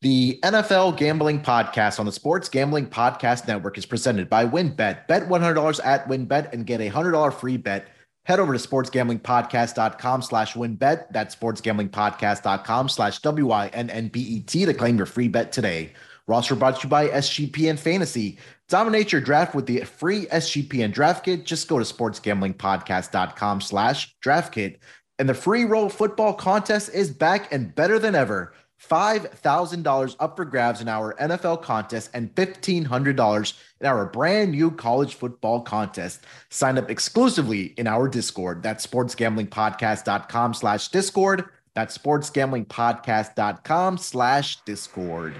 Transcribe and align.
The 0.00 0.38
NFL 0.44 0.96
Gambling 0.96 1.42
Podcast 1.42 1.98
on 1.98 2.06
the 2.06 2.12
Sports 2.12 2.48
Gambling 2.48 2.86
Podcast 2.86 3.48
Network 3.48 3.76
is 3.76 3.84
presented 3.84 4.30
by 4.30 4.46
WynnBET. 4.46 5.08
Bet 5.08 5.28
$100 5.28 5.80
at 5.84 6.06
WynnBET 6.08 6.52
and 6.52 6.64
get 6.64 6.80
a 6.80 6.88
$100 6.88 7.34
free 7.34 7.56
bet. 7.56 7.88
Head 8.24 8.38
over 8.38 8.56
to 8.56 8.68
sportsgamblingpodcast.com 8.68 10.22
slash 10.22 10.54
wynnbet. 10.54 11.10
That's 11.10 11.34
sportsgamblingpodcast.com 11.34 12.88
slash 12.90 13.18
W-I-N-N-B-E-T 13.18 14.66
to 14.66 14.74
claim 14.74 14.96
your 14.98 15.06
free 15.06 15.26
bet 15.26 15.50
today. 15.50 15.94
Roster 16.28 16.54
brought 16.54 16.76
to 16.76 16.86
you 16.86 16.90
by 16.90 17.08
SGPN 17.08 17.76
Fantasy. 17.76 18.38
Dominate 18.68 19.10
your 19.10 19.20
draft 19.20 19.56
with 19.56 19.66
the 19.66 19.80
free 19.80 20.26
SGPN 20.26 20.92
draft 20.92 21.24
kit. 21.24 21.44
Just 21.44 21.66
go 21.66 21.78
to 21.78 21.84
sportsgamblingpodcast.com 21.84 23.62
slash 23.62 24.14
draft 24.20 24.52
kit. 24.54 24.78
And 25.18 25.28
the 25.28 25.34
free 25.34 25.64
roll 25.64 25.88
football 25.88 26.34
contest 26.34 26.94
is 26.94 27.10
back 27.10 27.52
and 27.52 27.74
better 27.74 27.98
than 27.98 28.14
ever. 28.14 28.52
$5,000 28.82 30.16
up 30.20 30.36
for 30.36 30.44
grabs 30.44 30.80
in 30.80 30.88
our 30.88 31.14
NFL 31.14 31.62
contest 31.62 32.10
and 32.14 32.34
$1,500 32.34 33.52
in 33.80 33.86
our 33.86 34.06
brand 34.06 34.52
new 34.52 34.70
college 34.70 35.14
football 35.14 35.60
contest. 35.60 36.24
Sign 36.48 36.78
up 36.78 36.90
exclusively 36.90 37.74
in 37.76 37.86
our 37.86 38.08
Discord. 38.08 38.62
That's 38.62 38.86
sportsgamblingpodcast.com 38.86 40.54
slash 40.54 40.88
Discord. 40.88 41.44
That's 41.74 41.96
sportsgamblingpodcast.com 41.96 43.98
slash 43.98 44.60
Discord. 44.62 45.34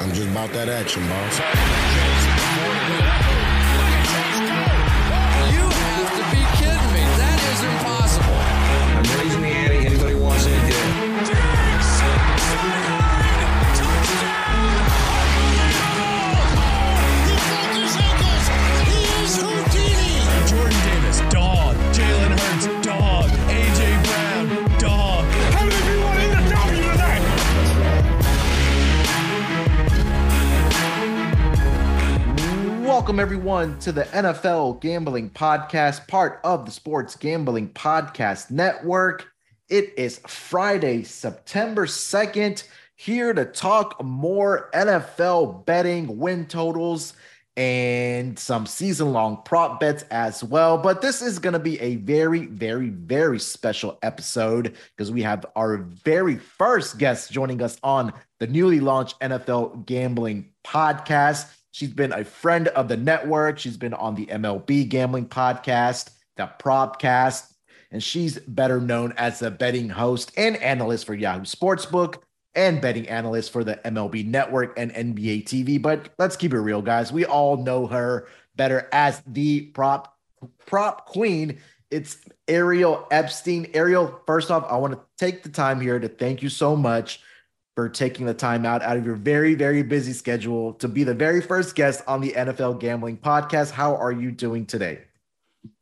I'm 0.00 0.12
just 0.12 0.28
about 0.28 0.52
that 0.52 0.68
action, 0.68 1.06
boss. 1.08 1.95
Welcome, 33.16 33.32
everyone, 33.32 33.78
to 33.78 33.92
the 33.92 34.04
NFL 34.04 34.82
Gambling 34.82 35.30
Podcast, 35.30 36.06
part 36.06 36.38
of 36.44 36.66
the 36.66 36.70
Sports 36.70 37.16
Gambling 37.16 37.70
Podcast 37.70 38.50
Network. 38.50 39.26
It 39.70 39.94
is 39.96 40.20
Friday, 40.26 41.02
September 41.02 41.86
2nd, 41.86 42.64
here 42.94 43.32
to 43.32 43.46
talk 43.46 44.04
more 44.04 44.68
NFL 44.74 45.64
betting, 45.64 46.18
win 46.18 46.44
totals, 46.44 47.14
and 47.56 48.38
some 48.38 48.66
season 48.66 49.14
long 49.14 49.40
prop 49.46 49.80
bets 49.80 50.04
as 50.10 50.44
well. 50.44 50.76
But 50.76 51.00
this 51.00 51.22
is 51.22 51.38
going 51.38 51.54
to 51.54 51.58
be 51.58 51.80
a 51.80 51.96
very, 51.96 52.44
very, 52.44 52.90
very 52.90 53.38
special 53.38 53.98
episode 54.02 54.74
because 54.94 55.10
we 55.10 55.22
have 55.22 55.46
our 55.56 55.78
very 55.78 56.36
first 56.36 56.98
guest 56.98 57.32
joining 57.32 57.62
us 57.62 57.78
on 57.82 58.12
the 58.40 58.46
newly 58.46 58.80
launched 58.80 59.18
NFL 59.20 59.86
Gambling 59.86 60.50
Podcast. 60.62 61.55
She's 61.76 61.92
been 61.92 62.14
a 62.14 62.24
friend 62.24 62.68
of 62.68 62.88
the 62.88 62.96
network. 62.96 63.58
She's 63.58 63.76
been 63.76 63.92
on 63.92 64.14
the 64.14 64.24
MLB 64.24 64.88
gambling 64.88 65.28
podcast, 65.28 66.08
the 66.36 66.50
Propcast, 66.58 67.52
and 67.90 68.02
she's 68.02 68.38
better 68.38 68.80
known 68.80 69.12
as 69.18 69.40
the 69.40 69.50
betting 69.50 69.90
host 69.90 70.32
and 70.38 70.56
analyst 70.56 71.04
for 71.04 71.12
Yahoo 71.12 71.42
Sportsbook 71.42 72.22
and 72.54 72.80
betting 72.80 73.06
analyst 73.10 73.52
for 73.52 73.62
the 73.62 73.78
MLB 73.84 74.26
network 74.26 74.72
and 74.78 74.90
NBA 74.90 75.44
TV. 75.44 75.82
But 75.82 76.08
let's 76.18 76.34
keep 76.34 76.54
it 76.54 76.60
real, 76.60 76.80
guys. 76.80 77.12
We 77.12 77.26
all 77.26 77.58
know 77.58 77.86
her 77.86 78.26
better 78.56 78.88
as 78.90 79.22
the 79.26 79.66
prop 79.66 80.16
prop 80.64 81.04
queen. 81.04 81.58
It's 81.90 82.16
Ariel 82.48 83.06
Epstein. 83.10 83.70
Ariel, 83.74 84.18
first 84.26 84.50
off, 84.50 84.64
I 84.70 84.78
want 84.78 84.94
to 84.94 85.00
take 85.18 85.42
the 85.42 85.50
time 85.50 85.82
here 85.82 85.98
to 85.98 86.08
thank 86.08 86.42
you 86.42 86.48
so 86.48 86.74
much 86.74 87.20
for 87.76 87.90
taking 87.90 88.24
the 88.24 88.34
time 88.34 88.64
out 88.64 88.82
out 88.82 88.96
of 88.96 89.04
your 89.04 89.14
very, 89.14 89.54
very 89.54 89.82
busy 89.82 90.14
schedule 90.14 90.72
to 90.72 90.88
be 90.88 91.04
the 91.04 91.14
very 91.14 91.42
first 91.42 91.76
guest 91.76 92.02
on 92.08 92.22
the 92.22 92.32
NFL 92.32 92.80
Gambling 92.80 93.18
Podcast. 93.18 93.70
How 93.70 93.94
are 93.94 94.12
you 94.12 94.32
doing 94.32 94.64
today? 94.64 95.02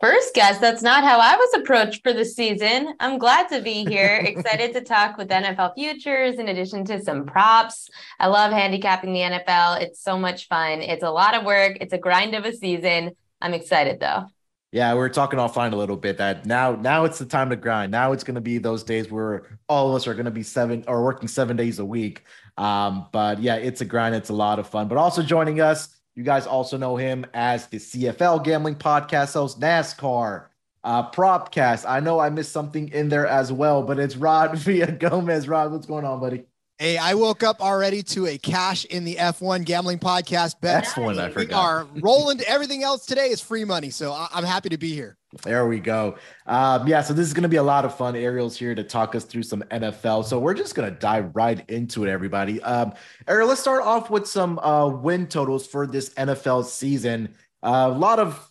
First 0.01 0.35
guest, 0.35 0.61
that's 0.61 0.83
not 0.83 1.05
how 1.05 1.21
I 1.21 1.37
was 1.37 1.55
approached 1.55 2.03
for 2.03 2.13
the 2.13 2.25
season. 2.25 2.95
I'm 2.99 3.19
glad 3.19 3.49
to 3.51 3.63
be 3.63 3.85
here. 3.85 4.17
Excited 4.27 4.73
to 4.73 4.81
talk 4.81 5.17
with 5.17 5.29
NFL 5.29 5.75
futures 5.75 6.39
in 6.39 6.49
addition 6.49 6.85
to 6.87 7.01
some 7.01 7.27
props. 7.27 7.89
I 8.19 8.27
love 8.27 8.51
handicapping 8.51 9.13
the 9.13 9.21
NFL. 9.21 9.81
It's 9.81 10.03
so 10.03 10.19
much 10.19 10.49
fun. 10.49 10.81
It's 10.81 11.05
a 11.05 11.11
lot 11.11 11.37
of 11.37 11.45
work, 11.45 11.79
it's 11.81 11.93
a 11.93 11.99
grind 11.99 12.35
of 12.35 12.45
a 12.45 12.53
season. 12.53 13.13
I'm 13.41 13.55
excited 13.55 14.01
though. 14.01 14.25
Yeah, 14.75 14.93
we 14.95 15.03
are 15.03 15.09
talking 15.09 15.39
offline 15.39 15.73
a 15.73 15.77
little 15.77 15.97
bit 15.97 16.19
that 16.19 16.47
now 16.47 16.73
now 16.73 17.05
it's 17.05 17.21
the 17.21 17.27
time 17.27 17.51
to 17.51 17.55
grind. 17.55 17.93
Now 17.93 18.11
it's 18.11 18.25
going 18.25 18.35
to 18.35 18.41
be 18.41 18.59
those 18.59 18.83
days 18.83 19.09
where 19.09 19.57
all 19.69 19.91
of 19.91 19.95
us 19.95 20.09
are 20.09 20.15
going 20.15 20.25
to 20.25 20.33
be 20.33 20.43
seven 20.43 20.83
or 20.89 21.05
working 21.05 21.29
seven 21.29 21.57
days 21.57 21.79
a 21.79 21.85
week. 21.85 22.25
Um, 22.59 23.07
but 23.13 23.41
yeah, 23.41 23.55
it's 23.55 23.83
a 23.83 23.85
grind. 23.85 24.17
It's 24.17 24.31
a 24.31 24.35
lot 24.35 24.59
of 24.59 24.67
fun. 24.67 24.89
But 24.89 24.99
also 24.99 25.23
joining 25.23 25.61
us, 25.61 25.97
you 26.17 26.25
guys 26.25 26.45
also 26.49 26.77
know 26.77 26.97
him 26.97 27.25
as 27.35 27.69
the 27.69 27.77
CFL 27.77 28.43
gambling 28.43 28.75
podcast 28.75 29.35
host, 29.35 29.61
NASCAR, 29.61 30.47
uh, 30.83 31.09
Propcast. 31.13 31.89
I 31.89 32.01
know 32.01 32.19
I 32.19 32.31
missed 32.31 32.51
something 32.51 32.89
in 32.89 33.09
there 33.09 33.29
as 33.29 33.53
well, 33.53 33.85
but 33.85 34.01
it's 34.01 34.17
Rod 34.17 34.59
Villa 34.59 34.91
Gomez. 34.91 35.47
Rod, 35.47 35.71
what's 35.71 35.87
going 35.87 36.05
on, 36.05 36.19
buddy? 36.19 36.47
Hey, 36.85 36.99
I 36.99 37.15
woke 37.15 37.43
up 37.43 37.63
already 37.63 38.03
to 38.03 38.27
a 38.27 38.37
cash 38.37 38.85
in 38.85 39.05
the 39.05 39.15
F1 39.15 39.65
gambling 39.65 39.99
podcast 39.99 40.61
bet. 40.61 40.85
That's 40.85 40.99
one 40.99 41.19
I 41.19 41.31
forgot. 41.31 41.49
We 41.49 41.55
are 41.55 41.87
rolling. 42.03 42.43
Everything 42.43 42.83
else 42.83 43.07
today 43.07 43.29
is 43.29 43.41
free 43.41 43.65
money, 43.65 43.89
so 43.89 44.13
I'm 44.31 44.45
happy 44.45 44.69
to 44.69 44.77
be 44.77 44.93
here. 44.93 45.17
There 45.45 45.67
we 45.67 45.81
go. 45.81 46.19
Um, 46.45 46.87
yeah, 46.87 47.01
so 47.01 47.15
this 47.15 47.27
is 47.27 47.33
going 47.33 47.45
to 47.45 47.49
be 47.49 47.57
a 47.57 47.63
lot 47.63 47.87
of 47.87 47.97
fun. 47.97 48.15
Ariel's 48.17 48.59
here 48.59 48.75
to 48.75 48.85
talk 48.85 49.15
us 49.15 49.25
through 49.25 49.45
some 49.45 49.63
NFL. 49.71 50.27
So 50.27 50.39
we're 50.39 50.53
just 50.53 50.75
going 50.75 50.93
to 50.93 50.95
dive 50.99 51.35
right 51.35 51.65
into 51.71 52.05
it, 52.05 52.11
everybody. 52.11 52.63
Um, 52.63 52.93
Ariel, 53.29 53.49
let's 53.49 53.63
start 53.63 53.83
off 53.83 54.11
with 54.11 54.27
some 54.27 54.59
uh, 54.59 54.87
win 54.87 55.27
totals 55.27 55.67
for 55.67 55.87
this 55.87 56.11
NFL 56.11 56.67
season. 56.67 57.35
Uh, 57.63 57.93
a 57.95 57.99
lot 57.99 58.19
of 58.19 58.47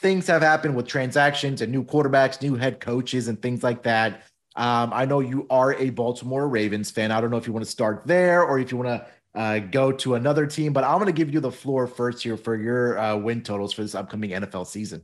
things 0.00 0.26
have 0.26 0.40
happened 0.40 0.74
with 0.74 0.86
transactions 0.86 1.60
and 1.60 1.70
new 1.70 1.84
quarterbacks, 1.84 2.40
new 2.40 2.54
head 2.54 2.80
coaches, 2.80 3.28
and 3.28 3.42
things 3.42 3.62
like 3.62 3.82
that. 3.82 4.22
Um, 4.58 4.92
I 4.92 5.04
know 5.04 5.20
you 5.20 5.46
are 5.50 5.74
a 5.74 5.90
Baltimore 5.90 6.48
Ravens 6.48 6.90
fan. 6.90 7.12
I 7.12 7.20
don't 7.20 7.30
know 7.30 7.36
if 7.36 7.46
you 7.46 7.52
want 7.52 7.64
to 7.64 7.70
start 7.70 8.02
there 8.06 8.42
or 8.42 8.58
if 8.58 8.72
you 8.72 8.76
want 8.76 8.88
to 8.88 9.06
uh, 9.40 9.60
go 9.60 9.92
to 9.92 10.16
another 10.16 10.46
team, 10.46 10.72
but 10.72 10.82
I'm 10.82 10.96
going 10.96 11.06
to 11.06 11.12
give 11.12 11.32
you 11.32 11.38
the 11.38 11.52
floor 11.52 11.86
first 11.86 12.24
here 12.24 12.36
for 12.36 12.56
your 12.56 12.98
uh, 12.98 13.16
win 13.16 13.42
totals 13.42 13.72
for 13.72 13.82
this 13.82 13.94
upcoming 13.94 14.30
NFL 14.30 14.66
season. 14.66 15.02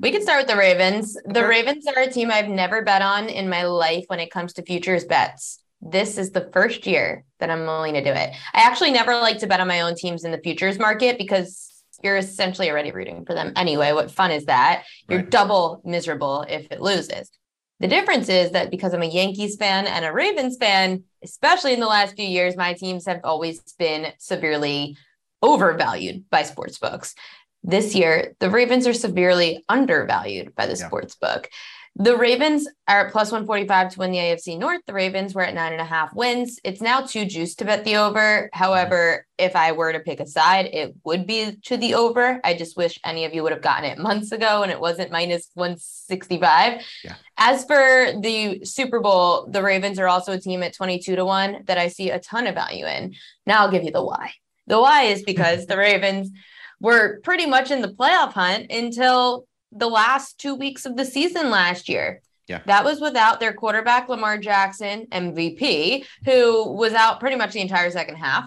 We 0.00 0.10
can 0.10 0.22
start 0.22 0.40
with 0.40 0.48
the 0.48 0.56
Ravens. 0.56 1.16
The 1.24 1.46
Ravens 1.46 1.86
are 1.86 2.02
a 2.02 2.10
team 2.10 2.32
I've 2.32 2.48
never 2.48 2.82
bet 2.82 3.00
on 3.00 3.28
in 3.28 3.48
my 3.48 3.62
life 3.62 4.04
when 4.08 4.18
it 4.18 4.32
comes 4.32 4.52
to 4.54 4.62
futures 4.62 5.04
bets. 5.04 5.60
This 5.80 6.18
is 6.18 6.32
the 6.32 6.50
first 6.52 6.84
year 6.84 7.24
that 7.38 7.50
I'm 7.50 7.64
willing 7.64 7.94
to 7.94 8.02
do 8.02 8.10
it. 8.10 8.30
I 8.54 8.60
actually 8.60 8.90
never 8.90 9.14
like 9.14 9.38
to 9.38 9.46
bet 9.46 9.60
on 9.60 9.68
my 9.68 9.82
own 9.82 9.94
teams 9.94 10.24
in 10.24 10.32
the 10.32 10.38
futures 10.38 10.80
market 10.80 11.16
because 11.16 11.84
you're 12.02 12.16
essentially 12.16 12.70
already 12.70 12.90
rooting 12.90 13.24
for 13.24 13.34
them 13.34 13.52
anyway. 13.54 13.92
What 13.92 14.10
fun 14.10 14.32
is 14.32 14.46
that? 14.46 14.84
You're 15.08 15.20
right. 15.20 15.30
double 15.30 15.80
miserable 15.84 16.44
if 16.48 16.66
it 16.72 16.80
loses. 16.80 17.30
The 17.80 17.88
difference 17.88 18.28
is 18.28 18.50
that 18.52 18.70
because 18.70 18.92
I'm 18.92 19.02
a 19.02 19.06
Yankees 19.06 19.56
fan 19.56 19.86
and 19.86 20.04
a 20.04 20.12
Ravens 20.12 20.56
fan, 20.56 21.04
especially 21.22 21.74
in 21.74 21.80
the 21.80 21.86
last 21.86 22.16
few 22.16 22.26
years, 22.26 22.56
my 22.56 22.72
teams 22.74 23.06
have 23.06 23.20
always 23.22 23.60
been 23.78 24.12
severely 24.18 24.96
overvalued 25.42 26.28
by 26.28 26.42
sports 26.42 26.78
books. 26.78 27.14
This 27.62 27.94
year, 27.94 28.34
the 28.40 28.50
Ravens 28.50 28.86
are 28.86 28.94
severely 28.94 29.64
undervalued 29.68 30.54
by 30.56 30.66
the 30.66 30.76
yeah. 30.76 30.86
sports 30.86 31.14
book. 31.14 31.48
The 32.00 32.16
Ravens 32.16 32.68
are 32.86 33.06
at 33.06 33.12
plus 33.12 33.32
145 33.32 33.94
to 33.94 33.98
win 33.98 34.12
the 34.12 34.18
AFC 34.18 34.56
North. 34.56 34.82
The 34.86 34.92
Ravens 34.92 35.34
were 35.34 35.42
at 35.42 35.52
nine 35.52 35.72
and 35.72 35.80
a 35.80 35.84
half 35.84 36.14
wins. 36.14 36.60
It's 36.62 36.80
now 36.80 37.00
too 37.00 37.24
juiced 37.24 37.58
to 37.58 37.64
bet 37.64 37.84
the 37.84 37.96
over. 37.96 38.48
However, 38.52 39.26
if 39.36 39.56
I 39.56 39.72
were 39.72 39.92
to 39.92 39.98
pick 39.98 40.20
a 40.20 40.26
side, 40.26 40.66
it 40.66 40.94
would 41.02 41.26
be 41.26 41.56
to 41.64 41.76
the 41.76 41.94
over. 41.94 42.40
I 42.44 42.54
just 42.54 42.76
wish 42.76 43.00
any 43.04 43.24
of 43.24 43.34
you 43.34 43.42
would 43.42 43.50
have 43.50 43.62
gotten 43.62 43.84
it 43.84 43.98
months 43.98 44.30
ago 44.30 44.62
and 44.62 44.70
it 44.70 44.78
wasn't 44.78 45.10
minus 45.10 45.50
165. 45.54 46.84
Yeah. 47.02 47.16
As 47.36 47.64
for 47.64 48.12
the 48.20 48.64
Super 48.64 49.00
Bowl, 49.00 49.48
the 49.50 49.64
Ravens 49.64 49.98
are 49.98 50.06
also 50.06 50.34
a 50.34 50.40
team 50.40 50.62
at 50.62 50.76
22 50.76 51.16
to 51.16 51.24
1 51.24 51.64
that 51.64 51.78
I 51.78 51.88
see 51.88 52.10
a 52.10 52.20
ton 52.20 52.46
of 52.46 52.54
value 52.54 52.86
in. 52.86 53.16
Now 53.44 53.62
I'll 53.62 53.72
give 53.72 53.82
you 53.82 53.90
the 53.90 54.04
why. 54.04 54.34
The 54.68 54.80
why 54.80 55.02
is 55.04 55.24
because 55.24 55.66
the 55.66 55.76
Ravens 55.76 56.30
were 56.78 57.18
pretty 57.24 57.46
much 57.46 57.72
in 57.72 57.82
the 57.82 57.88
playoff 57.88 58.34
hunt 58.34 58.70
until 58.70 59.47
the 59.72 59.88
last 59.88 60.38
two 60.38 60.54
weeks 60.54 60.86
of 60.86 60.96
the 60.96 61.04
season 61.04 61.50
last 61.50 61.88
year. 61.88 62.22
Yeah. 62.46 62.60
That 62.66 62.84
was 62.84 63.00
without 63.00 63.40
their 63.40 63.52
quarterback, 63.52 64.08
Lamar 64.08 64.38
Jackson, 64.38 65.06
MVP, 65.12 66.06
who 66.24 66.72
was 66.72 66.94
out 66.94 67.20
pretty 67.20 67.36
much 67.36 67.52
the 67.52 67.60
entire 67.60 67.90
second 67.90 68.16
half. 68.16 68.46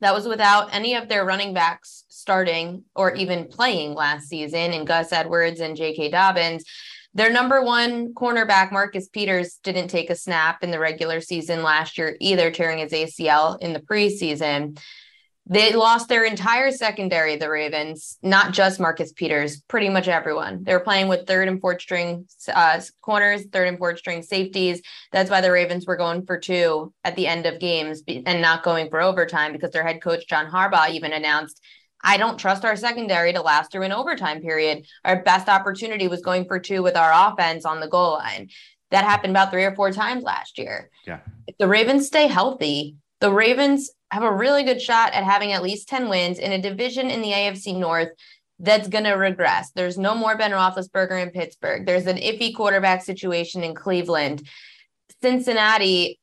That 0.00 0.14
was 0.14 0.26
without 0.26 0.74
any 0.74 0.94
of 0.94 1.08
their 1.08 1.24
running 1.24 1.54
backs 1.54 2.04
starting 2.08 2.84
or 2.94 3.14
even 3.14 3.48
playing 3.48 3.94
last 3.94 4.28
season, 4.28 4.72
and 4.72 4.86
Gus 4.86 5.12
Edwards 5.12 5.60
and 5.60 5.76
J.K. 5.76 6.10
Dobbins. 6.10 6.64
Their 7.12 7.32
number 7.32 7.62
one 7.62 8.14
cornerback, 8.14 8.70
Marcus 8.70 9.08
Peters, 9.08 9.58
didn't 9.64 9.88
take 9.88 10.10
a 10.10 10.14
snap 10.14 10.62
in 10.62 10.70
the 10.70 10.78
regular 10.78 11.20
season 11.20 11.62
last 11.62 11.98
year 11.98 12.16
either, 12.20 12.50
tearing 12.50 12.78
his 12.78 12.92
ACL 12.92 13.60
in 13.60 13.72
the 13.72 13.80
preseason. 13.80 14.78
They 15.50 15.74
lost 15.74 16.08
their 16.08 16.24
entire 16.24 16.70
secondary, 16.70 17.34
the 17.34 17.50
Ravens, 17.50 18.18
not 18.22 18.52
just 18.52 18.78
Marcus 18.78 19.12
Peters, 19.12 19.60
pretty 19.62 19.88
much 19.88 20.06
everyone. 20.06 20.62
They 20.62 20.72
were 20.72 20.78
playing 20.78 21.08
with 21.08 21.26
third 21.26 21.48
and 21.48 21.60
fourth 21.60 21.80
string 21.80 22.28
uh, 22.54 22.80
corners, 23.02 23.46
third 23.46 23.66
and 23.66 23.76
fourth 23.76 23.98
string 23.98 24.22
safeties. 24.22 24.80
That's 25.10 25.28
why 25.28 25.40
the 25.40 25.50
Ravens 25.50 25.86
were 25.86 25.96
going 25.96 26.24
for 26.24 26.38
two 26.38 26.94
at 27.02 27.16
the 27.16 27.26
end 27.26 27.46
of 27.46 27.58
games 27.58 28.04
and 28.06 28.40
not 28.40 28.62
going 28.62 28.90
for 28.90 29.00
overtime 29.00 29.50
because 29.50 29.72
their 29.72 29.82
head 29.82 30.00
coach, 30.00 30.28
John 30.28 30.48
Harbaugh, 30.48 30.90
even 30.90 31.12
announced 31.12 31.60
I 32.00 32.16
don't 32.16 32.38
trust 32.38 32.64
our 32.64 32.76
secondary 32.76 33.32
to 33.32 33.42
last 33.42 33.72
through 33.72 33.82
an 33.82 33.92
overtime 33.92 34.40
period. 34.40 34.86
Our 35.04 35.20
best 35.24 35.48
opportunity 35.48 36.06
was 36.06 36.22
going 36.22 36.46
for 36.46 36.60
two 36.60 36.84
with 36.84 36.96
our 36.96 37.12
offense 37.12 37.64
on 37.64 37.80
the 37.80 37.88
goal 37.88 38.12
line. 38.12 38.50
That 38.92 39.04
happened 39.04 39.32
about 39.32 39.50
three 39.50 39.64
or 39.64 39.74
four 39.74 39.90
times 39.90 40.22
last 40.22 40.58
year. 40.58 40.90
Yeah. 41.06 41.18
If 41.48 41.58
the 41.58 41.66
Ravens 41.66 42.06
stay 42.06 42.28
healthy, 42.28 42.96
the 43.18 43.32
Ravens 43.32 43.90
have 44.10 44.22
a 44.22 44.32
really 44.32 44.62
good 44.62 44.80
shot 44.80 45.12
at 45.12 45.24
having 45.24 45.52
at 45.52 45.62
least 45.62 45.88
10 45.88 46.08
wins 46.08 46.38
in 46.38 46.52
a 46.52 46.60
division 46.60 47.10
in 47.10 47.22
the 47.22 47.30
AFC 47.30 47.76
North 47.76 48.10
that's 48.58 48.88
going 48.88 49.04
to 49.04 49.12
regress. 49.12 49.70
There's 49.70 49.96
no 49.96 50.14
more 50.14 50.36
Ben 50.36 50.50
Roethlisberger 50.50 51.22
in 51.22 51.30
Pittsburgh. 51.30 51.86
There's 51.86 52.06
an 52.06 52.18
iffy 52.18 52.54
quarterback 52.54 53.02
situation 53.02 53.62
in 53.62 53.74
Cleveland. 53.74 54.46
Cincinnati 55.22 56.18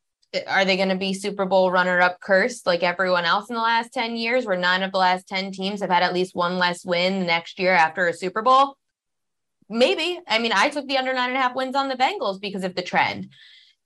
are 0.45 0.65
they 0.65 0.75
going 0.75 0.89
to 0.89 0.95
be 0.95 1.13
Super 1.13 1.45
Bowl 1.45 1.71
runner 1.71 2.01
up 2.01 2.19
cursed 2.19 2.67
like 2.67 2.83
everyone 2.83 3.25
else 3.25 3.49
in 3.49 3.55
the 3.55 3.61
last 3.61 3.93
10 3.93 4.17
years, 4.17 4.45
where 4.45 4.57
nine 4.57 4.83
of 4.83 4.91
the 4.91 4.97
last 4.97 5.27
10 5.27 5.51
teams 5.51 5.81
have 5.81 5.89
had 5.89 6.03
at 6.03 6.13
least 6.13 6.35
one 6.35 6.57
less 6.57 6.85
win 6.85 7.19
the 7.19 7.25
next 7.25 7.59
year 7.59 7.73
after 7.73 8.07
a 8.07 8.13
Super 8.13 8.41
Bowl? 8.41 8.75
Maybe. 9.69 10.19
I 10.27 10.39
mean, 10.39 10.51
I 10.53 10.69
took 10.69 10.87
the 10.87 10.97
under 10.97 11.13
nine 11.13 11.29
and 11.29 11.37
a 11.37 11.41
half 11.41 11.55
wins 11.55 11.75
on 11.75 11.89
the 11.89 11.95
Bengals 11.95 12.39
because 12.39 12.63
of 12.63 12.75
the 12.75 12.81
trend, 12.81 13.29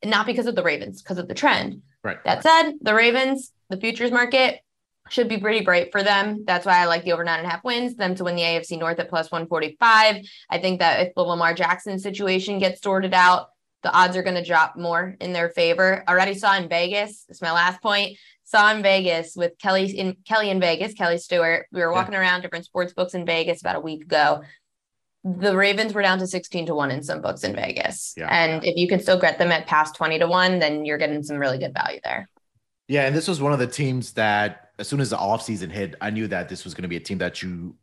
not 0.03 0.25
because 0.25 0.47
of 0.47 0.55
the 0.55 0.63
Ravens, 0.63 1.01
because 1.01 1.17
of 1.17 1.27
the 1.27 1.33
trend. 1.33 1.81
Right. 2.03 2.23
That 2.25 2.43
said, 2.43 2.73
the 2.81 2.95
Ravens, 2.95 3.51
the 3.71 3.77
futures 3.77 4.11
market 4.11 4.61
should 5.09 5.27
be 5.27 5.37
pretty 5.37 5.63
bright 5.63 5.91
for 5.91 6.03
them. 6.03 6.43
That's 6.45 6.65
why 6.65 6.77
I 6.77 6.85
like 6.85 7.03
the 7.03 7.13
over 7.13 7.23
nine 7.23 7.39
and 7.39 7.47
a 7.47 7.49
half 7.49 7.63
wins, 7.63 7.95
them 7.95 8.15
to 8.15 8.23
win 8.23 8.35
the 8.35 8.43
AFC 8.43 8.77
North 8.77 8.99
at 8.99 9.09
plus 9.09 9.31
145. 9.31 10.25
I 10.49 10.57
think 10.59 10.79
that 10.79 11.07
if 11.07 11.15
the 11.15 11.21
Lamar 11.21 11.53
Jackson 11.53 11.99
situation 11.99 12.59
gets 12.59 12.81
sorted 12.81 13.13
out, 13.13 13.47
the 13.83 13.91
odds 13.91 14.15
are 14.15 14.23
going 14.23 14.35
to 14.35 14.45
drop 14.45 14.77
more 14.77 15.17
in 15.19 15.33
their 15.33 15.49
favor. 15.49 16.03
Already 16.07 16.35
saw 16.35 16.55
in 16.55 16.69
Vegas. 16.69 17.25
It's 17.29 17.41
my 17.41 17.51
last 17.51 17.81
point. 17.81 18.17
Saw 18.43 18.71
in 18.71 18.83
Vegas 18.83 19.35
with 19.35 19.57
Kelly 19.57 19.89
in 19.97 20.17
Kelly 20.27 20.49
in 20.49 20.59
Vegas, 20.59 20.93
Kelly 20.93 21.17
Stewart. 21.17 21.65
We 21.71 21.81
were 21.81 21.91
walking 21.91 22.13
yeah. 22.13 22.19
around 22.19 22.41
different 22.41 22.65
sports 22.65 22.93
books 22.93 23.13
in 23.13 23.25
Vegas 23.25 23.61
about 23.61 23.77
a 23.77 23.79
week 23.79 24.03
ago. 24.03 24.43
The 25.23 25.55
Ravens 25.55 25.93
were 25.93 26.01
down 26.01 26.19
to 26.19 26.27
16 26.27 26.67
to 26.67 26.75
1 26.75 26.91
in 26.91 27.03
some 27.03 27.21
books 27.21 27.43
in 27.43 27.55
Vegas. 27.55 28.13
Yeah. 28.17 28.27
And 28.29 28.65
if 28.65 28.75
you 28.75 28.87
can 28.87 28.99
still 28.99 29.19
get 29.19 29.37
them 29.37 29.51
at 29.51 29.67
past 29.67 29.95
20 29.95 30.19
to 30.19 30.27
1, 30.27 30.59
then 30.59 30.83
you're 30.83 30.97
getting 30.97 31.23
some 31.23 31.37
really 31.37 31.59
good 31.59 31.73
value 31.73 31.99
there. 32.03 32.27
Yeah, 32.91 33.05
and 33.05 33.15
this 33.15 33.29
was 33.29 33.39
one 33.39 33.53
of 33.53 33.59
the 33.59 33.67
teams 33.67 34.11
that 34.15 34.71
as 34.77 34.85
soon 34.85 34.99
as 34.99 35.11
the 35.11 35.15
offseason 35.15 35.71
hit, 35.71 35.95
I 36.01 36.09
knew 36.09 36.27
that 36.27 36.49
this 36.49 36.65
was 36.65 36.73
going 36.73 36.81
to 36.81 36.89
be 36.89 36.97
a 36.97 36.99
team 36.99 37.19
that 37.19 37.41
you 37.41 37.73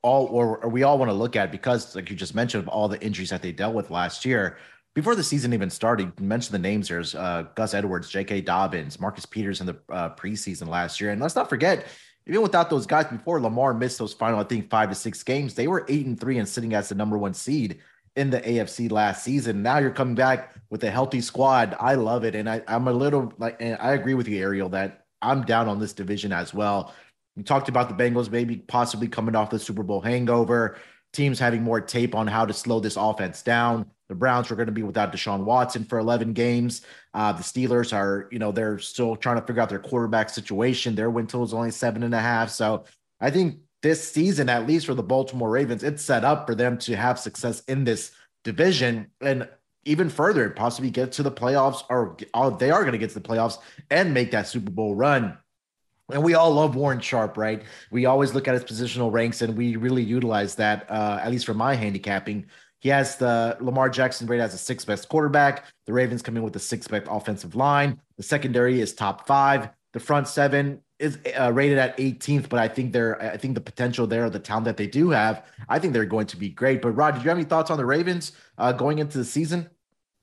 all 0.00 0.24
or, 0.28 0.56
or 0.64 0.70
we 0.70 0.84
all 0.84 0.96
want 0.96 1.10
to 1.10 1.14
look 1.14 1.36
at 1.36 1.52
because 1.52 1.94
like 1.94 2.08
you 2.08 2.16
just 2.16 2.34
mentioned 2.34 2.62
of 2.62 2.68
all 2.68 2.88
the 2.88 2.98
injuries 3.02 3.28
that 3.28 3.42
they 3.42 3.52
dealt 3.52 3.74
with 3.74 3.90
last 3.90 4.24
year 4.24 4.56
before 4.94 5.14
the 5.14 5.22
season 5.22 5.52
even 5.52 5.68
started, 5.68 6.14
you 6.18 6.24
mentioned 6.24 6.54
the 6.54 6.66
names. 6.66 6.88
There's 6.88 7.14
uh, 7.14 7.44
Gus 7.54 7.74
Edwards, 7.74 8.08
J.K. 8.08 8.40
Dobbins, 8.40 8.98
Marcus 8.98 9.26
Peters 9.26 9.60
in 9.60 9.66
the 9.66 9.76
uh, 9.90 10.14
preseason 10.14 10.68
last 10.68 10.98
year, 10.98 11.10
and 11.10 11.20
let's 11.20 11.36
not 11.36 11.50
forget, 11.50 11.84
even 12.26 12.40
without 12.40 12.70
those 12.70 12.86
guys, 12.86 13.04
before 13.04 13.42
Lamar 13.42 13.74
missed 13.74 13.98
those 13.98 14.14
final, 14.14 14.40
I 14.40 14.44
think 14.44 14.70
five 14.70 14.88
to 14.88 14.94
six 14.94 15.22
games, 15.22 15.52
they 15.52 15.68
were 15.68 15.84
eight 15.88 16.06
and 16.06 16.18
three 16.18 16.38
and 16.38 16.48
sitting 16.48 16.72
as 16.72 16.88
the 16.88 16.94
number 16.94 17.18
one 17.18 17.34
seed 17.34 17.80
in 18.16 18.30
the 18.30 18.40
AFC 18.40 18.90
last 18.90 19.24
season. 19.24 19.62
Now 19.62 19.78
you're 19.78 19.90
coming 19.90 20.14
back 20.14 20.54
with 20.70 20.84
a 20.84 20.90
healthy 20.90 21.20
squad. 21.20 21.76
I 21.80 21.94
love 21.94 22.24
it, 22.24 22.34
and 22.34 22.48
I, 22.48 22.62
I'm 22.68 22.88
a 22.88 22.92
little 22.92 23.32
like, 23.38 23.56
and 23.60 23.76
I 23.80 23.92
agree 23.92 24.14
with 24.14 24.28
you, 24.28 24.40
Ariel, 24.40 24.68
that 24.70 25.06
I'm 25.22 25.42
down 25.42 25.68
on 25.68 25.78
this 25.78 25.92
division 25.92 26.32
as 26.32 26.54
well. 26.54 26.94
We 27.36 27.42
talked 27.42 27.68
about 27.68 27.88
the 27.88 27.94
Bengals 27.94 28.30
maybe 28.30 28.56
possibly 28.56 29.08
coming 29.08 29.34
off 29.34 29.50
the 29.50 29.58
Super 29.58 29.82
Bowl 29.82 30.00
hangover, 30.00 30.76
teams 31.12 31.38
having 31.38 31.62
more 31.62 31.80
tape 31.80 32.14
on 32.14 32.26
how 32.26 32.46
to 32.46 32.52
slow 32.52 32.80
this 32.80 32.96
offense 32.96 33.42
down. 33.42 33.86
The 34.08 34.14
Browns 34.14 34.50
are 34.50 34.56
going 34.56 34.66
to 34.66 34.72
be 34.72 34.82
without 34.82 35.12
Deshaun 35.12 35.44
Watson 35.44 35.84
for 35.84 35.98
11 35.98 36.34
games. 36.34 36.82
Uh, 37.14 37.32
the 37.32 37.42
Steelers 37.42 37.92
are, 37.92 38.28
you 38.30 38.38
know, 38.38 38.52
they're 38.52 38.78
still 38.78 39.16
trying 39.16 39.40
to 39.40 39.46
figure 39.46 39.62
out 39.62 39.70
their 39.70 39.78
quarterback 39.78 40.28
situation. 40.28 40.94
Their 40.94 41.10
win 41.10 41.26
total 41.26 41.46
is 41.46 41.54
only 41.54 41.70
seven 41.70 42.02
and 42.02 42.14
a 42.14 42.20
half. 42.20 42.50
So 42.50 42.84
I 43.20 43.30
think 43.30 43.60
this 43.84 44.10
season, 44.10 44.48
at 44.48 44.66
least 44.66 44.86
for 44.86 44.94
the 44.94 45.02
Baltimore 45.02 45.50
Ravens, 45.50 45.84
it's 45.84 46.02
set 46.02 46.24
up 46.24 46.46
for 46.46 46.54
them 46.54 46.78
to 46.78 46.96
have 46.96 47.18
success 47.18 47.62
in 47.68 47.84
this 47.84 48.12
division 48.42 49.10
and 49.20 49.46
even 49.84 50.08
further, 50.08 50.48
possibly 50.48 50.90
get 50.90 51.12
to 51.12 51.22
the 51.22 51.30
playoffs, 51.30 51.84
or 51.90 52.16
oh, 52.32 52.48
they 52.48 52.70
are 52.70 52.80
going 52.80 52.92
to 52.92 52.98
get 52.98 53.10
to 53.10 53.20
the 53.20 53.28
playoffs 53.28 53.58
and 53.90 54.14
make 54.14 54.30
that 54.30 54.48
Super 54.48 54.70
Bowl 54.70 54.94
run. 54.94 55.36
And 56.10 56.24
we 56.24 56.32
all 56.32 56.50
love 56.50 56.76
Warren 56.76 57.00
Sharp, 57.00 57.36
right? 57.36 57.62
We 57.90 58.06
always 58.06 58.32
look 58.32 58.48
at 58.48 58.54
his 58.54 58.64
positional 58.64 59.12
ranks, 59.12 59.42
and 59.42 59.54
we 59.54 59.76
really 59.76 60.02
utilize 60.02 60.54
that, 60.54 60.90
uh, 60.90 61.20
at 61.22 61.30
least 61.30 61.44
for 61.44 61.52
my 61.52 61.74
handicapping. 61.74 62.46
He 62.80 62.88
has 62.88 63.16
the 63.16 63.58
Lamar 63.60 63.90
Jackson 63.90 64.26
rated 64.26 64.44
as 64.44 64.54
a 64.54 64.58
sixth 64.58 64.86
best 64.86 65.10
quarterback. 65.10 65.66
The 65.84 65.92
Ravens 65.92 66.22
come 66.22 66.38
in 66.38 66.42
with 66.42 66.54
the 66.54 66.58
sixth 66.58 66.90
best 66.90 67.06
offensive 67.10 67.54
line. 67.54 68.00
The 68.16 68.22
secondary 68.22 68.80
is 68.80 68.94
top 68.94 69.26
five. 69.26 69.68
The 69.92 70.00
front 70.00 70.26
seven 70.28 70.80
is 70.98 71.18
uh, 71.38 71.52
rated 71.52 71.78
at 71.78 71.96
18th, 71.98 72.48
but 72.48 72.60
I 72.60 72.68
think 72.68 72.92
they're 72.92 73.20
I 73.20 73.36
think 73.36 73.54
the 73.54 73.60
potential 73.60 74.06
there, 74.06 74.30
the 74.30 74.38
talent 74.38 74.66
that 74.66 74.76
they 74.76 74.86
do 74.86 75.10
have, 75.10 75.44
I 75.68 75.78
think 75.78 75.92
they're 75.92 76.04
going 76.04 76.26
to 76.28 76.36
be 76.36 76.48
great. 76.48 76.82
But 76.82 76.92
Rod, 76.92 77.14
do 77.14 77.20
you 77.20 77.28
have 77.28 77.38
any 77.38 77.44
thoughts 77.44 77.70
on 77.70 77.78
the 77.78 77.86
Ravens 77.86 78.32
uh, 78.58 78.72
going 78.72 78.98
into 78.98 79.18
the 79.18 79.24
season? 79.24 79.68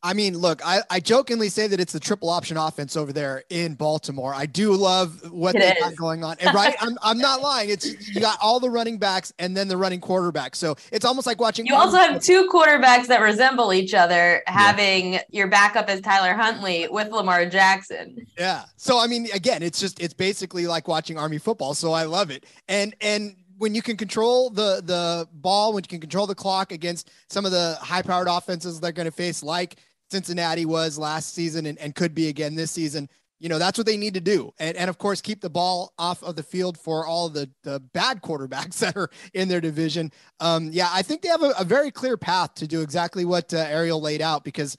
I 0.03 0.13
mean, 0.13 0.36
look, 0.38 0.65
I, 0.65 0.81
I 0.89 1.00
jokingly 1.00 1.50
say 1.50 1.68
that 1.68 1.80
it's 1.80 1.94
the 1.94 2.00
triple 2.00 2.30
option 2.30 2.57
offense 2.57 2.98
over 2.98 3.13
there 3.13 3.44
in 3.50 3.75
Baltimore. 3.75 4.33
I 4.33 4.48
do 4.48 4.74
love 4.74 5.31
what 5.31 5.53
they 5.53 5.75
got 5.80 5.95
going 5.95 6.24
on. 6.24 6.38
And 6.39 6.56
right, 6.56 6.75
I'm, 6.81 6.98
I'm 7.03 7.19
not 7.19 7.42
lying. 7.42 7.69
It's 7.69 8.09
you 8.09 8.19
got 8.19 8.39
all 8.42 8.59
the 8.59 8.69
running 8.69 8.98
backs 8.98 9.31
and 9.38 9.56
then 9.56 9.68
the 9.68 9.77
running 9.77 10.01
quarterback. 10.01 10.56
So 10.56 10.75
it's 10.92 11.06
almost 11.06 11.27
like 11.27 11.39
watching. 11.39 11.68
You 11.68 11.75
also 11.75 11.98
have 11.98 12.19
two 12.21 12.50
quarterbacks 12.51 13.06
that 13.07 13.21
resemble 13.21 13.74
each 13.74 13.94
other, 13.94 14.42
having 14.48 15.13
yeah. 15.13 15.24
your 15.30 15.48
backup 15.48 15.88
as 15.88 16.01
Tyler 16.01 16.33
Huntley 16.33 16.88
with 16.89 17.09
Lamar 17.09 17.45
Jackson. 17.45 18.25
Yeah. 18.39 18.63
So 18.77 18.97
I 18.97 19.06
mean, 19.06 19.27
again, 19.33 19.62
it's 19.62 19.80
just 19.80 20.01
it's 20.01 20.15
basically 20.15 20.65
like 20.65 20.88
watching 20.88 21.19
Army 21.19 21.38
football. 21.38 21.75
So 21.75 21.92
I 21.92 22.06
love 22.06 22.31
it. 22.31 22.45
And 22.68 22.95
and 23.01 23.36
when 23.59 23.75
you 23.75 23.83
can 23.83 23.95
control 23.95 24.50
the 24.50 24.81
the 24.83 25.27
ball, 25.33 25.74
when 25.74 25.83
you 25.83 25.88
can 25.88 26.00
control 26.00 26.25
the 26.25 26.33
clock 26.33 26.71
against 26.71 27.12
some 27.30 27.45
of 27.45 27.51
the 27.51 27.77
high 27.80 28.01
powered 28.01 28.27
offenses 28.27 28.80
they're 28.80 28.92
going 28.92 29.06
to 29.06 29.12
face, 29.12 29.44
like 29.44 29.75
Cincinnati 30.11 30.65
was 30.65 30.97
last 30.97 31.33
season 31.33 31.65
and, 31.65 31.77
and 31.79 31.95
could 31.95 32.13
be 32.13 32.27
again 32.27 32.55
this 32.55 32.71
season. 32.71 33.09
You 33.39 33.49
know, 33.49 33.57
that's 33.57 33.77
what 33.77 33.87
they 33.87 33.97
need 33.97 34.13
to 34.13 34.21
do. 34.21 34.53
And, 34.59 34.77
and 34.77 34.89
of 34.89 34.99
course, 34.99 35.19
keep 35.19 35.41
the 35.41 35.49
ball 35.49 35.93
off 35.97 36.21
of 36.21 36.35
the 36.35 36.43
field 36.43 36.77
for 36.77 37.07
all 37.07 37.27
the, 37.27 37.49
the 37.63 37.80
bad 37.80 38.21
quarterbacks 38.21 38.80
that 38.80 38.95
are 38.95 39.09
in 39.33 39.47
their 39.47 39.61
division. 39.61 40.11
Um, 40.39 40.69
yeah, 40.71 40.89
I 40.91 41.01
think 41.01 41.21
they 41.21 41.30
have 41.30 41.41
a, 41.41 41.53
a 41.57 41.63
very 41.63 41.89
clear 41.89 42.18
path 42.18 42.53
to 42.56 42.68
do 42.68 42.81
exactly 42.81 43.25
what 43.25 43.53
uh, 43.53 43.57
Ariel 43.57 43.99
laid 43.99 44.21
out 44.21 44.44
because, 44.44 44.77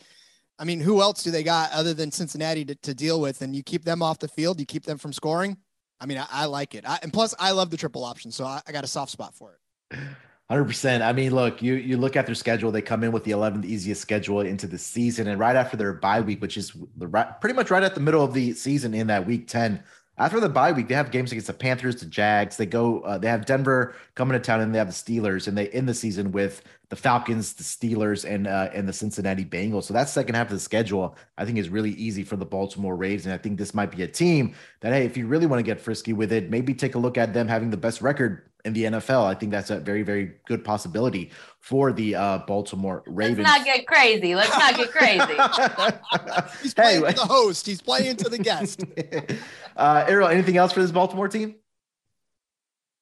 I 0.59 0.65
mean, 0.65 0.81
who 0.81 1.01
else 1.01 1.25
do 1.25 1.31
they 1.33 1.43
got 1.43 1.73
other 1.73 1.95
than 1.95 2.13
Cincinnati 2.13 2.65
to, 2.67 2.75
to 2.77 2.95
deal 2.95 3.21
with? 3.21 3.43
And 3.43 3.57
you 3.57 3.65
keep 3.65 3.85
them 3.85 4.03
off 4.03 4.21
the 4.21 4.29
field, 4.29 4.61
you 4.61 4.67
keep 4.67 4.85
them 4.85 4.99
from 4.99 5.13
scoring. 5.13 5.57
I 6.01 6.07
mean, 6.07 6.19
I, 6.19 6.27
I 6.31 6.45
like 6.45 6.75
it. 6.75 6.85
I, 6.87 6.99
and 7.03 7.13
plus, 7.13 7.35
I 7.39 7.53
love 7.53 7.71
the 7.71 7.77
triple 7.77 8.05
option. 8.05 8.31
So 8.31 8.45
I, 8.45 8.61
I 8.67 8.73
got 8.73 8.85
a 8.85 8.89
soft 8.89 9.11
spot 9.11 9.35
for 9.35 9.59
it. 9.91 9.99
Hundred 10.51 10.65
percent. 10.65 11.03
I 11.03 11.13
mean, 11.13 11.35
look, 11.35 11.63
you 11.63 11.75
you 11.75 11.97
look 11.97 12.15
at 12.15 12.27
their 12.27 12.35
schedule. 12.35 12.71
They 12.71 12.83
come 12.83 13.05
in 13.05 13.13
with 13.13 13.25
the 13.25 13.31
11th 13.31 13.65
easiest 13.65 14.03
schedule 14.03 14.41
into 14.41 14.67
the 14.67 14.77
season, 14.77 15.27
and 15.29 15.39
right 15.39 15.57
after 15.57 15.77
their 15.77 15.95
bye 15.95 16.21
week, 16.21 16.43
which 16.43 16.57
is 16.57 16.73
the 16.97 17.07
right, 17.07 17.41
pretty 17.41 17.55
much 17.55 17.71
right 17.71 17.83
at 17.83 17.95
the 17.95 18.01
middle 18.01 18.23
of 18.23 18.35
the 18.35 18.53
season 18.53 18.93
in 18.93 19.07
that 19.07 19.27
week 19.27 19.49
10. 19.49 19.83
After 20.19 20.41
the 20.41 20.51
bye 20.51 20.73
week, 20.73 20.89
they 20.89 20.95
have 20.95 21.11
games 21.11 21.33
against 21.33 21.47
the 21.47 21.55
Panthers, 21.55 21.97
the 21.97 22.07
Jags. 22.07 22.59
They 22.59 22.67
go. 22.67 23.01
Uh, 23.01 23.17
they 23.17 23.29
have 23.29 23.47
Denver 23.47 23.95
coming 24.15 24.35
to 24.35 24.45
town, 24.45 24.61
and 24.61 24.75
they 24.75 24.79
have 24.79 24.89
the 24.89 24.93
Steelers, 24.93 25.49
and 25.49 25.57
they 25.57 25.69
end 25.71 25.89
the 25.89 25.95
season 25.95 26.33
with 26.33 26.63
the 26.91 26.97
Falcons, 26.97 27.55
the 27.55 27.65
Steelers, 27.65 28.29
and 28.29 28.47
uh, 28.47 28.69
and 28.75 28.87
the 28.87 28.93
Cincinnati 28.93 29.47
Bengals. 29.47 29.85
So 29.85 29.95
that 29.95 30.11
second 30.11 30.35
half 30.35 30.49
of 30.49 30.53
the 30.53 30.61
schedule, 30.61 31.17
I 31.39 31.47
think, 31.47 31.57
is 31.57 31.71
really 31.71 31.93
easy 31.93 32.25
for 32.25 32.37
the 32.37 32.45
Baltimore 32.45 32.95
Ravens. 32.95 33.25
And 33.25 33.35
I 33.35 33.39
think 33.39 33.57
this 33.57 33.73
might 33.73 33.91
be 33.91 34.03
a 34.03 34.07
team 34.07 34.55
that, 34.81 34.93
hey, 34.93 35.07
if 35.07 35.17
you 35.17 35.27
really 35.27 35.47
want 35.47 35.61
to 35.61 35.65
get 35.65 35.81
frisky 35.81 36.13
with 36.13 36.31
it, 36.31 36.51
maybe 36.51 36.75
take 36.75 36.95
a 36.95 36.99
look 36.99 37.17
at 37.17 37.33
them 37.33 37.49
having 37.49 37.71
the 37.71 37.79
best 37.79 38.03
record 38.03 38.51
in 38.65 38.73
the 38.73 38.85
NFL. 38.85 39.25
I 39.25 39.35
think 39.35 39.51
that's 39.51 39.71
a 39.71 39.81
very, 39.81 40.03
very 40.03 40.35
good 40.47 40.65
possibility 40.65 41.31
for 41.61 41.93
the 41.93 42.15
uh, 42.15 42.39
Baltimore 42.47 43.03
Ravens. 43.07 43.39
Let's 43.39 43.59
not 43.59 43.65
get 43.65 43.87
crazy. 43.87 44.35
Let's 44.35 44.57
not 44.57 44.77
get 44.77 44.91
crazy. 44.91 46.59
He's 46.63 46.75
playing 46.75 47.05
hey, 47.05 47.11
to 47.11 47.15
the 47.15 47.27
host. 47.27 47.67
He's 47.67 47.83
playing 47.83 48.17
to 48.17 48.29
the 48.29 48.39
guest. 48.39 48.85
uh, 49.77 50.05
Ariel, 50.07 50.29
anything 50.29 50.57
else 50.57 50.73
for 50.73 50.81
this 50.81 50.93
Baltimore 50.93 51.29
team? 51.29 51.57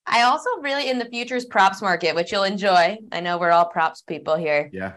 I 0.07 0.23
also 0.23 0.50
really 0.61 0.88
in 0.90 0.99
the 0.99 1.05
futures 1.05 1.45
props 1.45 1.83
market, 1.83 2.14
which 2.14 2.33
you'll 2.33 2.45
enjoy. 2.45 2.99
I 3.12 3.21
know 3.21 3.38
we're 3.38 3.52
all 3.52 3.67
props 3.67 4.02
people 4.02 4.37
here. 4.37 4.71
Yeah. 4.73 4.95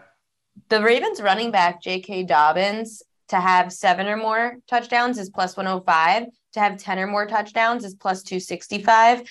The 0.70 0.82
Ravens 0.82 1.20
running 1.20 1.50
back 1.50 1.82
J.K. 1.82 2.24
Dobbins 2.24 3.02
to 3.28 3.36
have 3.36 3.72
seven 3.72 4.06
or 4.06 4.16
more 4.16 4.56
touchdowns 4.68 5.18
is 5.18 5.30
plus 5.30 5.56
105. 5.56 6.26
To 6.54 6.60
have 6.60 6.78
10 6.78 6.98
or 7.00 7.06
more 7.06 7.26
touchdowns 7.26 7.84
is 7.84 7.94
plus 7.94 8.22
265. 8.22 9.22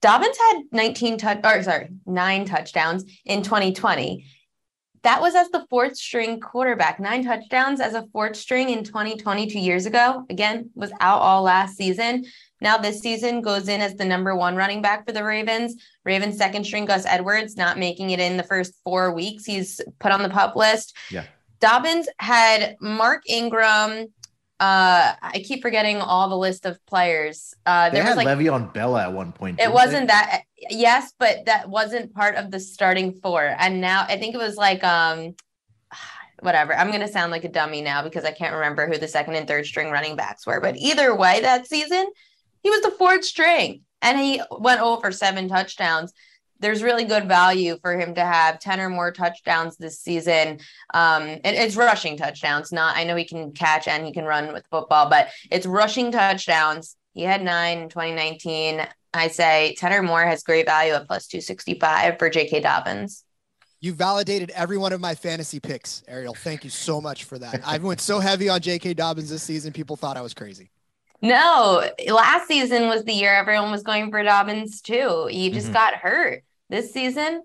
Dobbins 0.00 0.36
had 0.38 0.62
19 0.72 1.18
touch 1.18 1.40
or 1.44 1.62
sorry, 1.62 1.88
nine 2.06 2.44
touchdowns 2.44 3.04
in 3.24 3.42
2020. 3.42 4.24
That 5.02 5.20
was 5.20 5.34
as 5.34 5.48
the 5.50 5.64
fourth 5.70 5.96
string 5.96 6.40
quarterback, 6.40 6.98
nine 6.98 7.24
touchdowns 7.24 7.80
as 7.80 7.94
a 7.94 8.06
fourth 8.12 8.36
string 8.36 8.70
in 8.70 8.84
2020, 8.84 9.46
two 9.46 9.58
years 9.58 9.86
ago. 9.86 10.24
Again, 10.28 10.70
was 10.74 10.92
out 11.00 11.20
all 11.20 11.42
last 11.42 11.76
season. 11.76 12.24
Now 12.60 12.76
this 12.78 13.00
season 13.00 13.40
goes 13.40 13.68
in 13.68 13.80
as 13.80 13.94
the 13.94 14.04
number 14.04 14.34
one 14.34 14.56
running 14.56 14.82
back 14.82 15.06
for 15.06 15.12
the 15.12 15.22
Ravens. 15.22 15.76
Ravens 16.04 16.36
second 16.36 16.64
string 16.64 16.84
Gus 16.84 17.06
Edwards 17.06 17.56
not 17.56 17.78
making 17.78 18.10
it 18.10 18.20
in 18.20 18.36
the 18.36 18.42
first 18.42 18.74
four 18.84 19.12
weeks. 19.12 19.44
He's 19.44 19.80
put 20.00 20.12
on 20.12 20.22
the 20.22 20.28
pup 20.28 20.56
list. 20.56 20.96
Yeah. 21.10 21.24
Dobbins 21.60 22.08
had 22.18 22.76
Mark 22.80 23.22
Ingram. 23.28 24.12
Uh, 24.60 25.14
I 25.22 25.40
keep 25.44 25.62
forgetting 25.62 25.98
all 25.98 26.28
the 26.28 26.36
list 26.36 26.66
of 26.66 26.84
players. 26.86 27.54
Uh, 27.64 27.90
They 27.90 27.96
there 27.96 28.02
was 28.04 28.14
had 28.14 28.16
like 28.16 28.26
Le'Veon 28.38 28.72
Bell 28.72 28.96
at 28.96 29.12
one 29.12 29.30
point. 29.32 29.60
it 29.60 29.72
wasn't 29.72 30.08
they? 30.08 30.14
that 30.14 30.42
yes, 30.68 31.12
but 31.18 31.44
that 31.46 31.68
wasn't 31.70 32.12
part 32.12 32.34
of 32.34 32.50
the 32.50 32.58
starting 32.58 33.12
four. 33.22 33.54
And 33.58 33.80
now 33.80 34.04
I 34.08 34.18
think 34.18 34.34
it 34.34 34.38
was 34.38 34.56
like 34.56 34.82
um 34.82 35.34
whatever. 36.40 36.74
I'm 36.74 36.90
gonna 36.90 37.06
sound 37.08 37.30
like 37.30 37.44
a 37.44 37.48
dummy 37.48 37.82
now 37.82 38.02
because 38.02 38.24
I 38.24 38.32
can't 38.32 38.54
remember 38.54 38.86
who 38.88 38.98
the 38.98 39.06
second 39.08 39.36
and 39.36 39.46
third 39.46 39.64
string 39.64 39.90
running 39.90 40.16
backs 40.16 40.44
were. 40.44 40.60
But 40.60 40.76
either 40.76 41.14
way, 41.14 41.40
that 41.40 41.68
season, 41.68 42.06
he 42.64 42.70
was 42.70 42.82
the 42.82 42.90
fourth 42.98 43.24
string 43.24 43.82
and 44.02 44.18
he 44.18 44.42
went 44.50 44.80
over 44.80 45.12
seven 45.12 45.48
touchdowns. 45.48 46.12
There's 46.60 46.82
really 46.82 47.04
good 47.04 47.28
value 47.28 47.78
for 47.80 47.98
him 47.98 48.14
to 48.16 48.24
have 48.24 48.58
10 48.58 48.80
or 48.80 48.88
more 48.90 49.12
touchdowns 49.12 49.76
this 49.76 50.00
season. 50.00 50.58
Um, 50.92 51.22
and 51.22 51.44
it's 51.44 51.76
rushing 51.76 52.16
touchdowns, 52.16 52.72
not 52.72 52.96
I 52.96 53.04
know 53.04 53.16
he 53.16 53.24
can 53.24 53.52
catch 53.52 53.86
and 53.86 54.04
he 54.04 54.12
can 54.12 54.24
run 54.24 54.52
with 54.52 54.66
football, 54.70 55.08
but 55.08 55.28
it's 55.50 55.66
rushing 55.66 56.10
touchdowns. 56.10 56.96
He 57.14 57.22
had 57.22 57.42
nine 57.42 57.78
in 57.78 57.88
2019. 57.88 58.86
I 59.14 59.28
say 59.28 59.74
10 59.78 59.92
or 59.92 60.02
more 60.02 60.22
has 60.22 60.42
great 60.42 60.66
value 60.66 60.92
at 60.92 61.06
plus 61.06 61.26
265 61.26 62.18
for 62.18 62.28
J.K. 62.28 62.60
Dobbins. 62.60 63.24
You 63.80 63.92
validated 63.92 64.50
every 64.50 64.76
one 64.76 64.92
of 64.92 65.00
my 65.00 65.14
fantasy 65.14 65.60
picks, 65.60 66.02
Ariel. 66.08 66.34
Thank 66.34 66.64
you 66.64 66.70
so 66.70 67.00
much 67.00 67.24
for 67.24 67.38
that. 67.38 67.60
I 67.64 67.78
went 67.78 68.00
so 68.00 68.18
heavy 68.18 68.48
on 68.48 68.60
J.K. 68.60 68.94
Dobbins 68.94 69.30
this 69.30 69.42
season, 69.42 69.72
people 69.72 69.96
thought 69.96 70.16
I 70.16 70.20
was 70.20 70.34
crazy. 70.34 70.70
No, 71.20 71.88
last 72.08 72.46
season 72.46 72.88
was 72.88 73.04
the 73.04 73.12
year 73.12 73.34
everyone 73.34 73.70
was 73.70 73.82
going 73.82 74.10
for 74.10 74.22
Dobbins 74.22 74.80
too. 74.80 75.26
He 75.30 75.50
just 75.50 75.68
Mhm. 75.68 75.72
got 75.72 75.94
hurt. 75.94 76.44
This 76.68 76.92
season, 76.92 77.42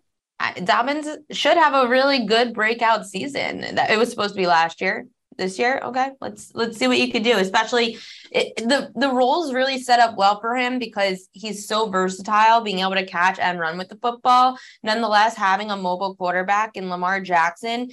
Dobbins 0.63 1.07
should 1.31 1.57
have 1.57 1.73
a 1.73 1.89
really 1.89 2.25
good 2.25 2.53
breakout 2.53 3.05
season. 3.05 3.75
That 3.75 3.91
it 3.91 3.97
was 3.97 4.09
supposed 4.09 4.33
to 4.33 4.39
be 4.39 4.47
last 4.47 4.81
year. 4.81 5.07
This 5.35 5.57
year, 5.57 5.81
okay, 5.83 6.11
let's 6.21 6.51
let's 6.53 6.77
see 6.77 6.87
what 6.87 6.99
you 6.99 7.11
could 7.11 7.23
do. 7.23 7.37
Especially 7.37 7.97
it, 8.31 8.55
the 8.57 8.91
the 8.93 9.09
roles 9.09 9.51
really 9.51 9.79
set 9.79 9.99
up 9.99 10.15
well 10.15 10.39
for 10.39 10.55
him 10.55 10.77
because 10.77 11.27
he's 11.31 11.67
so 11.67 11.89
versatile, 11.89 12.61
being 12.61 12.79
able 12.79 12.93
to 12.93 13.05
catch 13.05 13.39
and 13.39 13.59
run 13.59 13.79
with 13.79 13.89
the 13.89 13.95
football. 13.95 14.59
Nonetheless, 14.83 15.35
having 15.35 15.71
a 15.71 15.75
mobile 15.75 16.15
quarterback 16.15 16.75
in 16.75 16.87
Lamar 16.87 17.19
Jackson, 17.19 17.89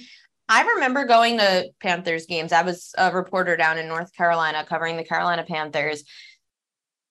I 0.49 0.63
remember 0.63 1.05
going 1.05 1.39
to 1.39 1.69
Panthers 1.79 2.27
games. 2.27 2.51
I 2.51 2.61
was 2.61 2.93
a 2.97 3.11
reporter 3.11 3.57
down 3.57 3.79
in 3.79 3.87
North 3.87 4.13
Carolina 4.13 4.65
covering 4.67 4.97
the 4.97 5.03
Carolina 5.03 5.43
Panthers. 5.47 6.03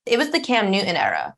It 0.07 0.19
was 0.19 0.31
the 0.31 0.41
Cam 0.41 0.71
Newton 0.71 0.97
era. 0.97 1.35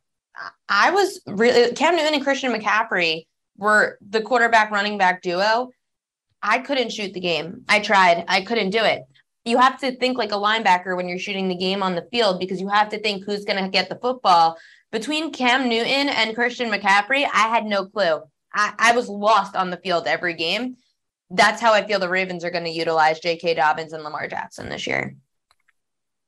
I- 0.68 0.90
was 0.90 1.20
really 1.26 1.72
Cam 1.74 1.96
Newton 1.96 2.14
and 2.14 2.24
Christian 2.24 2.52
McCaffrey 2.52 3.26
were 3.56 3.98
the 4.06 4.22
quarterback 4.22 4.70
running 4.70 4.98
back 4.98 5.22
duo. 5.22 5.70
I 6.42 6.58
couldn't 6.58 6.92
shoot 6.92 7.12
the 7.12 7.20
game. 7.20 7.62
I 7.68 7.80
tried. 7.80 8.24
I 8.28 8.42
couldn't 8.42 8.70
do 8.70 8.82
it. 8.82 9.02
You 9.44 9.58
have 9.58 9.78
to 9.80 9.94
think 9.96 10.18
like 10.18 10.32
a 10.32 10.36
linebacker 10.36 10.96
when 10.96 11.08
you're 11.08 11.18
shooting 11.18 11.48
the 11.48 11.56
game 11.56 11.82
on 11.82 11.94
the 11.94 12.08
field 12.10 12.40
because 12.40 12.60
you 12.60 12.68
have 12.68 12.88
to 12.90 13.00
think 13.00 13.24
who's 13.24 13.44
going 13.44 13.62
to 13.62 13.70
get 13.70 13.88
the 13.88 13.98
football. 14.00 14.56
Between 14.90 15.32
Cam 15.32 15.68
Newton 15.68 16.08
and 16.08 16.34
Christian 16.34 16.70
McCaffrey, 16.70 17.24
I 17.32 17.48
had 17.48 17.64
no 17.64 17.86
clue. 17.86 18.20
I, 18.52 18.74
I 18.78 18.92
was 18.92 19.08
lost 19.08 19.56
on 19.56 19.70
the 19.70 19.78
field 19.78 20.06
every 20.06 20.34
game 20.34 20.76
that's 21.34 21.60
how 21.60 21.72
I 21.72 21.86
feel 21.86 21.98
the 21.98 22.08
Ravens 22.08 22.44
are 22.44 22.50
going 22.50 22.64
to 22.64 22.70
utilize 22.70 23.20
J.K. 23.20 23.54
Dobbins 23.54 23.92
and 23.92 24.04
Lamar 24.04 24.28
Jackson 24.28 24.68
this 24.68 24.86
year. 24.86 25.16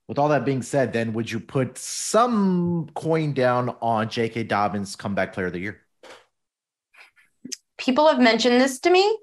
With 0.06 0.18
all 0.18 0.28
that 0.28 0.44
being 0.44 0.62
said, 0.62 0.92
then 0.92 1.14
would 1.14 1.30
you 1.30 1.40
put 1.40 1.78
some 1.78 2.90
coin 2.94 3.32
down 3.32 3.74
on 3.80 4.10
J.K. 4.10 4.44
Dobbins 4.44 4.96
comeback 4.96 5.32
player 5.32 5.46
of 5.46 5.54
the 5.54 5.60
year? 5.60 5.80
People 7.78 8.06
have 8.08 8.20
mentioned 8.20 8.60
this 8.60 8.78
to 8.80 8.90
me. 8.90 9.18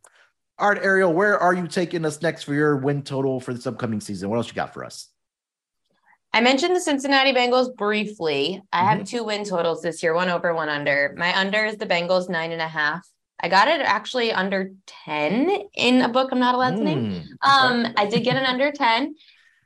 All 0.59 0.71
right, 0.71 0.83
Ariel, 0.83 1.13
where 1.13 1.39
are 1.39 1.53
you 1.53 1.69
taking 1.69 2.05
us 2.07 2.23
next 2.23 2.45
for 2.45 2.55
your 2.55 2.77
win 2.79 3.03
total 3.03 3.39
for 3.39 3.53
this 3.53 3.67
upcoming 3.67 4.01
season? 4.01 4.31
What 4.31 4.37
else 4.37 4.49
you 4.49 4.55
got 4.55 4.73
for 4.73 4.85
us? 4.85 5.09
I 6.33 6.41
mentioned 6.41 6.75
the 6.75 6.81
Cincinnati 6.81 7.33
Bengals 7.33 7.77
briefly. 7.77 8.63
I 8.73 8.83
Mhm. 8.83 8.89
have 8.89 9.05
two 9.05 9.25
win 9.25 9.45
totals 9.45 9.83
this 9.83 10.03
year, 10.03 10.15
one 10.15 10.31
over, 10.31 10.55
one 10.55 10.69
under. 10.69 11.15
My 11.17 11.37
under 11.39 11.65
is 11.65 11.77
the 11.77 11.87
Bengals 11.87 12.29
nine 12.29 12.51
and 12.51 12.63
a 12.63 12.67
half. 12.67 13.07
I 13.41 13.49
got 13.49 13.69
it 13.69 13.81
actually 13.81 14.33
under 14.33 14.71
10 15.05 15.51
in 15.75 16.01
a 16.03 16.09
book 16.09 16.31
I'm 16.33 16.39
not 16.39 16.55
allowed 16.55 16.77
to 16.77 16.85
name. 16.85 17.05
Mm, 17.05 17.19
okay. 17.19 17.87
Um, 17.87 17.95
I 17.97 18.07
did 18.07 18.25
get 18.25 18.37
an 18.37 18.47
under 18.47 18.73
10. 18.73 19.15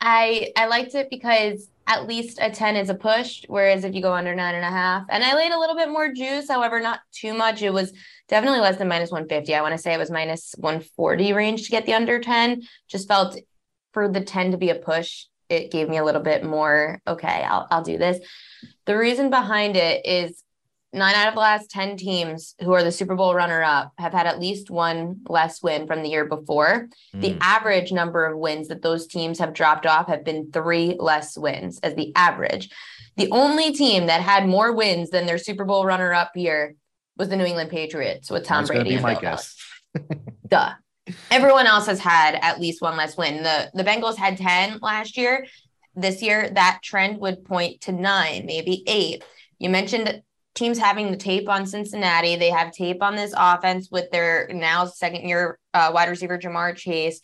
I 0.00 0.52
I 0.56 0.66
liked 0.66 0.94
it 0.94 1.08
because 1.10 1.68
at 1.86 2.06
least 2.06 2.38
a 2.40 2.50
10 2.50 2.76
is 2.76 2.90
a 2.90 2.94
push, 2.94 3.44
whereas 3.48 3.84
if 3.84 3.94
you 3.94 4.02
go 4.02 4.12
under 4.12 4.34
nine 4.34 4.54
and 4.54 4.64
a 4.64 4.70
half, 4.70 5.04
and 5.08 5.24
I 5.24 5.34
laid 5.34 5.52
a 5.52 5.58
little 5.58 5.74
bit 5.74 5.88
more 5.88 6.12
juice, 6.12 6.48
however, 6.48 6.80
not 6.80 7.00
too 7.12 7.32
much. 7.34 7.62
It 7.62 7.72
was 7.72 7.92
definitely 8.28 8.60
less 8.60 8.76
than 8.76 8.88
minus 8.88 9.10
150. 9.10 9.54
I 9.54 9.62
want 9.62 9.72
to 9.72 9.78
say 9.78 9.94
it 9.94 9.98
was 9.98 10.10
minus 10.10 10.54
140 10.58 11.32
range 11.32 11.64
to 11.64 11.70
get 11.70 11.86
the 11.86 11.94
under 11.94 12.20
10. 12.20 12.62
Just 12.88 13.08
felt 13.08 13.38
for 13.92 14.08
the 14.08 14.20
10 14.20 14.52
to 14.52 14.58
be 14.58 14.70
a 14.70 14.74
push, 14.74 15.24
it 15.48 15.70
gave 15.70 15.88
me 15.88 15.96
a 15.96 16.04
little 16.04 16.20
bit 16.22 16.44
more, 16.44 17.00
okay, 17.06 17.42
I'll 17.42 17.66
I'll 17.70 17.82
do 17.82 17.96
this. 17.98 18.18
The 18.84 18.96
reason 18.96 19.30
behind 19.30 19.76
it 19.76 20.04
is 20.04 20.42
nine 20.92 21.14
out 21.14 21.28
of 21.28 21.34
the 21.34 21.40
last 21.40 21.70
10 21.70 21.96
teams 21.96 22.54
who 22.62 22.72
are 22.72 22.82
the 22.82 22.90
Super 22.92 23.14
Bowl 23.14 23.34
runner 23.34 23.62
up 23.62 23.92
have 23.98 24.12
had 24.12 24.26
at 24.26 24.40
least 24.40 24.70
one 24.70 25.20
less 25.28 25.62
win 25.62 25.86
from 25.86 26.02
the 26.02 26.08
year 26.08 26.24
before. 26.24 26.88
The 27.12 27.34
Mm. 27.34 27.38
average 27.42 27.92
number 27.92 28.24
of 28.24 28.38
wins 28.38 28.68
that 28.68 28.80
those 28.82 29.06
teams 29.06 29.38
have 29.38 29.52
dropped 29.52 29.84
off 29.86 30.08
have 30.08 30.24
been 30.24 30.50
three 30.50 30.96
less 30.98 31.36
wins 31.36 31.78
as 31.82 31.94
the 31.94 32.12
average. 32.16 32.70
The 33.16 33.30
only 33.30 33.72
team 33.72 34.06
that 34.06 34.22
had 34.22 34.46
more 34.46 34.72
wins 34.72 35.10
than 35.10 35.26
their 35.26 35.38
Super 35.38 35.64
Bowl 35.64 35.84
runner 35.84 36.14
up 36.14 36.30
year 36.36 36.74
was 37.16 37.28
the 37.28 37.36
New 37.36 37.44
England 37.44 37.70
Patriots 37.70 38.30
with 38.30 38.44
Tom 38.44 38.62
That's 38.62 38.68
Brady. 38.70 38.90
be 38.90 38.94
and 38.94 39.02
my 39.02 39.14
guess. 39.20 39.56
Duh. 40.46 40.72
Everyone 41.30 41.66
else 41.66 41.86
has 41.86 41.98
had 42.00 42.34
at 42.40 42.60
least 42.60 42.80
one 42.82 42.96
less 42.96 43.16
win. 43.16 43.42
The 43.42 43.70
the 43.74 43.82
Bengals 43.84 44.16
had 44.16 44.36
10 44.36 44.78
last 44.82 45.16
year. 45.16 45.46
This 45.94 46.22
year, 46.22 46.48
that 46.50 46.80
trend 46.82 47.18
would 47.18 47.44
point 47.44 47.80
to 47.82 47.92
nine, 47.92 48.46
maybe 48.46 48.84
eight. 48.86 49.24
You 49.58 49.68
mentioned 49.70 50.22
teams 50.58 50.78
having 50.78 51.10
the 51.10 51.16
tape 51.16 51.48
on 51.48 51.66
Cincinnati. 51.66 52.36
They 52.36 52.50
have 52.50 52.72
tape 52.72 53.02
on 53.02 53.16
this 53.16 53.32
offense 53.36 53.88
with 53.90 54.10
their 54.10 54.48
now 54.52 54.86
second 54.86 55.28
year 55.28 55.58
uh, 55.72 55.90
wide 55.94 56.08
receiver 56.08 56.38
Ja'Marr 56.38 56.76
Chase. 56.76 57.20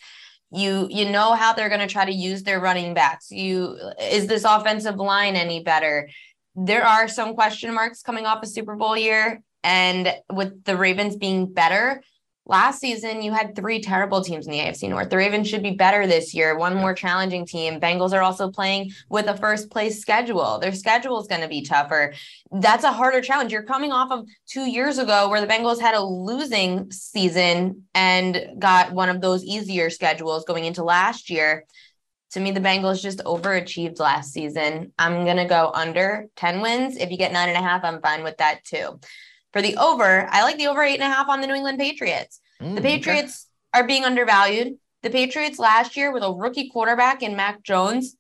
You 0.51 0.87
you 0.91 1.11
know 1.11 1.35
how 1.35 1.53
they're 1.53 1.69
going 1.69 1.81
to 1.81 1.93
try 1.93 2.05
to 2.05 2.13
use 2.13 2.45
their 2.45 2.61
running 2.61 2.95
backs. 2.95 3.31
You 3.31 3.77
is 4.01 4.27
this 4.27 4.45
offensive 4.45 4.97
line 4.97 5.35
any 5.37 5.63
better? 5.63 6.09
There 6.55 6.87
are 6.87 7.09
some 7.09 7.35
question 7.35 7.75
marks 7.75 8.03
coming 8.03 8.27
off 8.27 8.43
a 8.43 8.47
Super 8.47 8.77
Bowl 8.77 8.97
year, 8.97 9.43
and 9.65 10.15
with 10.33 10.65
the 10.65 10.77
Ravens 10.77 11.17
being 11.17 11.53
better. 11.53 12.03
Last 12.47 12.81
season, 12.81 13.23
you 13.23 13.33
had 13.33 13.57
three 13.57 13.81
terrible 13.81 14.23
teams 14.23 14.47
in 14.47 14.53
the 14.53 14.59
AFC 14.59 14.89
North. 14.89 15.09
The 15.09 15.17
Ravens 15.17 15.49
should 15.49 15.63
be 15.63 15.71
better 15.71 16.07
this 16.07 16.35
year, 16.35 16.57
one 16.59 16.75
more 16.75 16.93
challenging 16.93 17.47
team. 17.47 17.81
Bengals 17.81 18.13
are 18.13 18.23
also 18.23 18.51
playing 18.51 18.93
with 19.09 19.27
a 19.27 19.37
first 19.37 19.71
place 19.71 20.01
schedule. 20.01 20.59
Their 20.59 20.73
schedule 20.73 21.21
is 21.21 21.27
going 21.27 21.41
to 21.41 21.49
be 21.49 21.63
tougher 21.63 22.13
that's 22.61 22.85
a 22.85 22.93
harder 22.93 23.21
challenge. 23.21 23.53
You're 23.53 23.63
coming 23.63 23.93
off 23.93 24.11
of 24.11 24.29
two 24.47 24.69
years 24.69 24.99
ago 24.99 25.29
where 25.29 25.41
the 25.41 25.47
Bengals 25.47 25.81
had 25.81 25.95
a 25.95 26.03
losing 26.03 26.91
season 26.93 27.85
and 27.95 28.47
got 28.59 28.93
one 28.93 29.09
of 29.09 29.21
those 29.21 29.45
easier 29.45 29.91
schedules 29.91 30.45
going 30.45 30.65
into 30.65 30.85
last 30.85 31.31
year. 31.31 31.65
To 32.33 32.41
me, 32.41 32.53
the 32.53 32.61
Bengals 32.61 33.03
just 33.03 33.19
overachieved 33.21 33.99
last 33.99 34.33
season. 34.33 34.93
I'm 34.99 35.25
going 35.25 35.37
to 35.37 35.47
go 35.47 35.71
under 35.75 36.27
10 36.37 36.61
wins. 36.61 36.97
If 36.97 37.11
you 37.11 37.17
get 37.17 37.33
nine 37.33 37.49
and 37.49 37.59
a 37.59 37.63
half, 37.63 37.85
I'm 37.85 38.01
fine 38.01 38.23
with 38.23 38.37
that 38.39 38.65
too. 38.65 39.01
For 39.55 39.63
the 39.63 39.77
over, 39.77 40.27
I 40.33 40.43
like 40.43 40.59
the 40.59 40.67
over 40.67 40.83
eight 40.83 41.01
and 41.01 41.05
a 41.05 41.15
half 41.15 41.29
on 41.29 41.41
the 41.41 41.47
New 41.47 41.55
England 41.55 41.79
Patriots. 41.79 42.41
Mm, 42.61 42.75
The 42.75 42.81
okay. 42.81 42.97
Patriots 42.97 43.47
are 43.73 43.87
being 43.87 44.05
undervalued. 44.05 44.79
The 45.05 45.11
Patriots 45.11 45.61
last 45.61 45.97
year 45.97 46.13
with 46.13 46.25
a 46.25 46.33
rookie 46.33 46.71
quarterback 46.71 47.23
in 47.23 47.37
Mac 47.37 47.63
Jones, 47.63 48.17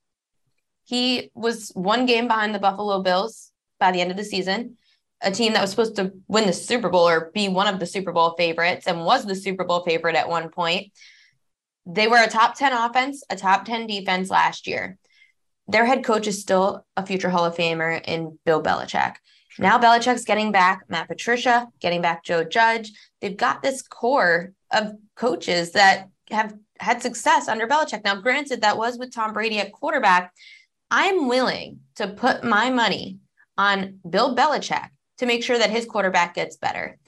he 0.85 1.33
was 1.35 1.73
one 1.75 2.07
game 2.07 2.29
behind 2.29 2.55
the 2.55 2.61
Buffalo 2.61 3.03
Bills 3.03 3.51
by 3.81 3.91
the 3.91 4.01
end 4.01 4.13
of 4.13 4.17
the 4.17 4.23
season. 4.25 4.77
A 5.23 5.33
team 5.33 5.55
that 5.55 5.61
was 5.61 5.71
supposed 5.71 5.97
to 5.97 6.13
win 6.29 6.47
the 6.47 6.53
Super 6.53 6.89
Bowl 6.89 7.09
or 7.09 7.33
be 7.35 7.49
one 7.49 7.67
of 7.67 7.81
the 7.81 7.87
Super 7.87 8.13
Bowl 8.13 8.37
favorites 8.39 8.87
and 8.87 9.05
was 9.05 9.25
the 9.27 9.35
Super 9.35 9.65
Bowl 9.65 9.83
favorite 9.83 10.15
at 10.15 10.29
one 10.29 10.51
point. 10.51 10.93
They 11.85 12.07
were 12.07 12.23
a 12.23 12.29
top 12.29 12.55
10 12.55 12.73
offense, 12.73 13.25
a 13.29 13.35
top 13.35 13.65
10 13.65 13.89
defense 13.89 14.31
last 14.31 14.69
year. 14.69 14.99
Their 15.67 15.85
head 15.85 16.05
coach 16.05 16.29
is 16.29 16.41
still 16.41 16.87
a 16.97 17.05
future 17.05 17.31
Hall 17.31 17.45
of 17.45 17.57
Famer 17.57 18.01
in 18.07 18.39
Bill 18.47 18.63
Belichick. 18.63 19.17
Now 19.59 19.79
Belichick's 19.79 20.25
getting 20.25 20.53
back 20.53 20.85
Matt 20.89 21.09
Patricia, 21.09 21.69
getting 21.81 22.03
back 22.03 22.25
Joe 22.25 22.45
Judge. 22.45 22.93
They've 23.21 23.37
got 23.37 23.63
this 23.63 23.83
core 23.83 24.53
of 24.73 24.95
coaches 25.15 25.73
that 25.73 26.09
have 26.31 26.55
had 26.81 27.03
success 27.03 27.49
under 27.49 27.67
Belichick. 27.67 28.05
Now, 28.05 28.17
granted, 28.17 28.63
that 28.63 28.77
was 28.77 28.99
with 28.99 29.15
Tom 29.15 29.33
Brady 29.33 29.61
at 29.61 29.73
quarterback. 29.73 30.33
I'm 30.91 31.29
willing 31.29 31.81
to 31.97 32.09
put 32.09 32.45
my 32.45 32.71
money 32.71 33.19
on 33.57 34.01
Bill 34.09 34.35
Belichick 34.35 34.89
to 35.19 35.27
make 35.27 35.45
sure 35.45 35.59
that 35.59 35.71
his 35.71 35.87
quarterback 35.87 36.35
gets 36.35 36.57
better. 36.57 36.99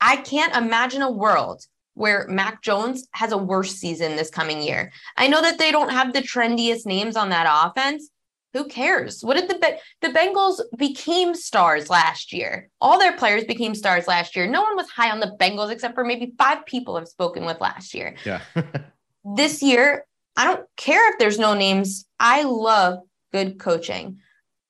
I 0.00 0.16
can't 0.16 0.54
imagine 0.56 1.02
a 1.02 1.10
world 1.10 1.64
where 1.94 2.26
Mac 2.28 2.62
Jones 2.62 3.08
has 3.12 3.32
a 3.32 3.38
worse 3.38 3.74
season 3.74 4.16
this 4.16 4.28
coming 4.28 4.60
year. 4.60 4.92
I 5.16 5.28
know 5.28 5.40
that 5.40 5.58
they 5.58 5.72
don't 5.72 5.90
have 5.90 6.12
the 6.12 6.20
trendiest 6.20 6.84
names 6.84 7.16
on 7.16 7.30
that 7.30 7.46
offense. 7.48 8.10
Who 8.56 8.64
cares? 8.68 9.22
What 9.22 9.36
did 9.36 9.50
the 9.50 9.78
the 10.00 10.08
Bengals 10.08 10.62
became 10.78 11.34
stars 11.34 11.90
last 11.90 12.32
year? 12.32 12.70
All 12.80 12.98
their 12.98 13.14
players 13.14 13.44
became 13.44 13.74
stars 13.74 14.08
last 14.08 14.34
year. 14.34 14.46
No 14.46 14.62
one 14.62 14.76
was 14.76 14.88
high 14.88 15.10
on 15.10 15.20
the 15.20 15.36
Bengals 15.38 15.70
except 15.70 15.94
for 15.94 16.04
maybe 16.04 16.32
five 16.38 16.64
people 16.64 16.96
I've 16.96 17.06
spoken 17.06 17.44
with 17.44 17.60
last 17.60 17.92
year 17.92 18.16
Yeah. 18.24 18.40
this 19.36 19.62
year, 19.62 20.06
I 20.38 20.44
don't 20.44 20.64
care 20.78 21.12
if 21.12 21.18
there's 21.18 21.38
no 21.38 21.52
names. 21.52 22.06
I 22.18 22.44
love 22.44 23.00
good 23.30 23.58
coaching. 23.58 24.20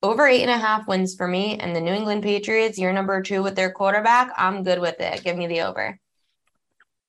Over 0.03 0.27
eight 0.27 0.43
and 0.43 0.51
a 0.51 0.59
half 0.59 0.89
wins 0.89 1.15
for 1.15 1.29
me. 1.29 1.57
And 1.57 1.75
the 1.75 1.81
New 1.81 1.93
England 1.93 2.25
Patriots, 2.25 2.79
year 2.79 2.93
number 2.93 3.23
two 3.23 3.41
with 3.41 3.55
their 3.55 3.71
quarterback, 3.71 4.33
I'm 4.37 4.65
good 4.65 4.81
with 4.81 5.01
it. 5.01 5.23
Give 5.23 5.37
me 5.37 5.47
the 5.47 5.61
over. 5.61 6.01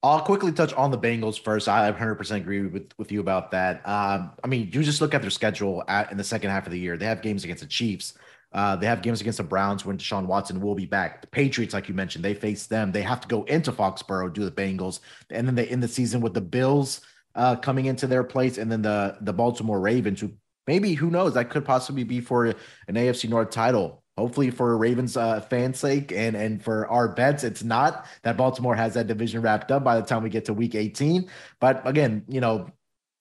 I'll 0.03 0.21
quickly 0.21 0.51
touch 0.51 0.73
on 0.73 0.91
the 0.91 0.97
Bengals 0.97 1.39
first. 1.39 1.67
I 1.67 1.91
100% 1.91 2.35
agree 2.35 2.61
with, 2.67 2.91
with 2.97 3.11
you 3.11 3.19
about 3.19 3.51
that. 3.51 3.87
Um, 3.87 4.31
I 4.43 4.47
mean, 4.47 4.69
you 4.71 4.83
just 4.83 5.01
look 5.01 5.13
at 5.13 5.21
their 5.21 5.31
schedule 5.31 5.83
at, 5.87 6.11
in 6.11 6.17
the 6.17 6.23
second 6.23 6.51
half 6.51 6.65
of 6.67 6.71
the 6.71 6.79
year. 6.79 6.97
They 6.97 7.05
have 7.05 7.21
games 7.21 7.43
against 7.43 7.63
the 7.63 7.67
Chiefs. 7.67 8.13
Uh, 8.53 8.75
they 8.75 8.85
have 8.85 9.01
games 9.01 9.21
against 9.21 9.37
the 9.37 9.43
Browns 9.43 9.85
when 9.85 9.97
Deshaun 9.97 10.25
Watson 10.25 10.61
will 10.61 10.75
be 10.75 10.85
back. 10.85 11.21
The 11.21 11.27
Patriots, 11.27 11.73
like 11.73 11.89
you 11.89 11.95
mentioned, 11.95 12.23
they 12.23 12.33
face 12.33 12.67
them. 12.67 12.91
They 12.91 13.01
have 13.01 13.21
to 13.21 13.27
go 13.27 13.43
into 13.43 13.71
Foxborough, 13.71 14.33
do 14.33 14.45
the 14.45 14.51
Bengals, 14.51 14.99
and 15.29 15.47
then 15.47 15.55
they 15.55 15.67
end 15.67 15.83
the 15.83 15.87
season 15.87 16.21
with 16.21 16.33
the 16.33 16.41
Bills 16.41 17.01
uh, 17.35 17.55
coming 17.55 17.85
into 17.85 18.07
their 18.07 18.23
place, 18.23 18.57
and 18.57 18.71
then 18.71 18.81
the 18.81 19.17
the 19.21 19.33
Baltimore 19.33 19.79
Ravens, 19.79 20.21
who 20.21 20.31
maybe 20.65 20.93
who 20.93 21.11
knows 21.11 21.33
that 21.33 21.49
could 21.49 21.65
possibly 21.65 22.03
be 22.03 22.21
for 22.21 22.45
an 22.45 22.55
AFC 22.89 23.29
North 23.29 23.49
title. 23.49 24.03
Hopefully, 24.17 24.49
for 24.49 24.75
Ravens 24.77 25.15
uh, 25.15 25.41
fans' 25.41 25.79
sake 25.79 26.11
and 26.11 26.35
and 26.35 26.63
for 26.63 26.87
our 26.87 27.07
bets, 27.07 27.43
it's 27.43 27.63
not 27.63 28.07
that 28.23 28.35
Baltimore 28.35 28.75
has 28.75 28.95
that 28.95 29.07
division 29.07 29.41
wrapped 29.41 29.71
up 29.71 29.83
by 29.83 29.99
the 29.99 30.05
time 30.05 30.23
we 30.23 30.29
get 30.29 30.45
to 30.45 30.53
Week 30.53 30.73
18. 30.73 31.29
But 31.59 31.87
again, 31.87 32.25
you 32.27 32.41
know, 32.41 32.71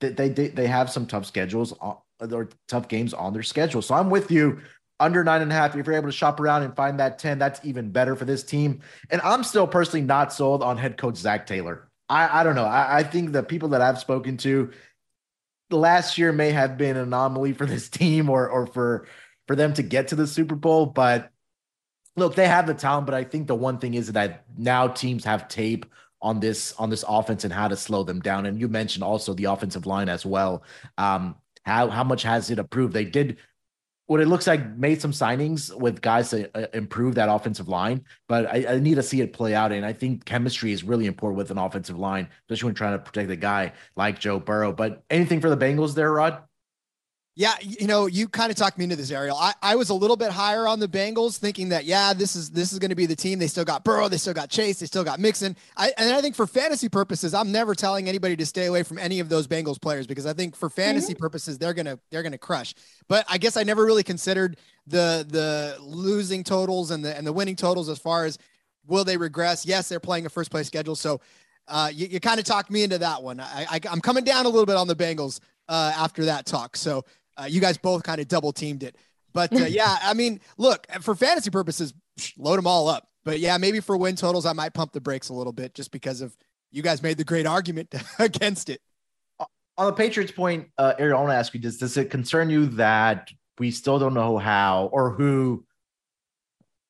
they 0.00 0.10
they 0.10 0.48
they 0.48 0.66
have 0.66 0.90
some 0.90 1.06
tough 1.06 1.26
schedules 1.26 1.74
or 2.20 2.48
tough 2.68 2.88
games 2.88 3.12
on 3.12 3.34
their 3.34 3.42
schedule. 3.42 3.82
So 3.82 3.94
I'm 3.94 4.10
with 4.10 4.30
you. 4.30 4.60
Under 4.98 5.22
nine 5.22 5.42
and 5.42 5.52
a 5.52 5.54
half. 5.54 5.76
If 5.76 5.86
you're 5.86 5.94
able 5.94 6.08
to 6.08 6.12
shop 6.12 6.40
around 6.40 6.62
and 6.62 6.74
find 6.74 6.98
that 7.00 7.18
10, 7.18 7.38
that's 7.38 7.60
even 7.62 7.90
better 7.90 8.16
for 8.16 8.24
this 8.24 8.42
team. 8.42 8.80
And 9.10 9.20
I'm 9.20 9.44
still 9.44 9.66
personally 9.66 10.00
not 10.06 10.32
sold 10.32 10.62
on 10.62 10.78
head 10.78 10.96
coach 10.96 11.16
Zac 11.16 11.46
Taylor. 11.46 11.90
I, 12.08 12.40
I 12.40 12.42
don't 12.44 12.54
know. 12.54 12.64
I, 12.64 13.00
I 13.00 13.02
think 13.02 13.32
the 13.32 13.42
people 13.42 13.68
that 13.70 13.82
I've 13.82 13.98
spoken 13.98 14.38
to 14.38 14.70
last 15.70 16.16
year 16.16 16.32
may 16.32 16.50
have 16.50 16.78
been 16.78 16.96
an 16.96 17.02
anomaly 17.02 17.52
for 17.52 17.66
this 17.66 17.88
team 17.90 18.30
or 18.30 18.48
or 18.48 18.66
for 18.66 19.06
for 19.46 19.56
them 19.56 19.72
to 19.74 19.82
get 19.82 20.08
to 20.08 20.16
the 20.16 20.26
Super 20.26 20.54
Bowl. 20.54 20.86
But 20.86 21.30
look, 22.16 22.34
they 22.34 22.48
have 22.48 22.66
the 22.66 22.74
talent. 22.74 23.06
But 23.06 23.14
I 23.14 23.24
think 23.24 23.46
the 23.46 23.54
one 23.54 23.78
thing 23.78 23.94
is 23.94 24.12
that 24.12 24.44
now 24.56 24.88
teams 24.88 25.24
have 25.24 25.48
tape 25.48 25.86
on 26.22 26.40
this 26.40 26.72
on 26.78 26.90
this 26.90 27.04
offense 27.06 27.44
and 27.44 27.52
how 27.52 27.68
to 27.68 27.76
slow 27.76 28.02
them 28.02 28.20
down. 28.20 28.46
And 28.46 28.58
you 28.58 28.68
mentioned 28.68 29.04
also 29.04 29.34
the 29.34 29.44
offensive 29.44 29.86
line 29.86 30.08
as 30.08 30.24
well. 30.26 30.62
Um, 30.98 31.36
how 31.64 31.88
how 31.88 32.04
much 32.04 32.22
has 32.22 32.50
it 32.50 32.58
improved? 32.58 32.92
They 32.92 33.04
did 33.04 33.38
what 34.06 34.20
it 34.20 34.28
looks 34.28 34.46
like 34.46 34.76
made 34.76 35.00
some 35.00 35.10
signings 35.10 35.76
with 35.76 36.00
guys 36.00 36.30
to 36.30 36.48
uh, 36.56 36.68
improve 36.72 37.16
that 37.16 37.28
offensive 37.28 37.68
line, 37.68 38.04
but 38.28 38.46
I, 38.46 38.74
I, 38.74 38.78
need 38.78 38.94
to 38.94 39.02
see 39.02 39.20
it 39.20 39.32
play 39.32 39.52
out. 39.52 39.72
And 39.72 39.84
I 39.84 39.92
think 39.92 40.24
chemistry 40.24 40.70
is 40.70 40.84
really 40.84 41.06
important 41.06 41.38
with 41.38 41.50
an 41.50 41.58
offensive 41.58 41.98
line, 41.98 42.28
especially 42.42 42.68
when 42.68 42.74
trying 42.76 42.92
to 42.92 43.00
protect 43.00 43.30
a 43.30 43.36
guy 43.36 43.72
like 43.96 44.20
Joe 44.20 44.38
Burrow. 44.38 44.72
But 44.72 45.02
anything 45.10 45.40
for 45.40 45.50
the 45.50 45.56
Bengals 45.56 45.94
there, 45.94 46.12
Rod? 46.12 46.40
Yeah, 47.38 47.52
you 47.60 47.86
know, 47.86 48.06
you 48.06 48.28
kind 48.28 48.50
of 48.50 48.56
talked 48.56 48.78
me 48.78 48.84
into 48.84 48.96
this, 48.96 49.10
Ariel. 49.10 49.36
I, 49.36 49.52
I 49.60 49.76
was 49.76 49.90
a 49.90 49.94
little 49.94 50.16
bit 50.16 50.30
higher 50.30 50.66
on 50.66 50.80
the 50.80 50.88
Bengals, 50.88 51.36
thinking 51.36 51.68
that 51.68 51.84
yeah, 51.84 52.14
this 52.14 52.34
is 52.34 52.48
this 52.50 52.72
is 52.72 52.78
going 52.78 52.88
to 52.88 52.96
be 52.96 53.04
the 53.04 53.14
team. 53.14 53.38
They 53.38 53.46
still 53.46 53.64
got 53.64 53.84
Burrow, 53.84 54.08
they 54.08 54.16
still 54.16 54.32
got 54.32 54.48
Chase, 54.48 54.80
they 54.80 54.86
still 54.86 55.04
got 55.04 55.20
Mixon. 55.20 55.54
I, 55.76 55.92
and 55.98 56.14
I 56.14 56.22
think 56.22 56.34
for 56.34 56.46
fantasy 56.46 56.88
purposes, 56.88 57.34
I'm 57.34 57.52
never 57.52 57.74
telling 57.74 58.08
anybody 58.08 58.36
to 58.36 58.46
stay 58.46 58.64
away 58.64 58.84
from 58.84 58.98
any 58.98 59.20
of 59.20 59.28
those 59.28 59.46
Bengals 59.46 59.78
players 59.78 60.06
because 60.06 60.24
I 60.24 60.32
think 60.32 60.56
for 60.56 60.70
fantasy 60.70 61.12
mm-hmm. 61.12 61.20
purposes, 61.20 61.58
they're 61.58 61.74
gonna 61.74 61.98
they're 62.10 62.22
gonna 62.22 62.38
crush. 62.38 62.74
But 63.06 63.26
I 63.28 63.36
guess 63.36 63.58
I 63.58 63.64
never 63.64 63.84
really 63.84 64.02
considered 64.02 64.56
the 64.86 65.26
the 65.28 65.76
losing 65.82 66.42
totals 66.42 66.90
and 66.90 67.04
the 67.04 67.14
and 67.14 67.26
the 67.26 67.34
winning 67.34 67.56
totals 67.56 67.90
as 67.90 67.98
far 67.98 68.24
as 68.24 68.38
will 68.86 69.04
they 69.04 69.18
regress? 69.18 69.66
Yes, 69.66 69.90
they're 69.90 70.00
playing 70.00 70.24
a 70.24 70.30
first 70.30 70.50
place 70.50 70.68
schedule, 70.68 70.96
so 70.96 71.20
uh, 71.68 71.90
you, 71.92 72.06
you 72.06 72.18
kind 72.18 72.40
of 72.40 72.46
talked 72.46 72.70
me 72.70 72.82
into 72.82 72.96
that 72.96 73.22
one. 73.22 73.40
I, 73.40 73.66
I 73.72 73.80
I'm 73.90 74.00
coming 74.00 74.24
down 74.24 74.46
a 74.46 74.48
little 74.48 74.64
bit 74.64 74.76
on 74.76 74.88
the 74.88 74.96
Bengals 74.96 75.40
uh, 75.68 75.92
after 75.96 76.24
that 76.26 76.46
talk. 76.46 76.76
So 76.76 77.04
Uh, 77.36 77.44
you 77.44 77.60
guys 77.60 77.76
both 77.76 78.02
kind 78.02 78.20
of 78.20 78.28
double 78.28 78.52
teamed 78.52 78.82
it. 78.82 78.96
But 79.32 79.52
uh, 79.52 79.66
yeah, 79.66 79.98
I 80.02 80.14
mean, 80.14 80.40
look, 80.56 80.86
for 81.02 81.14
fantasy 81.14 81.50
purposes, 81.50 81.92
load 82.38 82.56
them 82.56 82.66
all 82.66 82.88
up. 82.88 83.08
But 83.24 83.40
yeah, 83.40 83.58
maybe 83.58 83.80
for 83.80 83.96
win 83.96 84.16
totals, 84.16 84.46
I 84.46 84.52
might 84.52 84.72
pump 84.72 84.92
the 84.92 85.00
brakes 85.00 85.28
a 85.28 85.34
little 85.34 85.52
bit 85.52 85.74
just 85.74 85.90
because 85.90 86.20
of 86.20 86.36
you 86.70 86.82
guys 86.82 87.02
made 87.02 87.18
the 87.18 87.24
great 87.24 87.46
argument 87.46 87.94
against 88.18 88.70
it. 88.70 88.80
On 89.78 89.86
the 89.86 89.92
Patriots 89.92 90.32
point, 90.32 90.68
uh, 90.78 90.94
Ariel, 90.98 91.18
I 91.18 91.20
want 91.20 91.32
to 91.32 91.36
ask 91.36 91.52
you: 91.52 91.60
Does 91.60 91.76
does 91.76 91.96
it 91.96 92.08
concern 92.08 92.48
you 92.48 92.66
that 92.66 93.30
we 93.58 93.70
still 93.70 93.98
don't 93.98 94.14
know 94.14 94.38
how 94.38 94.88
or 94.92 95.10
who 95.10 95.66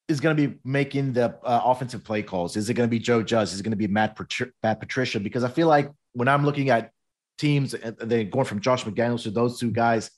is 0.08 0.20
going 0.20 0.36
to 0.36 0.48
be 0.48 0.58
making 0.64 1.12
the 1.12 1.36
uh, 1.42 1.62
offensive 1.64 2.04
play 2.04 2.22
calls? 2.22 2.56
Is 2.56 2.70
it 2.70 2.74
going 2.74 2.88
to 2.88 2.90
be 2.90 2.98
Joe 2.98 3.22
Judge? 3.22 3.52
Is 3.52 3.60
it 3.60 3.62
going 3.62 3.72
to 3.72 3.76
be 3.76 3.88
Matt, 3.88 4.16
Matt 4.62 4.80
Patricia? 4.80 5.18
Because 5.18 5.42
I 5.42 5.48
feel 5.48 5.66
like 5.66 5.90
when 6.12 6.28
I'm 6.28 6.44
looking 6.44 6.70
at 6.70 6.92
teams, 7.38 7.74
uh, 7.74 7.92
they 7.98 8.24
going 8.24 8.44
from 8.44 8.60
Josh 8.60 8.84
McDaniels 8.84 9.24
to 9.24 9.30
those 9.30 9.58
two 9.58 9.70
guys, 9.70 10.10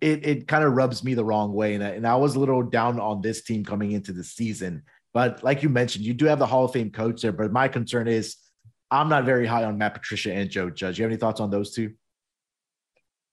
it, 0.00 0.26
it 0.26 0.48
kind 0.48 0.64
of 0.64 0.72
rubs 0.74 1.04
me 1.04 1.14
the 1.14 1.24
wrong 1.24 1.52
way. 1.52 1.74
And 1.74 1.84
I, 1.84 1.88
and 1.90 2.06
I 2.06 2.16
was 2.16 2.34
a 2.34 2.40
little 2.40 2.62
down 2.62 2.98
on 2.98 3.20
this 3.20 3.42
team 3.42 3.64
coming 3.64 3.92
into 3.92 4.12
the 4.12 4.24
season. 4.24 4.82
But 5.14 5.42
like 5.42 5.62
you 5.62 5.68
mentioned, 5.68 6.04
you 6.04 6.14
do 6.14 6.26
have 6.26 6.38
the 6.38 6.46
Hall 6.46 6.64
of 6.64 6.72
Fame 6.72 6.90
coach 6.90 7.22
there. 7.22 7.32
But 7.32 7.52
my 7.52 7.68
concern 7.68 8.08
is 8.08 8.36
I'm 8.90 9.08
not 9.08 9.24
very 9.24 9.46
high 9.46 9.64
on 9.64 9.78
Matt 9.78 9.94
Patricia 9.94 10.32
and 10.32 10.50
Joe 10.50 10.70
Judge. 10.70 10.98
You 10.98 11.04
have 11.04 11.10
any 11.10 11.18
thoughts 11.18 11.40
on 11.40 11.50
those 11.50 11.72
two? 11.72 11.94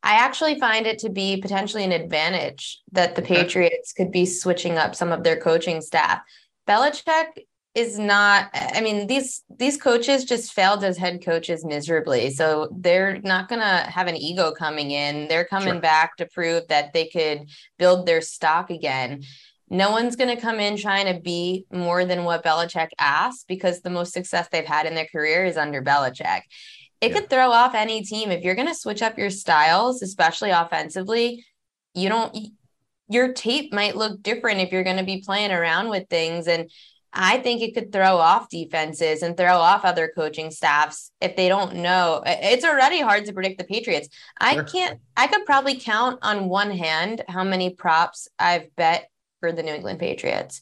I 0.04 0.16
actually 0.16 0.60
find 0.60 0.86
it 0.86 1.00
to 1.00 1.10
be 1.10 1.38
potentially 1.38 1.84
an 1.84 1.94
advantage 1.94 2.82
that 2.92 3.16
the 3.16 3.22
Patriots 3.22 3.94
could 3.94 4.12
be 4.12 4.26
switching 4.26 4.78
up 4.78 4.96
some 4.96 5.14
of 5.14 5.24
their 5.24 5.40
coaching 5.40 5.80
staff. 5.80 6.20
Belichick 6.68 7.46
is 7.76 7.98
not 7.98 8.50
I 8.54 8.82
mean 8.82 9.08
these 9.08 9.44
these 9.58 9.78
coaches 9.78 10.26
just 10.26 10.54
failed 10.54 10.84
as 10.84 10.98
head 10.98 11.24
coaches 11.26 11.66
miserably. 11.66 12.30
So 12.30 12.70
they're 12.72 13.20
not 13.22 13.50
going 13.50 13.62
to 13.62 13.90
have 13.90 14.08
an 14.08 14.16
ego 14.16 14.52
coming 14.52 14.92
in. 14.92 15.28
They're 15.28 15.46
coming 15.46 15.74
sure. 15.74 15.82
back 15.82 16.18
to 16.18 16.28
prove 16.28 16.68
that 16.68 16.94
they 16.94 17.08
could 17.08 17.50
build 17.80 18.06
their 18.06 18.22
stock 18.22 18.70
again. 18.70 19.24
No 19.70 19.90
one's 19.90 20.16
going 20.16 20.36
to 20.36 20.42
come 20.42 20.60
in 20.60 20.78
trying 20.78 21.12
to 21.12 21.20
be 21.20 21.66
more 21.72 22.06
than 22.06 22.26
what 22.26 22.44
Belichick 22.44 22.90
asked 23.00 23.48
because 23.48 23.82
the 23.82 23.90
most 23.90 24.14
success 24.14 24.48
they've 24.52 24.64
had 24.64 24.86
in 24.86 24.94
their 24.94 25.08
career 25.12 25.46
is 25.46 25.58
under 25.58 25.82
Belichick 25.82 26.42
it 27.04 27.12
yeah. 27.12 27.20
could 27.20 27.30
throw 27.30 27.52
off 27.52 27.76
any 27.76 28.02
team 28.02 28.32
if 28.32 28.44
you're 28.44 28.56
going 28.56 28.70
to 28.70 28.74
switch 28.74 29.02
up 29.02 29.18
your 29.18 29.30
styles, 29.30 30.02
especially 30.02 30.52
offensively. 30.52 31.46
You 31.94 32.08
don't, 32.08 32.34
your 33.10 33.34
tape 33.34 33.74
might 33.74 33.98
look 33.98 34.24
different 34.24 34.62
if 34.62 34.72
you're 34.72 34.86
going 34.86 34.98
to 34.98 35.04
be 35.04 35.22
playing 35.22 35.52
around 35.52 35.90
with 35.90 36.08
things. 36.10 36.48
And 36.48 36.72
I 37.14 37.38
think 37.38 37.62
it 37.62 37.74
could 37.74 37.92
throw 37.92 38.18
off 38.18 38.50
defenses 38.50 39.22
and 39.22 39.38
throw 39.38 39.58
off 39.58 39.86
other 39.86 40.12
coaching 40.16 40.50
staffs 40.50 41.12
if 41.22 41.36
they 41.36 41.48
don't 41.48 41.76
know. 41.76 42.24
It's 42.26 42.66
already 42.66 43.02
hard 43.02 43.26
to 43.26 43.34
predict 43.34 43.60
the 43.60 43.64
Patriots. 43.66 44.10
I 44.40 44.56
sure. 44.56 44.64
can't, 44.64 45.00
I 45.16 45.28
could 45.28 45.46
probably 45.46 45.80
count 45.80 46.20
on 46.24 46.50
one 46.50 46.72
hand 46.72 47.24
how 47.28 47.44
many 47.44 47.70
props 47.70 48.28
I've 48.40 48.76
bet 48.76 49.10
for 49.40 49.52
the 49.52 49.62
New 49.62 49.74
England 49.74 50.00
Patriots. 50.00 50.62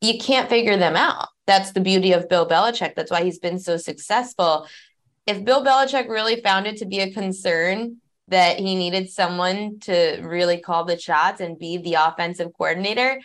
You 0.00 0.18
can't 0.18 0.48
figure 0.48 0.76
them 0.76 0.96
out. 0.96 1.28
That's 1.46 1.72
the 1.72 1.80
beauty 1.80 2.12
of 2.12 2.28
Bill 2.28 2.48
Belichick. 2.48 2.94
That's 2.94 3.10
why 3.10 3.24
he's 3.24 3.40
been 3.40 3.58
so 3.58 3.76
successful 3.76 4.66
if 5.26 5.44
Bill 5.44 5.64
Belichick 5.64 6.08
really 6.08 6.40
found 6.40 6.66
it 6.66 6.78
to 6.78 6.86
be 6.86 7.00
a 7.00 7.12
concern 7.12 7.98
that 8.28 8.58
he 8.58 8.74
needed 8.74 9.10
someone 9.10 9.78
to 9.80 10.20
really 10.22 10.58
call 10.58 10.84
the 10.84 10.98
shots 10.98 11.40
and 11.40 11.58
be 11.58 11.76
the 11.76 11.94
offensive 11.94 12.52
coordinator, 12.56 13.20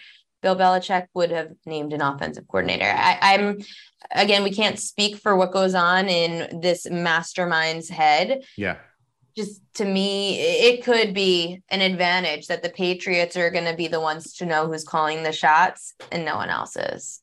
Bill 0.47 0.55
Belichick 0.55 1.07
would 1.13 1.29
have 1.31 1.51
named 1.65 1.91
an 1.91 1.99
offensive 1.99 2.47
coordinator. 2.47 2.85
I, 2.85 3.33
am 3.33 3.57
again, 4.11 4.43
we 4.43 4.51
can't 4.51 4.79
speak 4.79 5.17
for 5.17 5.35
what 5.35 5.51
goes 5.51 5.75
on 5.75 6.07
in 6.07 6.61
this 6.61 6.87
mastermind's 6.89 7.89
head. 7.89 8.45
Yeah. 8.55 8.77
Just 9.35 9.61
to 9.73 9.83
me, 9.83 10.39
it 10.39 10.85
could 10.85 11.13
be 11.13 11.61
an 11.67 11.81
advantage 11.81 12.47
that 12.47 12.63
the 12.63 12.69
Patriots 12.69 13.35
are 13.35 13.49
going 13.49 13.65
to 13.65 13.75
be 13.75 13.89
the 13.89 13.99
ones 13.99 14.35
to 14.35 14.45
know 14.45 14.67
who's 14.67 14.85
calling 14.85 15.23
the 15.23 15.33
shots 15.33 15.95
and 16.13 16.23
no 16.23 16.37
one 16.37 16.49
else 16.49 16.77
is. 16.77 17.21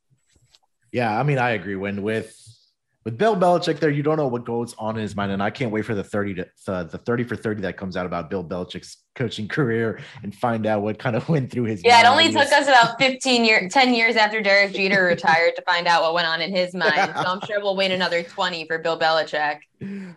Yeah, 0.92 1.18
I 1.18 1.22
mean, 1.22 1.38
I 1.38 1.52
agree. 1.52 1.76
When 1.76 2.02
with 2.02 2.38
with 3.04 3.18
Bill 3.18 3.36
Belichick 3.36 3.80
there, 3.80 3.90
you 3.90 4.02
don't 4.02 4.16
know 4.16 4.26
what 4.26 4.46
goes 4.46 4.74
on 4.78 4.96
in 4.96 5.02
his 5.02 5.14
mind, 5.14 5.30
and 5.30 5.42
I 5.42 5.50
can't 5.50 5.70
wait 5.70 5.84
for 5.84 5.94
the 5.94 6.02
thirty 6.02 6.34
to 6.34 6.46
uh, 6.66 6.84
the 6.84 6.96
thirty 6.96 7.22
for 7.22 7.36
thirty 7.36 7.60
that 7.60 7.76
comes 7.76 7.98
out 7.98 8.06
about 8.06 8.30
Bill 8.30 8.42
Belichick's 8.42 8.96
coaching 9.14 9.46
career 9.56 10.00
and 10.22 10.34
find 10.34 10.66
out 10.66 10.82
what 10.82 10.98
kind 10.98 11.14
of 11.14 11.28
went 11.28 11.50
through 11.50 11.64
his. 11.64 11.82
Yeah, 11.84 12.02
mind. 12.02 12.06
it 12.06 12.10
only 12.10 12.32
took 12.32 12.52
us 12.52 12.66
about 12.66 12.98
fifteen 12.98 13.44
years, 13.44 13.72
ten 13.72 13.94
years 13.94 14.16
after 14.16 14.40
Derek 14.40 14.72
Jeter 14.74 15.04
retired 15.04 15.54
to 15.56 15.62
find 15.62 15.86
out 15.86 16.02
what 16.02 16.14
went 16.14 16.26
on 16.26 16.40
in 16.40 16.54
his 16.54 16.74
mind. 16.74 17.12
So 17.14 17.22
I'm 17.22 17.40
sure 17.42 17.60
we'll 17.60 17.76
wait 17.76 17.92
another 17.92 18.22
twenty 18.22 18.66
for 18.66 18.78
Bill 18.78 18.98
Belichick. 18.98 19.58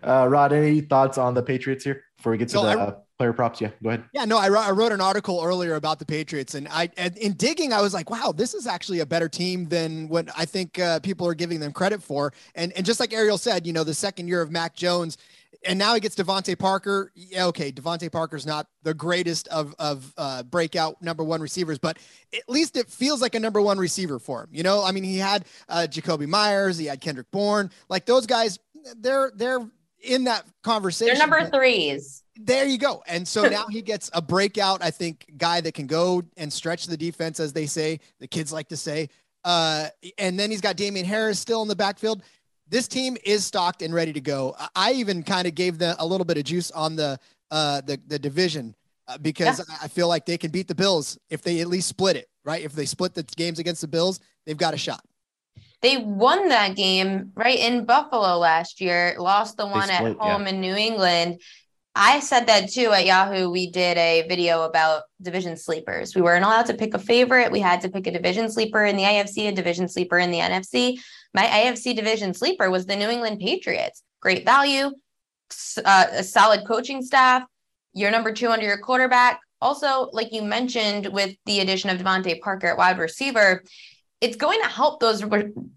Uh, 0.01 0.27
Rod, 0.29 0.53
any 0.53 0.79
thoughts 0.79 1.17
on 1.17 1.33
the 1.33 1.43
Patriots 1.43 1.83
here 1.83 2.03
before 2.15 2.31
we 2.31 2.37
get 2.37 2.47
to 2.49 2.55
no, 2.55 2.63
the? 2.63 2.69
I, 2.69 2.73
uh, 2.75 2.95
player 3.17 3.33
props. 3.33 3.59
Yeah, 3.59 3.69
go 3.81 3.89
ahead. 3.89 4.03
Yeah, 4.13 4.25
no, 4.25 4.37
I, 4.37 4.47
I 4.47 4.71
wrote 4.71 4.91
an 4.91 5.01
article 5.01 5.41
earlier 5.43 5.75
about 5.75 5.99
the 5.99 6.05
Patriots, 6.05 6.55
and 6.55 6.67
I 6.69 6.89
in 7.19 7.33
digging, 7.33 7.73
I 7.73 7.81
was 7.81 7.93
like, 7.93 8.09
wow, 8.09 8.31
this 8.35 8.53
is 8.53 8.67
actually 8.67 8.99
a 8.99 9.05
better 9.05 9.29
team 9.29 9.65
than 9.65 10.07
what 10.07 10.29
I 10.37 10.45
think 10.45 10.79
uh, 10.79 10.99
people 10.99 11.27
are 11.27 11.33
giving 11.33 11.59
them 11.59 11.71
credit 11.71 12.01
for. 12.03 12.33
And 12.55 12.71
and 12.73 12.85
just 12.85 12.99
like 12.99 13.13
Ariel 13.13 13.37
said, 13.37 13.65
you 13.65 13.73
know, 13.73 13.83
the 13.83 13.93
second 13.93 14.27
year 14.27 14.41
of 14.41 14.51
Mac 14.51 14.75
Jones. 14.75 15.17
And 15.65 15.79
now 15.79 15.95
he 15.95 15.99
gets 15.99 16.15
DeVante 16.15 16.57
Parker. 16.59 17.11
Yeah, 17.15 17.47
okay, 17.47 17.71
DeVante 17.71 18.11
Parker's 18.11 18.45
not 18.45 18.67
the 18.83 18.93
greatest 18.93 19.47
of 19.47 19.73
of 19.79 20.13
uh, 20.15 20.43
breakout 20.43 21.01
number 21.01 21.23
one 21.23 21.41
receivers, 21.41 21.79
but 21.79 21.97
at 22.33 22.47
least 22.47 22.77
it 22.77 22.89
feels 22.89 23.21
like 23.21 23.33
a 23.33 23.39
number 23.39 23.59
one 23.59 23.79
receiver 23.79 24.19
for 24.19 24.43
him. 24.43 24.49
You 24.51 24.61
know, 24.61 24.83
I 24.83 24.91
mean, 24.91 25.03
he 25.03 25.17
had 25.17 25.45
uh, 25.67 25.87
Jakobi 25.89 26.27
Meyers, 26.27 26.77
he 26.77 26.85
had 26.85 27.01
Kendrick 27.01 27.31
Bourne, 27.31 27.71
like 27.89 28.05
those 28.05 28.27
guys. 28.27 28.59
They're 28.97 29.31
they're 29.35 29.67
in 30.03 30.25
that 30.25 30.45
conversation. 30.63 31.15
They're 31.15 31.27
number 31.27 31.49
threes. 31.49 32.23
There 32.35 32.65
you 32.65 32.77
go. 32.77 33.03
And 33.07 33.27
so 33.27 33.47
now 33.49 33.65
he 33.67 33.81
gets 33.81 34.09
a 34.13 34.21
breakout, 34.21 34.83
I 34.83 34.91
think, 34.91 35.25
guy 35.37 35.61
that 35.61 35.73
can 35.73 35.87
go 35.87 36.23
and 36.37 36.51
stretch 36.51 36.85
the 36.85 36.97
defense, 36.97 37.39
as 37.39 37.53
they 37.53 37.65
say, 37.65 37.99
the 38.19 38.27
kids 38.27 38.53
like 38.53 38.67
to 38.69 38.77
say. 38.77 39.09
Uh, 39.43 39.87
and 40.17 40.39
then 40.39 40.51
he's 40.51 40.61
got 40.61 40.75
Damien 40.75 41.05
Harris 41.05 41.39
still 41.39 41.61
in 41.61 41.67
the 41.67 41.75
backfield. 41.75 42.21
This 42.69 42.87
team 42.87 43.17
is 43.23 43.45
stocked 43.45 43.81
and 43.81 43.93
ready 43.93 44.13
to 44.13 44.21
go. 44.21 44.55
I 44.75 44.91
even 44.93 45.23
kind 45.23 45.47
of 45.47 45.55
gave 45.55 45.77
them 45.77 45.95
a 45.99 46.05
little 46.05 46.25
bit 46.25 46.37
of 46.37 46.43
juice 46.43 46.69
on 46.71 46.95
the 46.95 47.17
uh, 47.49 47.79
the, 47.81 47.97
the 48.07 48.19
division 48.19 48.75
uh, 49.07 49.17
because 49.17 49.59
yeah. 49.59 49.75
I 49.81 49.87
feel 49.87 50.09
like 50.09 50.25
they 50.25 50.37
can 50.37 50.51
beat 50.51 50.67
the 50.67 50.75
Bills 50.75 51.17
if 51.29 51.41
they 51.41 51.61
at 51.61 51.67
least 51.67 51.87
split 51.87 52.17
it, 52.17 52.27
right? 52.43 52.61
If 52.61 52.73
they 52.73 52.85
split 52.85 53.13
the 53.13 53.23
games 53.23 53.59
against 53.59 53.79
the 53.79 53.87
Bills, 53.87 54.19
they've 54.45 54.57
got 54.57 54.73
a 54.73 54.77
shot. 54.77 55.01
They 55.81 55.97
won 55.97 56.49
that 56.49 56.75
game 56.75 57.31
right 57.35 57.59
in 57.59 57.85
Buffalo 57.85 58.37
last 58.37 58.81
year, 58.81 59.15
lost 59.19 59.57
the 59.57 59.67
one 59.67 59.89
split, 59.89 60.11
at 60.11 60.17
home 60.17 60.43
yeah. 60.43 60.49
in 60.49 60.61
New 60.61 60.75
England. 60.75 61.41
I 61.99 62.19
said 62.19 62.45
that 62.45 62.69
too 62.71 62.91
at 62.91 63.05
Yahoo. 63.05 63.49
We 63.49 63.71
did 63.71 63.97
a 63.97 64.27
video 64.27 64.63
about 64.63 65.03
division 65.21 65.57
sleepers. 65.57 66.15
We 66.15 66.21
weren't 66.21 66.45
allowed 66.45 66.67
to 66.67 66.75
pick 66.75 66.93
a 66.93 66.99
favorite. 66.99 67.51
We 67.51 67.59
had 67.59 67.81
to 67.81 67.89
pick 67.89 68.05
a 68.05 68.11
division 68.11 68.51
sleeper 68.51 68.85
in 68.85 68.97
the 68.97 69.03
AFC, 69.03 69.47
a 69.47 69.51
division 69.51 69.87
sleeper 69.87 70.19
in 70.19 70.29
the 70.29 70.37
NFC. 70.37 70.99
My 71.33 71.45
AFC 71.45 71.95
division 71.95 72.33
sleeper 72.35 72.69
was 72.69 72.85
the 72.85 72.95
New 72.95 73.09
England 73.09 73.39
Patriots. 73.39 74.03
Great 74.21 74.45
value, 74.45 74.91
uh, 75.83 76.05
a 76.11 76.23
solid 76.23 76.65
coaching 76.67 77.01
staff. 77.01 77.43
Your 77.93 78.11
number 78.11 78.31
two 78.31 78.49
under 78.49 78.65
your 78.65 78.77
quarterback. 78.77 79.39
Also, 79.59 80.09
like 80.13 80.31
you 80.31 80.43
mentioned, 80.43 81.07
with 81.07 81.35
the 81.47 81.61
addition 81.61 81.89
of 81.89 81.97
DeVante 81.97 82.39
Parker 82.41 82.67
at 82.67 82.77
wide 82.77 82.99
receiver, 82.99 83.63
it's 84.21 84.37
going 84.37 84.61
to 84.61 84.67
help 84.67 84.99
those 84.99 85.23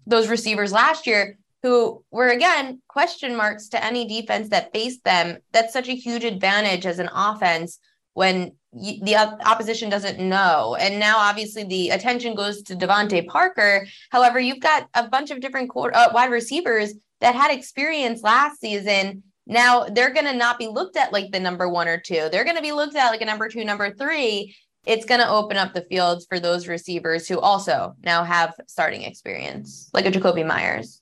those 0.07 0.27
receivers 0.27 0.71
last 0.71 1.05
year 1.05 1.37
who 1.63 2.03
were 2.09 2.29
again 2.29 2.81
question 2.87 3.35
marks 3.35 3.69
to 3.69 3.83
any 3.83 4.07
defense 4.07 4.49
that 4.49 4.73
faced 4.73 5.03
them. 5.03 5.37
That's 5.51 5.73
such 5.73 5.89
a 5.89 5.95
huge 5.95 6.23
advantage 6.23 6.85
as 6.85 6.99
an 6.99 7.09
offense 7.13 7.79
when 8.13 8.53
the 8.73 9.15
opposition 9.45 9.89
doesn't 9.89 10.17
know. 10.17 10.75
And 10.79 10.99
now, 10.99 11.17
obviously, 11.17 11.65
the 11.65 11.89
attention 11.89 12.35
goes 12.35 12.61
to 12.63 12.75
DeVante 12.75 13.27
Parker. 13.27 13.85
However, 14.11 14.39
you've 14.39 14.61
got 14.61 14.87
a 14.93 15.07
bunch 15.07 15.29
of 15.29 15.41
different 15.41 15.71
uh, 15.75 16.09
wide 16.13 16.31
receivers 16.31 16.93
that 17.19 17.35
had 17.35 17.51
experience 17.51 18.23
last 18.23 18.59
season. 18.59 19.23
Now 19.45 19.85
they're 19.85 20.13
going 20.13 20.25
to 20.25 20.35
not 20.35 20.57
be 20.57 20.67
looked 20.67 20.95
at 20.95 21.11
like 21.11 21.31
the 21.31 21.39
number 21.39 21.67
one 21.67 21.87
or 21.87 21.99
two. 21.99 22.29
They're 22.31 22.45
going 22.45 22.55
to 22.55 22.61
be 22.61 22.71
looked 22.71 22.95
at 22.95 23.09
like 23.09 23.21
a 23.21 23.25
number 23.25 23.49
two, 23.49 23.65
number 23.65 23.93
three 23.93 24.55
it's 24.85 25.05
going 25.05 25.21
to 25.21 25.29
open 25.29 25.57
up 25.57 25.73
the 25.73 25.81
fields 25.81 26.25
for 26.27 26.39
those 26.39 26.67
receivers 26.67 27.27
who 27.27 27.39
also 27.39 27.95
now 28.03 28.23
have 28.23 28.53
starting 28.67 29.03
experience, 29.03 29.89
like 29.93 30.05
a 30.05 30.11
Jakobi 30.11 30.45
Meyers. 30.45 31.01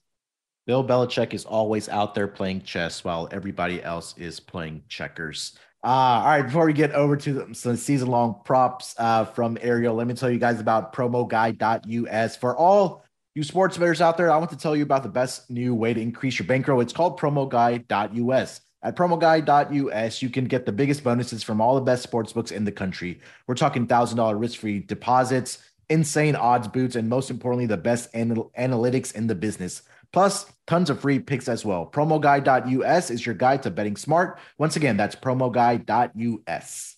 Bill 0.66 0.84
Belichick 0.84 1.32
is 1.32 1.44
always 1.44 1.88
out 1.88 2.14
there 2.14 2.28
playing 2.28 2.62
chess 2.62 3.02
while 3.02 3.28
everybody 3.32 3.82
else 3.82 4.14
is 4.18 4.38
playing 4.38 4.82
checkers. 4.88 5.58
Uh, 5.82 5.86
all 5.86 6.24
right, 6.24 6.42
before 6.42 6.66
we 6.66 6.74
get 6.74 6.92
over 6.92 7.16
to 7.16 7.54
some 7.54 7.76
season 7.76 8.08
long 8.08 8.40
props 8.44 8.94
uh, 8.98 9.24
from 9.24 9.56
Ariel, 9.62 9.94
let 9.94 10.06
me 10.06 10.12
tell 10.12 10.30
you 10.30 10.38
guys 10.38 10.60
about 10.60 10.92
promoguy.us. 10.92 12.36
For 12.36 12.54
all 12.54 13.02
you 13.34 13.42
sports 13.42 13.78
bettors 13.78 14.02
out 14.02 14.18
there, 14.18 14.30
I 14.30 14.36
want 14.36 14.50
to 14.50 14.58
tell 14.58 14.76
you 14.76 14.82
about 14.82 15.02
the 15.02 15.08
best 15.08 15.48
new 15.48 15.74
way 15.74 15.94
to 15.94 16.00
increase 16.00 16.38
your 16.38 16.46
bankroll. 16.46 16.82
It's 16.82 16.92
called 16.92 17.18
promoguy.us. 17.18 18.60
At 18.82 18.96
promoguy.us, 18.96 20.22
you 20.22 20.30
can 20.30 20.46
get 20.46 20.64
the 20.64 20.72
biggest 20.72 21.04
bonuses 21.04 21.42
from 21.42 21.60
all 21.60 21.74
the 21.74 21.82
best 21.82 22.02
sports 22.02 22.32
books 22.32 22.50
in 22.50 22.64
the 22.64 22.72
country. 22.72 23.20
We're 23.46 23.54
talking 23.54 23.86
$1,000 23.86 24.40
risk 24.40 24.58
free 24.58 24.80
deposits, 24.80 25.58
insane 25.90 26.34
odds 26.34 26.66
boots, 26.66 26.96
and 26.96 27.08
most 27.08 27.30
importantly, 27.30 27.66
the 27.66 27.76
best 27.76 28.08
anal- 28.14 28.50
analytics 28.58 29.14
in 29.14 29.26
the 29.26 29.34
business. 29.34 29.82
Plus, 30.12 30.46
tons 30.66 30.88
of 30.88 31.00
free 31.00 31.18
picks 31.18 31.48
as 31.48 31.64
well. 31.64 31.86
Promoguy.us 31.86 33.10
is 33.10 33.24
your 33.24 33.34
guide 33.34 33.62
to 33.64 33.70
betting 33.70 33.96
smart. 33.96 34.38
Once 34.56 34.76
again, 34.76 34.96
that's 34.96 35.14
promoguy.us. 35.14 36.96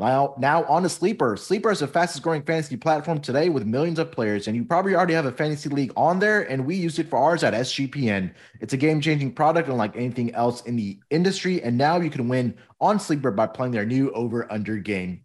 Now, 0.00 0.34
now 0.38 0.64
on 0.64 0.82
to 0.84 0.88
Sleeper. 0.88 1.36
Sleeper 1.36 1.70
is 1.70 1.80
the 1.80 1.86
fastest 1.86 2.22
growing 2.22 2.40
fantasy 2.40 2.74
platform 2.78 3.20
today 3.20 3.50
with 3.50 3.66
millions 3.66 3.98
of 3.98 4.10
players, 4.10 4.48
and 4.48 4.56
you 4.56 4.64
probably 4.64 4.94
already 4.94 5.12
have 5.12 5.26
a 5.26 5.32
fantasy 5.32 5.68
league 5.68 5.92
on 5.94 6.18
there, 6.18 6.50
and 6.50 6.64
we 6.64 6.74
use 6.74 6.98
it 6.98 7.10
for 7.10 7.18
ours 7.18 7.44
at 7.44 7.52
SGPN. 7.52 8.32
It's 8.62 8.72
a 8.72 8.78
game 8.78 9.02
changing 9.02 9.34
product 9.34 9.68
unlike 9.68 9.94
anything 9.94 10.34
else 10.34 10.62
in 10.62 10.76
the 10.76 10.98
industry, 11.10 11.62
and 11.62 11.76
now 11.76 12.00
you 12.00 12.08
can 12.08 12.28
win 12.28 12.56
on 12.80 12.98
Sleeper 12.98 13.30
by 13.30 13.46
playing 13.46 13.72
their 13.72 13.84
new 13.84 14.10
over 14.12 14.50
under 14.50 14.78
game. 14.78 15.24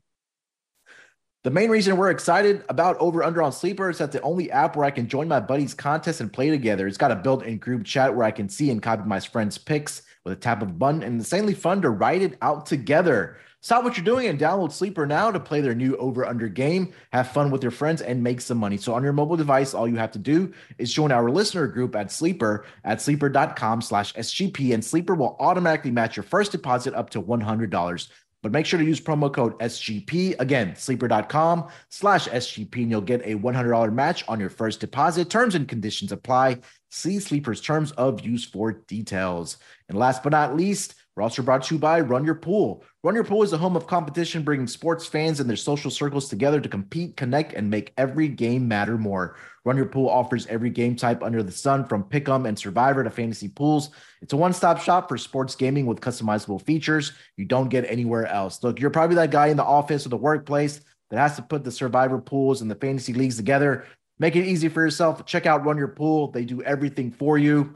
The 1.46 1.52
main 1.52 1.70
reason 1.70 1.96
we're 1.96 2.12
excited 2.12 2.66
about 2.68 2.98
Over 2.98 3.24
Under 3.24 3.44
on 3.44 3.54
Sleeper 3.54 3.90
is 3.90 4.00
that 4.00 4.12
the 4.12 4.20
only 4.24 4.52
app 4.52 4.76
where 4.76 4.86
I 4.86 4.92
can 4.92 5.08
join 5.08 5.30
my 5.30 5.40
buddies' 5.40 5.74
contests 5.74 6.20
and 6.20 6.34
play 6.34 6.50
together. 6.50 6.86
It's 6.86 6.98
got 6.98 7.12
a 7.12 7.16
built 7.16 7.46
in 7.46 7.60
group 7.60 7.86
chat 7.86 8.14
where 8.14 8.26
I 8.26 8.32
can 8.32 8.50
see 8.50 8.72
and 8.72 8.84
copy 8.84 9.04
my 9.06 9.22
friends' 9.22 9.58
picks 9.58 10.02
with 10.26 10.34
a 10.34 10.36
tap 10.36 10.62
of 10.62 10.70
a 10.70 10.74
button, 10.74 11.02
and 11.02 11.16
insanely 11.16 11.54
fun 11.54 11.82
to 11.84 11.92
write 11.92 12.24
it 12.24 12.38
out 12.42 12.66
together. 12.66 13.38
Stop 13.66 13.84
what 13.84 13.98
you're 13.98 14.06
doing 14.06 14.28
and 14.28 14.40
download 14.40 14.72
Sleeper 14.72 15.08
now 15.08 15.32
to 15.32 15.40
play 15.40 15.60
their 15.60 15.74
new 15.74 15.98
Over 15.98 16.24
Under 16.24 16.48
game. 16.48 16.94
Have 17.12 17.32
fun 17.32 17.50
with 17.50 17.64
your 17.64 17.72
friends 17.72 18.00
and 18.04 18.22
make 18.22 18.40
some 18.40 18.60
money. 18.60 18.78
So 18.78 18.94
on 18.94 19.02
your 19.02 19.12
mobile 19.12 19.38
device, 19.38 19.74
all 19.74 19.88
you 19.88 19.96
have 19.96 20.12
to 20.12 20.20
do 20.20 20.54
is 20.78 20.94
join 20.94 21.12
our 21.12 21.32
listener 21.32 21.66
group 21.66 21.96
at 21.96 22.12
Sleeper 22.12 22.68
at 22.84 23.02
sleeper.com 23.02 23.82
slash 23.82 24.14
SGP, 24.14 24.76
and 24.76 24.86
Sleeper 24.86 25.16
will 25.16 25.36
automatically 25.40 25.90
match 25.90 26.16
your 26.16 26.22
first 26.22 26.52
deposit 26.52 26.94
up 26.94 27.10
to 27.10 27.22
$100 27.24 28.08
but 28.44 28.52
make 28.52 28.68
sure 28.68 28.78
to 28.78 28.86
use 28.86 29.02
promo 29.02 29.34
code 29.34 29.58
SGP. 29.58 30.40
Again, 30.40 30.76
sleeper.com 30.76 31.68
slash 31.90 32.28
SGP, 32.28 32.84
and 32.84 32.92
you'll 32.92 33.02
get 33.02 33.26
a 33.26 33.34
$100 33.34 33.92
match 33.92 34.24
on 34.28 34.40
your 34.40 34.52
first 34.52 34.80
deposit. 34.80 35.32
Terms 35.32 35.56
and 35.56 35.68
conditions 35.68 36.12
apply. 36.12 36.60
See 36.92 37.20
Sleeper's 37.20 37.60
terms 37.60 37.92
of 37.94 38.22
use 38.22 38.46
for 38.46 38.72
details. 38.72 39.58
And 39.90 39.98
last 39.98 40.22
but 40.22 40.34
not 40.34 40.56
least, 40.56 40.94
we're 41.16 41.24
also 41.24 41.42
brought 41.42 41.64
to 41.64 41.76
you 41.76 41.80
by 41.80 42.02
Run 42.02 42.26
Your 42.26 42.36
Pool. 42.36 42.84
Run 43.02 43.16
Your 43.16 43.24
Pool 43.24 43.42
is 43.42 43.54
a 43.54 43.58
home 43.58 43.78
of 43.78 43.88
competition, 43.88 44.44
bringing 44.44 44.68
sports 44.68 45.06
fans 45.06 45.40
and 45.40 45.50
their 45.50 45.56
social 45.56 45.90
circles 45.90 46.28
together 46.28 46.60
to 46.60 46.68
compete, 46.68 47.16
connect, 47.16 47.54
and 47.54 47.70
make 47.70 47.94
every 47.98 48.28
game 48.28 48.68
matter 48.68 48.98
more. 48.98 49.38
Run 49.64 49.78
Your 49.78 49.86
Pool 49.86 50.10
offers 50.10 50.46
every 50.48 50.70
game 50.70 50.94
type 50.98 51.24
under 51.24 51.42
the 51.42 51.54
sun, 51.54 51.86
from 51.86 52.04
Pick'em 52.04 52.46
and 52.46 52.60
Survivor 52.60 53.02
to 53.02 53.10
fantasy 53.10 53.48
pools. 53.48 53.92
It's 54.22 54.34
a 54.34 54.38
one-stop 54.38 54.82
shop 54.82 55.08
for 55.08 55.18
sports 55.18 55.56
gaming 55.56 55.86
with 55.86 56.02
customizable 56.02 56.62
features 56.62 57.14
you 57.38 57.46
don't 57.46 57.70
get 57.70 57.90
anywhere 57.90 58.28
else. 58.28 58.62
Look, 58.62 58.82
you're 58.82 58.90
probably 58.90 59.16
that 59.16 59.32
guy 59.32 59.48
in 59.48 59.58
the 59.58 59.64
office 59.64 60.06
or 60.06 60.10
the 60.10 60.18
workplace 60.18 60.82
that 61.12 61.20
has 61.20 61.38
to 61.38 61.44
put 61.44 61.64
the 61.64 61.72
Survivor 61.72 62.20
pools 62.20 62.62
and 62.62 62.70
the 62.70 62.76
fantasy 62.76 63.14
leagues 63.14 63.38
together. 63.38 63.86
Make 64.20 64.36
it 64.36 64.46
easy 64.46 64.68
for 64.68 64.82
yourself. 64.82 65.26
Check 65.26 65.46
out 65.46 65.66
Run 65.66 65.78
Your 65.78 65.88
Pool. 65.88 66.32
They 66.32 66.44
do 66.44 66.62
everything 66.62 67.12
for 67.12 67.38
you. 67.38 67.74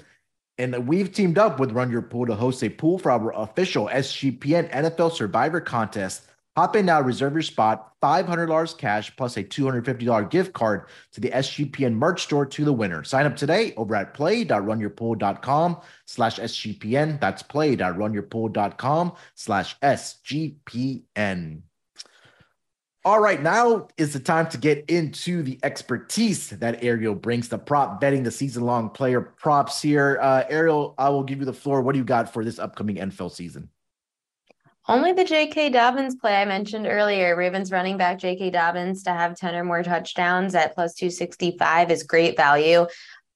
And 0.60 0.88
we've 0.88 1.12
teamed 1.12 1.38
up 1.38 1.58
with 1.58 1.72
Run 1.72 1.90
Your 1.90 2.02
Pool 2.02 2.28
to 2.28 2.36
host 2.36 2.62
a 2.64 2.70
pool 2.70 3.00
for 3.00 3.12
our 3.12 3.34
official 3.34 3.88
SGPN 3.88 4.70
NFL 4.72 5.14
Survivor 5.14 5.62
contest. 5.62 6.24
Hop 6.58 6.76
in 6.76 6.86
now, 6.88 7.00
reserve 7.00 7.32
your 7.32 7.42
spot, 7.42 7.94
$500 8.04 8.78
cash 8.78 9.16
plus 9.16 9.38
a 9.38 9.44
$250 9.44 10.30
gift 10.30 10.52
card 10.52 10.88
to 11.14 11.22
the 11.22 11.30
SGPN 11.30 11.94
merch 11.94 12.24
store 12.24 12.46
to 12.46 12.66
the 12.66 12.74
winner. 12.74 13.06
Sign 13.06 13.26
up 13.26 13.38
today 13.38 13.74
over 13.78 13.96
at 13.96 14.14
play.runyourpool.com 14.14 15.78
slash 16.06 16.38
SGPN. 16.38 17.22
That's 17.22 17.44
play.runyourpool.com 17.44 19.14
slash 19.36 19.80
SGPN. 19.80 21.62
All 23.06 23.22
right, 23.22 23.42
now 23.42 23.88
is 23.98 24.12
the 24.12 24.20
time 24.20 24.50
to 24.50 24.58
get 24.58 24.84
into 24.90 25.42
the 25.42 25.58
expertise 25.64 26.50
that 26.50 26.84
Ariel 26.84 27.16
brings 27.16 27.48
to 27.48 27.58
prop 27.58 28.02
betting, 28.02 28.24
the 28.24 28.32
season 28.32 28.64
long 28.64 28.90
player 28.90 29.22
props 29.22 29.82
here. 29.82 30.20
Uh, 30.22 30.44
Ariel, 30.50 30.96
I 30.98 31.08
will 31.08 31.24
give 31.24 31.40
you 31.40 31.46
the 31.46 31.54
floor. 31.54 31.82
What 31.82 31.94
do 31.94 32.00
you 32.00 32.04
got 32.04 32.34
for 32.34 32.44
this 32.44 32.60
upcoming 32.60 32.98
NFL 32.98 33.32
season? 33.32 33.70
Only 34.90 35.14
the 35.14 35.24
J.K. 35.24 35.70
Dobbins 35.70 36.16
play 36.16 36.36
I 36.36 36.44
mentioned 36.44 36.88
earlier, 36.88 37.38
Ravens 37.38 37.72
running 37.72 37.96
back 37.96 38.20
J.K. 38.20 38.50
Dobbins 38.50 39.04
to 39.04 39.12
have 39.12 39.38
10 39.38 39.56
or 39.56 39.64
more 39.64 39.82
touchdowns 39.82 40.54
at 40.54 40.76
plus 40.76 40.94
265 40.96 41.92
is 41.92 42.04
great 42.04 42.36
value. 42.36 42.86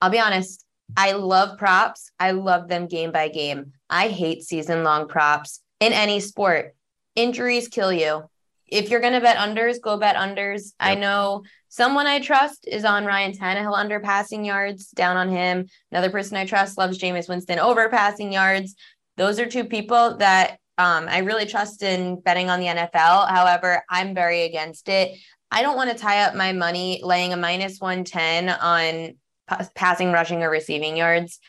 I'll 0.02 0.10
be 0.10 0.20
honest, 0.20 0.66
I 0.98 1.14
love 1.14 1.58
props. 1.58 2.12
I 2.20 2.32
love 2.32 2.68
them 2.68 2.88
game 2.88 3.14
by 3.14 3.30
game. 3.30 3.72
I 3.90 4.10
hate 4.10 4.44
season 4.44 4.84
long 4.84 5.08
props 5.08 5.62
in 5.80 5.94
any 5.94 6.20
sport. 6.20 6.76
Injuries 7.16 7.70
kill 7.70 7.94
you 7.94 8.30
if 8.74 8.90
you're 8.90 9.00
going 9.00 9.14
to 9.14 9.22
bet 9.22 9.38
unders, 9.38 9.80
go 9.80 9.98
bet 9.98 10.16
unders. 10.16 10.64
Yep. 10.64 10.74
I 10.80 10.96
know 10.96 11.44
someone 11.70 12.08
I 12.08 12.20
trust 12.20 12.68
is 12.68 12.86
on 12.86 13.06
Ryan 13.06 13.32
Tannehill 13.32 13.78
under 13.78 14.00
passing 14.00 14.44
yards, 14.44 14.90
down 14.90 15.16
on 15.16 15.30
him. 15.30 15.68
Another 15.92 16.10
person 16.10 16.38
I 16.38 16.46
trust 16.46 16.78
loves 16.78 16.98
Jameis 16.98 17.30
Winston 17.30 17.60
over 17.60 17.88
passing 17.90 18.34
yards. 18.34 18.76
Those 19.16 19.40
are 19.40 19.46
two 19.46 19.66
people 19.66 20.18
that 20.18 20.58
um, 20.80 21.08
I 21.08 21.20
really 21.20 21.46
trust 21.46 21.84
in 21.84 22.20
betting 22.22 22.50
on 22.50 22.60
the 22.60 22.66
NFL. 22.66 23.30
However, 23.30 23.84
I'm 23.90 24.16
very 24.16 24.42
against 24.42 24.90
it. 24.90 25.20
I 25.52 25.62
don't 25.62 25.76
want 25.76 25.92
to 25.92 25.98
tie 25.98 26.24
up 26.24 26.34
my 26.34 26.52
money 26.52 27.00
laying 27.04 27.32
a 27.32 27.38
minus 27.38 27.80
110 27.80 28.50
on 28.50 29.14
p- 29.50 29.66
passing, 29.76 30.12
rushing, 30.12 30.42
or 30.42 30.50
receiving 30.50 30.98
yards. 30.98 31.40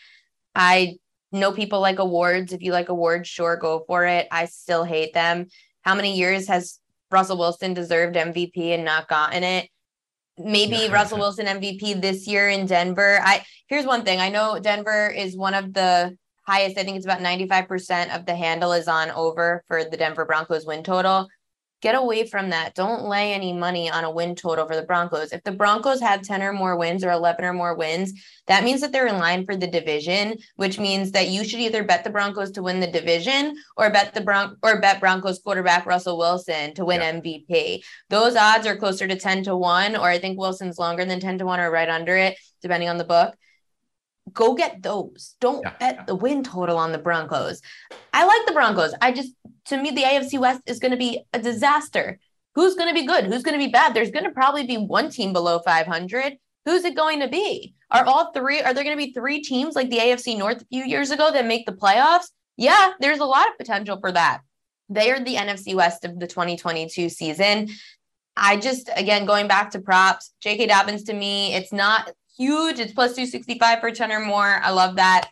I 0.54 0.98
know 1.32 1.52
people 1.52 1.80
like 1.80 1.98
awards. 1.98 2.52
If 2.52 2.60
you 2.60 2.72
like 2.72 2.90
awards, 2.90 3.30
sure, 3.30 3.56
go 3.56 3.82
for 3.86 4.04
it. 4.04 4.28
I 4.30 4.44
still 4.44 4.84
hate 4.84 5.14
them. 5.14 5.46
How 5.80 5.94
many 5.94 6.18
years 6.18 6.48
has 6.48 6.78
Russell 7.10 7.38
Wilson 7.38 7.74
deserved 7.74 8.16
MVP 8.16 8.74
and 8.74 8.84
not 8.84 9.08
gotten 9.08 9.44
it. 9.44 9.68
Maybe 10.36 10.88
Russell 10.90 11.18
Wilson 11.18 11.46
MVP 11.46 12.00
this 12.00 12.26
year 12.26 12.48
in 12.48 12.66
Denver. 12.66 13.20
I 13.22 13.44
here's 13.68 13.86
one 13.86 14.02
thing. 14.04 14.20
I 14.20 14.30
know 14.30 14.58
Denver 14.60 15.08
is 15.08 15.36
one 15.36 15.54
of 15.54 15.72
the 15.72 16.16
highest. 16.46 16.76
I 16.76 16.84
think 16.84 16.96
it's 16.96 17.06
about 17.06 17.20
95% 17.20 18.14
of 18.14 18.26
the 18.26 18.34
handle 18.34 18.72
is 18.72 18.88
on 18.88 19.10
over 19.12 19.62
for 19.68 19.84
the 19.84 19.96
Denver 19.96 20.24
Broncos 20.24 20.66
win 20.66 20.82
total 20.82 21.28
get 21.84 21.94
away 21.94 22.26
from 22.26 22.48
that. 22.48 22.74
Don't 22.74 23.04
lay 23.04 23.34
any 23.34 23.52
money 23.52 23.90
on 23.90 24.04
a 24.04 24.10
win 24.10 24.34
total 24.34 24.66
for 24.66 24.74
the 24.74 24.86
Broncos. 24.86 25.32
If 25.32 25.44
the 25.44 25.52
Broncos 25.52 26.00
have 26.00 26.22
10 26.22 26.42
or 26.42 26.54
more 26.54 26.78
wins 26.78 27.04
or 27.04 27.10
11 27.10 27.44
or 27.44 27.52
more 27.52 27.76
wins, 27.76 28.14
that 28.46 28.64
means 28.64 28.80
that 28.80 28.90
they're 28.90 29.06
in 29.06 29.18
line 29.18 29.44
for 29.44 29.54
the 29.54 29.66
division, 29.66 30.38
which 30.56 30.78
means 30.78 31.12
that 31.12 31.28
you 31.28 31.44
should 31.44 31.60
either 31.60 31.84
bet 31.84 32.02
the 32.02 32.08
Broncos 32.08 32.52
to 32.52 32.62
win 32.62 32.80
the 32.80 32.86
division 32.86 33.54
or 33.76 33.90
bet 33.90 34.14
the 34.14 34.22
Bron- 34.22 34.56
or 34.62 34.80
bet 34.80 34.98
Broncos 34.98 35.40
quarterback 35.40 35.84
Russell 35.84 36.16
Wilson 36.16 36.72
to 36.72 36.86
win 36.86 37.02
yeah. 37.02 37.12
MVP. 37.12 37.84
Those 38.08 38.34
odds 38.34 38.66
are 38.66 38.76
closer 38.76 39.06
to 39.06 39.16
10 39.16 39.44
to 39.44 39.54
1 39.54 39.94
or 39.94 40.08
I 40.08 40.18
think 40.18 40.38
Wilson's 40.38 40.78
longer 40.78 41.04
than 41.04 41.20
10 41.20 41.36
to 41.38 41.44
1 41.44 41.60
or 41.60 41.70
right 41.70 41.90
under 41.90 42.16
it 42.16 42.38
depending 42.62 42.88
on 42.88 42.96
the 42.96 43.04
book 43.04 43.34
go 44.32 44.54
get 44.54 44.82
those. 44.82 45.34
Don't 45.40 45.62
yeah, 45.62 45.74
bet 45.78 46.06
the 46.06 46.14
win 46.14 46.42
total 46.42 46.76
on 46.76 46.92
the 46.92 46.98
Broncos. 46.98 47.60
I 48.12 48.24
like 48.24 48.46
the 48.46 48.52
Broncos. 48.52 48.94
I 49.00 49.12
just, 49.12 49.32
to 49.66 49.76
me, 49.76 49.90
the 49.90 50.02
AFC 50.02 50.38
West 50.38 50.62
is 50.66 50.78
going 50.78 50.92
to 50.92 50.96
be 50.96 51.22
a 51.32 51.38
disaster. 51.38 52.18
Who's 52.54 52.74
going 52.74 52.88
to 52.88 52.94
be 52.94 53.06
good? 53.06 53.26
Who's 53.26 53.42
going 53.42 53.58
to 53.58 53.64
be 53.64 53.70
bad? 53.70 53.94
There's 53.94 54.10
going 54.10 54.24
to 54.24 54.30
probably 54.30 54.66
be 54.66 54.76
one 54.76 55.10
team 55.10 55.32
below 55.32 55.58
500. 55.58 56.36
Who's 56.64 56.84
it 56.84 56.96
going 56.96 57.20
to 57.20 57.28
be? 57.28 57.74
Are 57.90 58.04
all 58.06 58.32
three, 58.32 58.60
are 58.62 58.72
there 58.72 58.84
going 58.84 58.96
to 58.96 59.04
be 59.04 59.12
three 59.12 59.42
teams 59.42 59.74
like 59.74 59.90
the 59.90 59.98
AFC 59.98 60.38
North 60.38 60.62
a 60.62 60.66
few 60.66 60.84
years 60.84 61.10
ago 61.10 61.30
that 61.30 61.46
make 61.46 61.66
the 61.66 61.72
playoffs? 61.72 62.30
Yeah, 62.56 62.92
there's 63.00 63.18
a 63.18 63.24
lot 63.24 63.48
of 63.48 63.58
potential 63.58 63.98
for 64.00 64.12
that. 64.12 64.40
They 64.88 65.10
are 65.10 65.22
the 65.22 65.34
NFC 65.34 65.74
West 65.74 66.04
of 66.04 66.18
the 66.18 66.26
2022 66.26 67.08
season. 67.08 67.68
I 68.36 68.56
just, 68.56 68.90
again, 68.96 69.26
going 69.26 69.48
back 69.48 69.70
to 69.72 69.80
props, 69.80 70.32
J.K. 70.40 70.66
Dobbins 70.66 71.04
to 71.04 71.14
me, 71.14 71.54
it's 71.54 71.72
not 71.72 72.10
huge. 72.36 72.78
It's 72.78 72.92
plus 72.92 73.12
265 73.12 73.80
for 73.80 73.90
10 73.90 74.12
or 74.12 74.20
more. 74.20 74.60
I 74.62 74.70
love 74.70 74.96
that. 74.96 75.30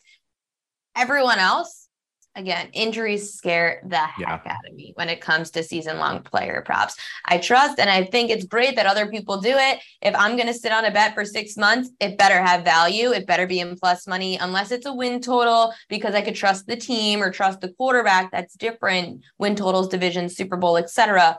Everyone 0.94 1.38
else, 1.38 1.88
again, 2.34 2.68
injuries 2.72 3.34
scare 3.34 3.82
the 3.86 3.96
heck 3.96 4.44
yeah. 4.44 4.52
out 4.52 4.68
of 4.68 4.74
me 4.74 4.92
when 4.94 5.08
it 5.08 5.20
comes 5.20 5.50
to 5.50 5.62
season 5.62 5.98
long 5.98 6.22
player 6.22 6.62
props. 6.64 6.96
I 7.24 7.38
trust 7.38 7.78
and 7.78 7.88
I 7.88 8.04
think 8.04 8.30
it's 8.30 8.44
great 8.44 8.76
that 8.76 8.86
other 8.86 9.06
people 9.06 9.40
do 9.40 9.54
it. 9.54 9.80
If 10.02 10.14
I'm 10.14 10.36
going 10.36 10.48
to 10.48 10.54
sit 10.54 10.72
on 10.72 10.84
a 10.84 10.90
bet 10.90 11.14
for 11.14 11.24
six 11.24 11.56
months, 11.56 11.90
it 11.98 12.18
better 12.18 12.42
have 12.42 12.64
value. 12.64 13.12
It 13.12 13.26
better 13.26 13.46
be 13.46 13.60
in 13.60 13.76
plus 13.76 14.06
money, 14.06 14.36
unless 14.36 14.70
it's 14.70 14.86
a 14.86 14.94
win 14.94 15.20
total 15.20 15.72
because 15.88 16.14
I 16.14 16.22
could 16.22 16.34
trust 16.36 16.66
the 16.66 16.76
team 16.76 17.22
or 17.22 17.30
trust 17.30 17.60
the 17.60 17.72
quarterback. 17.72 18.30
That's 18.30 18.54
different. 18.54 19.24
Win 19.38 19.56
totals, 19.56 19.88
division, 19.88 20.28
Super 20.28 20.56
Bowl, 20.56 20.76
etc. 20.76 21.38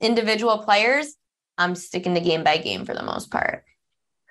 Individual 0.00 0.58
players, 0.58 1.14
I'm 1.56 1.76
sticking 1.76 2.14
to 2.14 2.20
game 2.20 2.42
by 2.42 2.56
game 2.58 2.84
for 2.84 2.94
the 2.94 3.04
most 3.04 3.30
part 3.30 3.64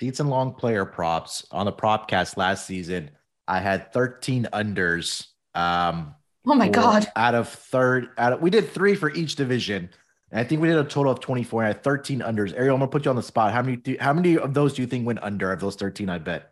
season 0.02 0.30
long 0.30 0.52
player 0.52 0.84
props 0.84 1.46
on 1.52 1.68
the 1.68 1.72
propcast 1.72 2.36
last 2.36 2.66
season. 2.66 3.12
I 3.48 3.60
had 3.60 3.94
13 3.94 4.48
unders. 4.52 5.28
Um, 5.54 6.16
oh 6.48 6.56
my 6.56 6.70
god! 6.70 7.06
Out 7.16 7.36
of 7.36 7.48
third, 7.48 8.10
out 8.18 8.34
of 8.34 8.42
we 8.42 8.50
did 8.50 8.68
three 8.72 8.96
for 8.96 9.12
each 9.12 9.36
division. 9.36 9.92
And 10.32 10.40
I 10.40 10.44
think 10.44 10.60
we 10.60 10.70
did 10.70 10.78
a 10.78 10.84
total 10.84 11.12
of 11.12 11.20
24. 11.20 11.62
And 11.62 11.66
I 11.68 11.74
had 11.74 11.84
13 11.84 12.22
unders. 12.22 12.52
Ariel, 12.58 12.74
I'm 12.74 12.80
gonna 12.80 12.90
put 12.90 13.06
you 13.06 13.12
on 13.12 13.16
the 13.16 13.22
spot. 13.22 13.54
How 13.54 13.62
many 13.62 13.78
do, 13.78 13.96
how 14.00 14.12
many 14.12 14.40
of 14.40 14.56
those 14.56 14.74
do 14.74 14.82
you 14.82 14.88
think 14.88 15.06
went 15.06 15.22
under 15.22 15.52
of 15.52 15.60
those 15.60 15.76
13? 15.76 16.10
I 16.10 16.18
bet. 16.18 16.52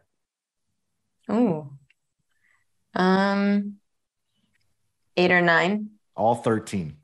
Oh, 1.27 1.71
um, 2.93 3.77
eight 5.17 5.31
or 5.31 5.41
nine. 5.41 5.89
All 6.15 6.35
13. 6.35 6.97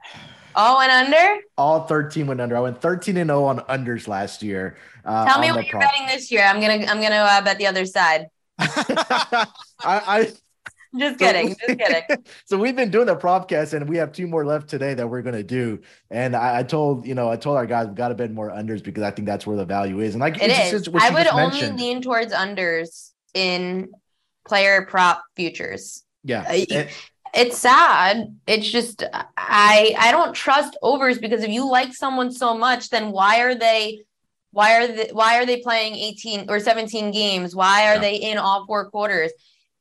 All 0.55 0.77
went 0.77 0.91
under? 0.91 1.41
All 1.57 1.85
13 1.85 2.27
went 2.27 2.41
under. 2.41 2.55
I 2.55 2.61
went 2.61 2.81
13 2.81 3.17
and 3.17 3.29
0 3.29 3.43
on 3.43 3.59
unders 3.61 4.07
last 4.07 4.41
year. 4.41 4.77
Uh, 5.03 5.25
Tell 5.25 5.39
me 5.39 5.51
what 5.51 5.65
you're 5.65 5.71
prop. 5.71 5.83
betting 5.83 6.07
this 6.07 6.31
year. 6.31 6.43
I'm 6.43 6.59
gonna 6.61 6.85
I'm 6.85 7.01
gonna 7.01 7.15
uh, 7.15 7.41
bet 7.41 7.57
the 7.57 7.67
other 7.67 7.85
side. 7.85 8.27
I, 8.59 9.47
I 9.83 10.31
Just 10.97 11.19
kidding. 11.19 11.49
Just 11.49 11.77
kidding. 11.79 12.03
so 12.45 12.57
we've 12.57 12.75
been 12.75 12.89
doing 12.89 13.07
the 13.07 13.15
propcast 13.15 13.73
and 13.73 13.89
we 13.89 13.97
have 13.97 14.13
two 14.13 14.27
more 14.27 14.45
left 14.45 14.69
today 14.69 14.93
that 14.93 15.07
we're 15.07 15.21
gonna 15.21 15.43
do. 15.43 15.79
And 16.09 16.35
I, 16.35 16.59
I 16.59 16.63
told 16.63 17.05
you 17.05 17.15
know 17.15 17.29
I 17.29 17.35
told 17.35 17.57
our 17.57 17.65
guys 17.65 17.87
we 17.87 17.95
got 17.95 18.09
to 18.09 18.15
bet 18.15 18.31
more 18.31 18.49
unders 18.49 18.81
because 18.81 19.03
I 19.03 19.11
think 19.11 19.27
that's 19.27 19.45
where 19.45 19.57
the 19.57 19.65
value 19.65 19.99
is. 19.99 20.13
And 20.15 20.21
like 20.21 20.41
it 20.41 20.51
is. 20.51 20.87
I 20.93 21.09
would 21.09 21.27
only 21.27 21.59
mentioned. 21.59 21.79
lean 21.79 22.01
towards 22.01 22.33
unders 22.33 23.11
in 23.33 23.89
player 24.47 24.85
prop 24.85 25.21
futures. 25.35 26.03
Yeah. 26.23 26.45
it, 26.49 26.91
it's 27.35 27.57
sad. 27.57 28.35
It's 28.47 28.69
just 28.69 29.03
I 29.37 29.93
I 29.99 30.11
don't 30.11 30.33
trust 30.33 30.77
overs 30.81 31.19
because 31.19 31.43
if 31.43 31.49
you 31.49 31.69
like 31.69 31.93
someone 31.93 32.31
so 32.31 32.57
much, 32.57 32.89
then 32.89 33.11
why 33.11 33.41
are 33.41 33.53
they 33.53 34.03
why 34.51 34.77
are 34.77 34.87
they 34.87 35.09
why 35.11 35.37
are 35.37 35.45
they 35.45 35.61
playing 35.61 35.95
18 35.95 36.49
or 36.49 36.59
17 36.59 37.11
games? 37.11 37.53
Why 37.53 37.89
are 37.89 37.95
yeah. 37.95 37.99
they 37.99 38.15
in 38.15 38.37
all 38.37 38.65
four 38.65 38.89
quarters? 38.89 39.31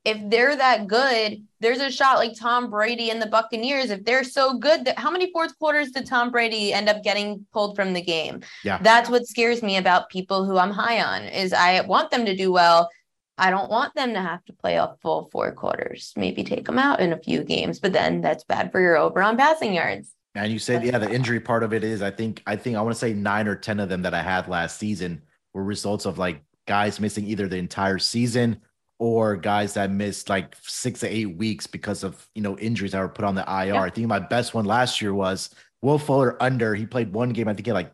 If 0.03 0.29
they're 0.29 0.55
that 0.55 0.85
good, 0.87 1.43
there's 1.61 1.79
a 1.79 1.89
shot 1.89 2.17
like 2.17 2.37
Tom 2.37 2.69
Brady 2.69 3.09
and 3.09 3.19
the 3.19 3.25
Buccaneers. 3.25 3.89
If 3.89 4.03
they're 4.03 4.23
so 4.23 4.59
good, 4.59 4.85
that 4.85 4.99
how 4.99 5.09
many 5.09 5.31
fourth 5.31 5.57
quarters 5.57 5.91
did 5.91 6.05
Tom 6.05 6.29
Brady 6.29 6.73
end 6.73 6.89
up 6.89 7.03
getting 7.03 7.43
pulled 7.53 7.75
from 7.75 7.93
the 7.93 8.01
game? 8.03 8.41
Yeah. 8.63 8.77
That's 8.81 9.09
what 9.09 9.25
scares 9.25 9.63
me 9.63 9.77
about 9.77 10.09
people 10.09 10.45
who 10.45 10.57
I'm 10.57 10.69
high 10.69 11.01
on 11.01 11.23
is 11.23 11.53
I 11.53 11.81
want 11.81 12.11
them 12.11 12.25
to 12.25 12.35
do 12.35 12.51
well, 12.51 12.89
I 13.37 13.49
don't 13.49 13.69
want 13.69 13.93
them 13.95 14.13
to 14.13 14.21
have 14.21 14.43
to 14.45 14.53
play 14.53 14.75
a 14.75 14.95
full 15.01 15.29
four 15.31 15.51
quarters. 15.51 16.13
Maybe 16.15 16.43
take 16.43 16.65
them 16.65 16.79
out 16.79 16.99
in 16.99 17.11
a 17.11 17.19
few 17.19 17.43
games, 17.43 17.79
but 17.79 17.93
then 17.93 18.21
that's 18.21 18.43
bad 18.43 18.71
for 18.71 18.79
your 18.79 18.97
over 18.97 19.21
on 19.21 19.37
passing 19.37 19.73
yards. 19.73 20.13
And 20.35 20.51
you 20.51 20.59
said, 20.59 20.83
yeah, 20.83 20.97
the 20.97 21.11
injury 21.11 21.39
part 21.39 21.63
of 21.63 21.73
it 21.73 21.83
is, 21.83 22.01
I 22.01 22.11
think, 22.11 22.41
I 22.45 22.55
think 22.55 22.75
I 22.75 22.81
want 22.81 22.93
to 22.93 22.99
say 22.99 23.13
nine 23.13 23.47
or 23.47 23.55
10 23.55 23.79
of 23.79 23.89
them 23.89 24.01
that 24.01 24.13
I 24.13 24.21
had 24.21 24.47
last 24.47 24.77
season 24.77 25.21
were 25.53 25.63
results 25.63 26.05
of 26.05 26.17
like 26.17 26.43
guys 26.67 26.99
missing 26.99 27.25
either 27.25 27.47
the 27.47 27.57
entire 27.57 27.99
season 27.99 28.61
or 28.99 29.35
guys 29.35 29.73
that 29.73 29.91
missed 29.91 30.29
like 30.29 30.55
six 30.61 31.01
to 31.01 31.07
eight 31.07 31.37
weeks 31.37 31.67
because 31.67 32.03
of, 32.03 32.27
you 32.35 32.41
know, 32.41 32.57
injuries 32.57 32.91
that 32.91 32.99
were 32.99 33.09
put 33.09 33.25
on 33.25 33.35
the 33.35 33.43
IR. 33.43 33.73
Yeah. 33.73 33.81
I 33.81 33.89
think 33.89 34.07
my 34.07 34.19
best 34.19 34.53
one 34.53 34.65
last 34.65 35.01
year 35.01 35.13
was 35.13 35.49
Will 35.81 35.99
Fuller 35.99 36.41
under. 36.41 36.75
He 36.75 36.85
played 36.85 37.13
one 37.13 37.29
game, 37.29 37.47
I 37.47 37.53
think 37.53 37.65
he 37.65 37.69
had 37.69 37.75
like 37.75 37.93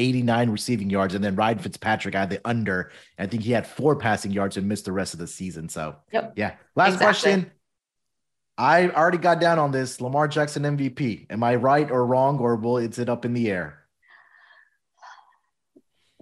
89 0.00 0.50
receiving 0.50 0.90
yards. 0.90 1.14
And 1.14 1.22
then 1.22 1.36
Ryan 1.36 1.58
Fitzpatrick 1.58 2.14
had 2.14 2.30
the 2.30 2.40
under. 2.44 2.90
I 3.18 3.26
think 3.26 3.42
he 3.42 3.52
had 3.52 3.66
four 3.66 3.96
passing 3.96 4.32
yards 4.32 4.56
and 4.56 4.66
missed 4.66 4.86
the 4.86 4.92
rest 4.92 5.12
of 5.14 5.20
the 5.20 5.26
season. 5.26 5.68
So, 5.68 5.96
yep. 6.12 6.32
yeah. 6.36 6.54
Last 6.74 6.94
exactly. 6.94 7.04
question. 7.04 7.50
I 8.58 8.90
already 8.90 9.18
got 9.18 9.40
down 9.40 9.58
on 9.58 9.70
this 9.70 10.00
Lamar 10.00 10.28
Jackson 10.28 10.64
MVP. 10.64 11.26
Am 11.30 11.42
I 11.42 11.54
right 11.54 11.90
or 11.90 12.04
wrong, 12.04 12.38
or 12.38 12.56
will 12.56 12.76
it's 12.76 12.98
it 12.98 13.08
up 13.08 13.24
in 13.24 13.32
the 13.32 13.50
air? 13.50 13.78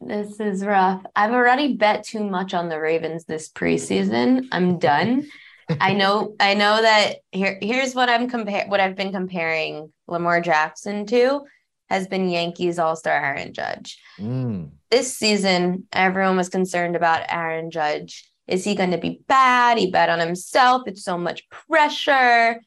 This 0.00 0.38
is 0.38 0.64
rough. 0.64 1.02
I've 1.16 1.32
already 1.32 1.74
bet 1.74 2.04
too 2.04 2.22
much 2.22 2.54
on 2.54 2.68
the 2.68 2.78
Ravens 2.78 3.24
this 3.24 3.48
preseason. 3.48 4.46
I'm 4.52 4.78
done. 4.78 5.26
I 5.80 5.92
know 5.92 6.34
I 6.40 6.54
know 6.54 6.80
that 6.80 7.16
here 7.32 7.58
here's 7.60 7.94
what 7.94 8.08
I'm 8.08 8.30
compare 8.30 8.66
what 8.68 8.80
I've 8.80 8.96
been 8.96 9.12
comparing 9.12 9.92
Lamar 10.06 10.40
Jackson 10.40 11.04
to 11.06 11.44
has 11.88 12.06
been 12.06 12.28
Yankees 12.28 12.78
All 12.78 12.96
Star 12.96 13.12
Aaron 13.12 13.52
Judge. 13.52 14.00
Mm. 14.18 14.70
This 14.90 15.16
season, 15.16 15.86
everyone 15.92 16.36
was 16.36 16.48
concerned 16.48 16.96
about 16.96 17.26
Aaron 17.28 17.70
Judge. 17.70 18.28
Is 18.46 18.64
he 18.64 18.74
going 18.74 18.92
to 18.92 18.98
be 18.98 19.20
bad? 19.28 19.78
He 19.78 19.90
bet 19.90 20.08
on 20.08 20.18
himself. 20.20 20.82
It's 20.86 21.04
so 21.04 21.18
much 21.18 21.48
pressure. 21.50 22.60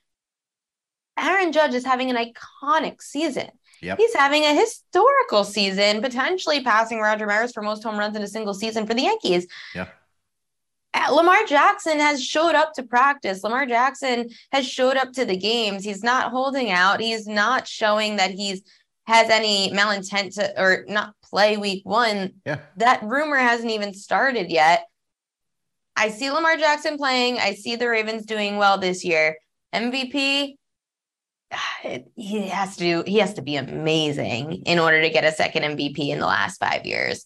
Aaron 1.17 1.51
Judge 1.51 1.73
is 1.73 1.85
having 1.85 2.09
an 2.09 2.17
iconic 2.17 3.01
season. 3.01 3.49
Yep. 3.81 3.97
He's 3.97 4.13
having 4.13 4.43
a 4.43 4.53
historical 4.53 5.43
season, 5.43 6.01
potentially 6.01 6.63
passing 6.63 6.99
Roger 6.99 7.25
Maris 7.25 7.51
for 7.51 7.63
most 7.63 7.83
home 7.83 7.97
runs 7.97 8.15
in 8.15 8.21
a 8.21 8.27
single 8.27 8.53
season 8.53 8.85
for 8.85 8.93
the 8.93 9.03
Yankees. 9.03 9.47
Yeah. 9.73 9.87
Uh, 10.93 11.11
Lamar 11.13 11.45
Jackson 11.45 11.99
has 11.99 12.23
showed 12.23 12.53
up 12.53 12.73
to 12.73 12.83
practice. 12.83 13.43
Lamar 13.43 13.65
Jackson 13.65 14.29
has 14.51 14.67
showed 14.67 14.97
up 14.97 15.13
to 15.13 15.25
the 15.25 15.37
games. 15.37 15.83
He's 15.83 16.03
not 16.03 16.31
holding 16.31 16.69
out. 16.69 16.99
He's 16.99 17.27
not 17.27 17.67
showing 17.67 18.17
that 18.17 18.31
he's 18.31 18.61
has 19.07 19.29
any 19.29 19.71
malintent 19.71 20.35
to 20.35 20.61
or 20.61 20.85
not 20.87 21.13
play 21.23 21.57
week 21.57 21.81
one. 21.85 22.33
Yeah. 22.45 22.59
That 22.77 23.03
rumor 23.03 23.37
hasn't 23.37 23.71
even 23.71 23.93
started 23.93 24.49
yet. 24.49 24.85
I 25.95 26.09
see 26.09 26.31
Lamar 26.31 26.57
Jackson 26.57 26.97
playing. 26.97 27.39
I 27.39 27.53
see 27.53 27.75
the 27.75 27.89
Ravens 27.89 28.25
doing 28.25 28.57
well 28.57 28.77
this 28.77 29.03
year. 29.03 29.37
MVP, 29.73 30.55
he 32.15 32.47
has 32.47 32.77
to 32.77 32.83
do, 32.83 33.03
he 33.05 33.19
has 33.19 33.33
to 33.35 33.41
be 33.41 33.55
amazing 33.55 34.63
in 34.65 34.79
order 34.79 35.01
to 35.01 35.09
get 35.09 35.23
a 35.23 35.31
second 35.31 35.63
MVP 35.63 36.09
in 36.09 36.19
the 36.19 36.25
last 36.25 36.59
five 36.59 36.85
years. 36.85 37.25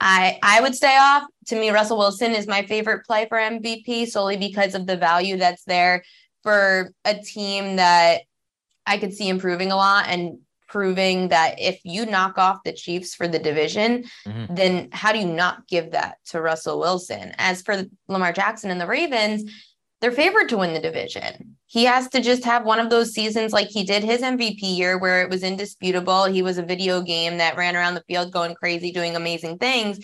I 0.00 0.38
I 0.42 0.60
would 0.60 0.74
stay 0.74 0.96
off. 0.98 1.24
To 1.48 1.56
me, 1.56 1.70
Russell 1.70 1.98
Wilson 1.98 2.32
is 2.32 2.46
my 2.46 2.62
favorite 2.62 3.04
play 3.04 3.26
for 3.28 3.36
MVP 3.36 4.08
solely 4.08 4.36
because 4.36 4.74
of 4.74 4.86
the 4.86 4.96
value 4.96 5.36
that's 5.36 5.64
there 5.64 6.04
for 6.42 6.92
a 7.04 7.14
team 7.14 7.76
that 7.76 8.22
I 8.86 8.96
could 8.98 9.12
see 9.12 9.28
improving 9.28 9.72
a 9.72 9.76
lot 9.76 10.06
and 10.08 10.38
proving 10.70 11.28
that 11.28 11.56
if 11.58 11.80
you 11.84 12.06
knock 12.06 12.38
off 12.38 12.62
the 12.64 12.72
Chiefs 12.72 13.14
for 13.14 13.28
the 13.28 13.38
division, 13.38 14.04
mm-hmm. 14.26 14.54
then 14.54 14.88
how 14.92 15.12
do 15.12 15.18
you 15.18 15.26
not 15.26 15.66
give 15.68 15.90
that 15.90 16.16
to 16.26 16.40
Russell 16.40 16.78
Wilson? 16.78 17.32
As 17.38 17.62
for 17.62 17.84
Lamar 18.08 18.32
Jackson 18.32 18.70
and 18.70 18.80
the 18.80 18.86
Ravens, 18.86 19.50
they're 20.00 20.12
favored 20.12 20.48
to 20.48 20.56
win 20.56 20.72
the 20.72 20.80
division. 20.80 21.56
He 21.66 21.84
has 21.84 22.08
to 22.10 22.20
just 22.20 22.44
have 22.44 22.64
one 22.64 22.80
of 22.80 22.90
those 22.90 23.12
seasons 23.12 23.52
like 23.52 23.68
he 23.68 23.84
did 23.84 24.02
his 24.02 24.22
MVP 24.22 24.60
year 24.62 24.98
where 24.98 25.22
it 25.22 25.30
was 25.30 25.42
indisputable. 25.42 26.24
He 26.24 26.42
was 26.42 26.58
a 26.58 26.62
video 26.62 27.02
game 27.02 27.38
that 27.38 27.56
ran 27.56 27.76
around 27.76 27.94
the 27.94 28.04
field 28.08 28.32
going 28.32 28.54
crazy, 28.54 28.92
doing 28.92 29.14
amazing 29.14 29.58
things. 29.58 29.98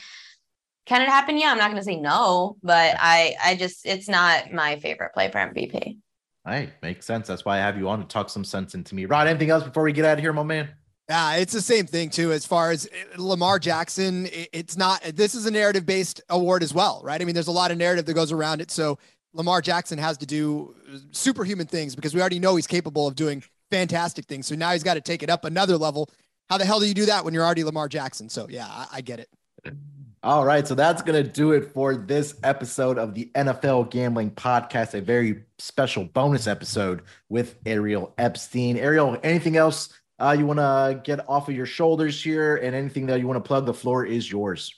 Can 0.85 1.03
it 1.03 1.09
happen? 1.09 1.39
Yeah, 1.39 1.51
I'm 1.51 1.59
not 1.59 1.71
going 1.71 1.81
to 1.81 1.85
say 1.85 1.97
no, 1.97 2.57
but 2.63 2.97
I 2.99 3.35
I 3.43 3.57
just 3.57 3.85
it's 3.85 4.09
not 4.09 4.53
my 4.53 4.79
favorite 4.79 5.15
play 5.15 5.31
for 5.31 5.39
MVP. 5.39 5.99
Hey, 6.47 6.71
makes 6.81 7.05
sense. 7.05 7.27
That's 7.27 7.45
why 7.45 7.57
I 7.57 7.61
have 7.61 7.77
you 7.77 7.89
on 7.89 7.99
to 7.99 8.07
talk 8.07 8.31
some 8.31 8.45
sense 8.45 8.75
into 8.75 8.95
me. 8.95 9.05
Rod, 9.05 9.27
anything 9.27 9.51
else 9.51 9.65
before 9.65 9.83
we 9.83 9.93
get 9.93 10.05
out 10.05 10.19
of 10.19 10.21
here, 10.21 10.33
my 10.33 10.45
man? 10.45 10.69
Yeah, 11.09 11.37
it's 11.37 11.53
the 11.53 11.61
same 11.63 11.87
thing 11.87 12.11
too. 12.11 12.33
As 12.33 12.47
far 12.47 12.71
as 12.71 12.87
eh, 12.87 13.05
Lamar 13.17 13.59
Jackson, 13.59 14.29
it's 14.53 14.77
not. 14.77 15.03
This 15.03 15.35
is 15.35 15.47
a 15.47 15.51
narrative-based 15.51 16.21
award 16.31 16.63
as 16.63 16.73
well, 16.73 17.01
right? 17.05 17.21
I 17.21 17.25
mean, 17.25 17.35
there's 17.35 17.47
a 17.49 17.53
lot 17.53 17.71
of 17.71 17.79
narrative 17.79 18.07
that 18.07 18.15
goes 18.15 18.33
around 18.33 18.61
it. 18.61 18.71
So 18.71 18.99
Lamar 19.33 19.61
Jackson 19.61 19.99
has 19.99 20.17
to 20.19 20.27
do 20.27 20.75
superhuman 21.11 21.67
things 21.67 21.95
because 21.95 22.15
we 22.15 22.21
already 22.21 22.39
know 22.39 22.57
he's 22.57 22.67
capable 22.67 23.07
of 23.07 23.17
doing 23.17 23.43
fantastic 23.71 24.27
things. 24.27 24.47
So 24.47 24.55
now 24.55 24.73
he's 24.73 24.85
got 24.85 24.95
to 24.95 25.01
take 25.01 25.23
it 25.23 25.31
up 25.31 25.45
another 25.45 25.77
level. 25.77 26.09
How 26.49 26.59
the 26.59 26.65
hell 26.65 26.79
do 26.79 26.87
you 26.87 26.95
do 26.95 27.07
that 27.07 27.25
when 27.25 27.35
you're 27.35 27.45
already 27.45 27.65
Lamar 27.65 27.89
Jackson? 27.89 28.29
So 28.29 28.47
yeah, 28.49 28.67
I, 28.67 28.87
I 28.95 29.01
get 29.01 29.21
it. 29.21 29.29
All 30.27 30.45
right, 30.45 30.67
so 30.67 30.75
that's 30.75 31.03
going 31.03 31.23
to 31.23 31.31
do 31.31 31.53
it 31.53 31.73
for 31.73 31.95
this 31.95 32.35
episode 32.43 32.99
of 32.99 33.15
the 33.15 33.31
NFL 33.37 33.93
Gambling 33.93 34.33
Podcast, 34.33 34.95
a 34.95 35.01
very 35.01 35.45
special 35.61 36.03
bonus 36.03 36.49
episode 36.49 37.03
with 37.29 37.55
Ariel 37.65 38.13
Epstein. 38.19 38.77
Ariel, 38.77 39.17
anything 39.23 39.57
else 39.57 39.97
uh, 40.19 40.35
you 40.37 40.45
want 40.45 40.59
to 40.59 41.01
get 41.05 41.29
off 41.29 41.49
of 41.49 41.55
your 41.55 41.65
shoulders 41.65 42.21
here 42.21 42.57
and 42.57 42.75
anything 42.75 43.07
that 43.07 43.21
you 43.21 43.29
want 43.29 43.37
to 43.37 43.47
plug? 43.47 43.67
The 43.67 43.73
floor 43.73 44.05
is 44.05 44.29
yours. 44.29 44.75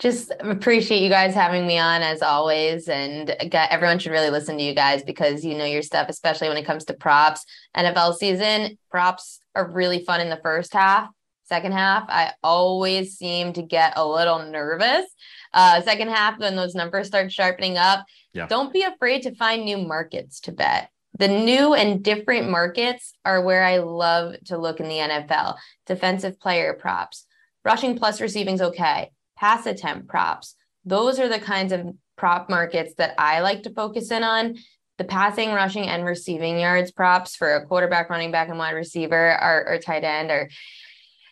Just 0.00 0.32
appreciate 0.40 1.02
you 1.02 1.08
guys 1.08 1.32
having 1.32 1.64
me 1.64 1.78
on 1.78 2.02
as 2.02 2.20
always. 2.20 2.88
And 2.88 3.30
everyone 3.30 4.00
should 4.00 4.10
really 4.10 4.30
listen 4.30 4.58
to 4.58 4.64
you 4.64 4.74
guys 4.74 5.04
because 5.04 5.44
you 5.44 5.56
know 5.56 5.64
your 5.64 5.82
stuff, 5.82 6.08
especially 6.08 6.48
when 6.48 6.56
it 6.56 6.66
comes 6.66 6.84
to 6.86 6.94
props. 6.94 7.44
NFL 7.76 8.16
season, 8.16 8.76
props 8.90 9.38
are 9.54 9.70
really 9.70 10.04
fun 10.04 10.20
in 10.20 10.30
the 10.30 10.40
first 10.42 10.72
half 10.72 11.10
Second 11.46 11.72
half, 11.72 12.06
I 12.08 12.32
always 12.42 13.16
seem 13.16 13.52
to 13.52 13.62
get 13.62 13.92
a 13.96 14.06
little 14.06 14.50
nervous. 14.50 15.06
Uh, 15.54 15.80
second 15.82 16.08
half, 16.08 16.40
when 16.40 16.56
those 16.56 16.74
numbers 16.74 17.06
start 17.06 17.30
sharpening 17.30 17.76
up, 17.76 18.04
yeah. 18.32 18.48
don't 18.48 18.72
be 18.72 18.82
afraid 18.82 19.22
to 19.22 19.34
find 19.34 19.64
new 19.64 19.78
markets 19.78 20.40
to 20.40 20.52
bet. 20.52 20.90
The 21.18 21.28
new 21.28 21.72
and 21.72 22.02
different 22.02 22.50
markets 22.50 23.12
are 23.24 23.42
where 23.42 23.64
I 23.64 23.78
love 23.78 24.34
to 24.46 24.58
look 24.58 24.80
in 24.80 24.88
the 24.88 24.98
NFL. 24.98 25.56
Defensive 25.86 26.40
player 26.40 26.74
props, 26.74 27.26
rushing 27.64 27.96
plus 27.96 28.20
receiving's 28.20 28.60
okay, 28.60 29.12
pass 29.36 29.66
attempt 29.66 30.08
props. 30.08 30.56
Those 30.84 31.20
are 31.20 31.28
the 31.28 31.38
kinds 31.38 31.72
of 31.72 31.94
prop 32.16 32.50
markets 32.50 32.94
that 32.98 33.14
I 33.18 33.40
like 33.40 33.62
to 33.62 33.70
focus 33.72 34.10
in 34.10 34.24
on. 34.24 34.56
The 34.98 35.04
passing, 35.04 35.52
rushing, 35.52 35.86
and 35.86 36.04
receiving 36.04 36.58
yards 36.58 36.90
props 36.90 37.36
for 37.36 37.54
a 37.54 37.66
quarterback, 37.66 38.08
running 38.08 38.32
back, 38.32 38.48
and 38.48 38.58
wide 38.58 38.70
receiver 38.70 39.38
or, 39.40 39.68
or 39.68 39.78
tight 39.78 40.04
end 40.04 40.30
are 40.30 40.48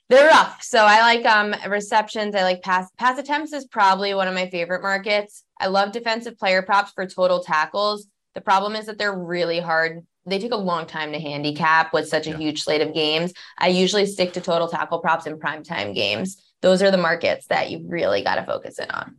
they're 0.09 0.29
rough. 0.29 0.63
So 0.63 0.79
I 0.79 1.01
like 1.01 1.27
um 1.27 1.55
receptions. 1.69 2.35
I 2.35 2.43
like 2.43 2.63
pass 2.63 2.91
pass 2.99 3.19
attempts 3.19 3.53
is 3.53 3.67
probably 3.67 4.15
one 4.15 4.29
of 4.29 4.35
my 4.35 4.49
favorite 4.51 4.83
markets. 4.83 5.45
I 5.59 5.69
love 5.69 5.93
defensive 5.93 6.39
player 6.39 6.63
props 6.63 6.93
for 6.93 7.07
total 7.07 7.43
tackles. 7.43 8.07
The 8.35 8.41
problem 8.41 8.75
is 8.75 8.87
that 8.87 8.99
they're 8.99 9.17
really 9.17 9.61
hard. 9.61 10.05
They 10.27 10.39
take 10.39 10.53
a 10.53 10.57
long 10.57 10.87
time 10.87 11.13
to 11.13 11.21
handicap 11.21 11.93
with 11.93 12.09
such 12.09 12.27
a 12.27 12.31
yeah. 12.31 12.39
huge 12.39 12.63
slate 12.63 12.81
of 12.81 12.95
games. 12.95 13.33
I 13.59 13.69
usually 13.69 14.07
stick 14.07 14.33
to 14.35 14.41
total 14.41 14.69
tackle 14.69 14.99
props 14.99 15.27
in 15.27 15.39
primetime 15.39 15.95
games. 15.95 16.43
Those 16.63 16.83
are 16.83 16.91
the 16.91 16.97
markets 16.97 17.47
that 17.49 17.71
you 17.71 17.85
really 17.87 18.23
got 18.23 18.37
to 18.37 18.45
focus 18.45 18.79
in 18.79 18.91
on. 18.91 19.17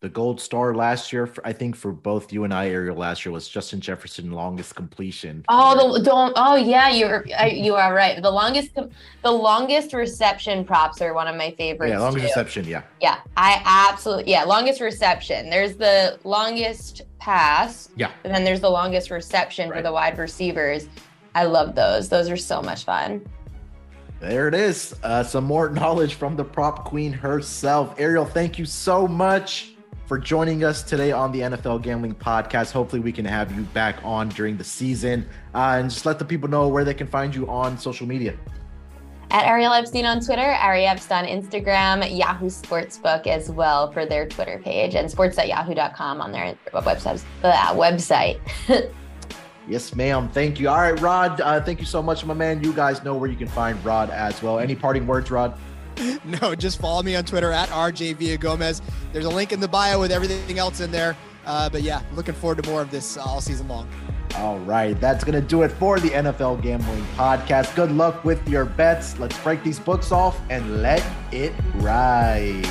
The 0.00 0.08
gold 0.08 0.40
star 0.40 0.76
last 0.76 1.12
year, 1.12 1.26
for, 1.26 1.44
I 1.44 1.52
think 1.52 1.74
for 1.74 1.90
both 1.90 2.32
you 2.32 2.44
and 2.44 2.54
I, 2.54 2.68
Ariel, 2.68 2.96
last 2.96 3.24
year 3.24 3.32
was 3.32 3.48
Justin 3.48 3.80
Jefferson 3.80 4.30
longest 4.30 4.76
completion. 4.76 5.44
Oh, 5.48 5.92
the 5.94 6.02
don't. 6.04 6.32
Oh, 6.36 6.54
yeah, 6.54 6.88
you're 6.88 7.26
you 7.50 7.74
are 7.74 7.92
right. 7.92 8.22
The 8.22 8.30
longest 8.30 8.76
the 8.76 9.32
longest 9.32 9.92
reception 9.92 10.64
props 10.64 11.02
are 11.02 11.14
one 11.14 11.26
of 11.26 11.34
my 11.34 11.50
favorites. 11.52 11.90
Yeah, 11.90 11.98
longest 11.98 12.22
too. 12.22 12.28
reception. 12.28 12.64
Yeah. 12.66 12.82
Yeah, 13.00 13.18
I 13.36 13.60
absolutely 13.64 14.30
yeah. 14.30 14.44
Longest 14.44 14.80
reception. 14.80 15.50
There's 15.50 15.74
the 15.74 16.20
longest 16.22 17.02
pass. 17.18 17.88
Yeah. 17.96 18.12
And 18.22 18.32
then 18.32 18.44
there's 18.44 18.60
the 18.60 18.70
longest 18.70 19.10
reception 19.10 19.68
Right. 19.68 19.78
for 19.78 19.82
the 19.82 19.92
wide 19.92 20.16
receivers. 20.16 20.88
I 21.34 21.42
love 21.44 21.74
those. 21.74 22.08
Those 22.08 22.30
are 22.30 22.36
so 22.36 22.62
much 22.62 22.84
fun. 22.84 23.26
There 24.20 24.46
it 24.46 24.54
is. 24.54 24.94
Uh, 25.02 25.24
some 25.24 25.42
more 25.44 25.68
knowledge 25.80 26.14
from 26.14 26.36
the 26.36 26.44
prop 26.44 26.84
queen 26.84 27.12
herself. 27.12 27.96
Ariel, 27.98 28.24
thank 28.24 28.60
you 28.60 28.64
so 28.64 29.08
much 29.08 29.72
for 30.08 30.18
joining 30.18 30.64
us 30.64 30.82
today 30.82 31.12
on 31.12 31.30
the 31.30 31.40
NFL 31.40 31.82
Gambling 31.82 32.14
Podcast. 32.14 32.72
Hopefully, 32.72 33.00
we 33.00 33.12
can 33.12 33.26
have 33.26 33.54
you 33.54 33.62
back 33.62 33.96
on 34.02 34.30
during 34.30 34.56
the 34.56 34.64
season. 34.64 35.28
Uh, 35.54 35.76
and 35.78 35.90
just 35.90 36.06
let 36.06 36.18
the 36.18 36.24
people 36.24 36.48
know 36.48 36.66
where 36.66 36.82
they 36.82 36.94
can 36.94 37.06
find 37.06 37.34
you 37.34 37.46
on 37.48 37.76
social 37.76 38.06
media. 38.06 38.34
At 39.30 39.44
Ariel 39.44 39.74
Epstein 39.74 40.06
on 40.06 40.20
Twitter, 40.20 40.40
Ari 40.40 40.86
Epstein 40.86 41.26
on 41.26 41.42
Instagram, 41.42 42.16
Yahoo 42.16 42.46
Sportsbook 42.46 43.26
as 43.26 43.50
well 43.50 43.92
for 43.92 44.06
their 44.06 44.26
Twitter 44.26 44.58
page, 44.64 44.94
and 44.94 45.10
sports.yahoo.com 45.10 46.22
on 46.22 46.32
their 46.32 46.56
website. 46.72 47.22
Uh, 47.44 47.74
website. 47.74 48.40
Yes, 49.68 49.94
ma'am. 49.94 50.30
Thank 50.30 50.58
you. 50.58 50.70
All 50.70 50.78
right, 50.78 50.98
Rod. 50.98 51.42
Uh, 51.42 51.60
thank 51.60 51.78
you 51.78 51.84
so 51.84 52.02
much, 52.02 52.24
my 52.24 52.32
man. 52.32 52.64
You 52.64 52.72
guys 52.72 53.04
know 53.04 53.14
where 53.14 53.28
you 53.28 53.36
can 53.36 53.48
find 53.48 53.82
Rod 53.84 54.08
as 54.08 54.42
well. 54.42 54.58
Any 54.58 54.74
parting 54.74 55.06
words, 55.06 55.30
Rod? 55.30 55.58
No, 56.24 56.54
just 56.54 56.80
follow 56.80 57.02
me 57.02 57.16
on 57.16 57.24
Twitter 57.24 57.52
at 57.52 57.68
RJ 57.70 58.40
Gomez. 58.40 58.82
There's 59.12 59.24
a 59.24 59.30
link 59.30 59.52
in 59.52 59.60
the 59.60 59.68
bio 59.68 60.00
with 60.00 60.12
everything 60.12 60.58
else 60.58 60.80
in 60.80 60.90
there. 60.90 61.16
Uh, 61.46 61.68
but 61.68 61.82
yeah, 61.82 62.02
looking 62.14 62.34
forward 62.34 62.62
to 62.62 62.68
more 62.68 62.82
of 62.82 62.90
this 62.90 63.16
all 63.16 63.40
season 63.40 63.68
long. 63.68 63.88
All 64.36 64.58
right, 64.60 64.98
that's 65.00 65.24
going 65.24 65.40
to 65.40 65.46
do 65.46 65.62
it 65.62 65.72
for 65.72 65.98
the 65.98 66.10
NFL 66.10 66.60
Gambling 66.62 67.02
Podcast. 67.16 67.74
Good 67.74 67.90
luck 67.90 68.24
with 68.24 68.46
your 68.46 68.66
bets. 68.66 69.18
Let's 69.18 69.38
break 69.38 69.62
these 69.64 69.78
books 69.80 70.12
off 70.12 70.38
and 70.50 70.82
let 70.82 71.04
it 71.32 71.54
ride. 71.76 72.66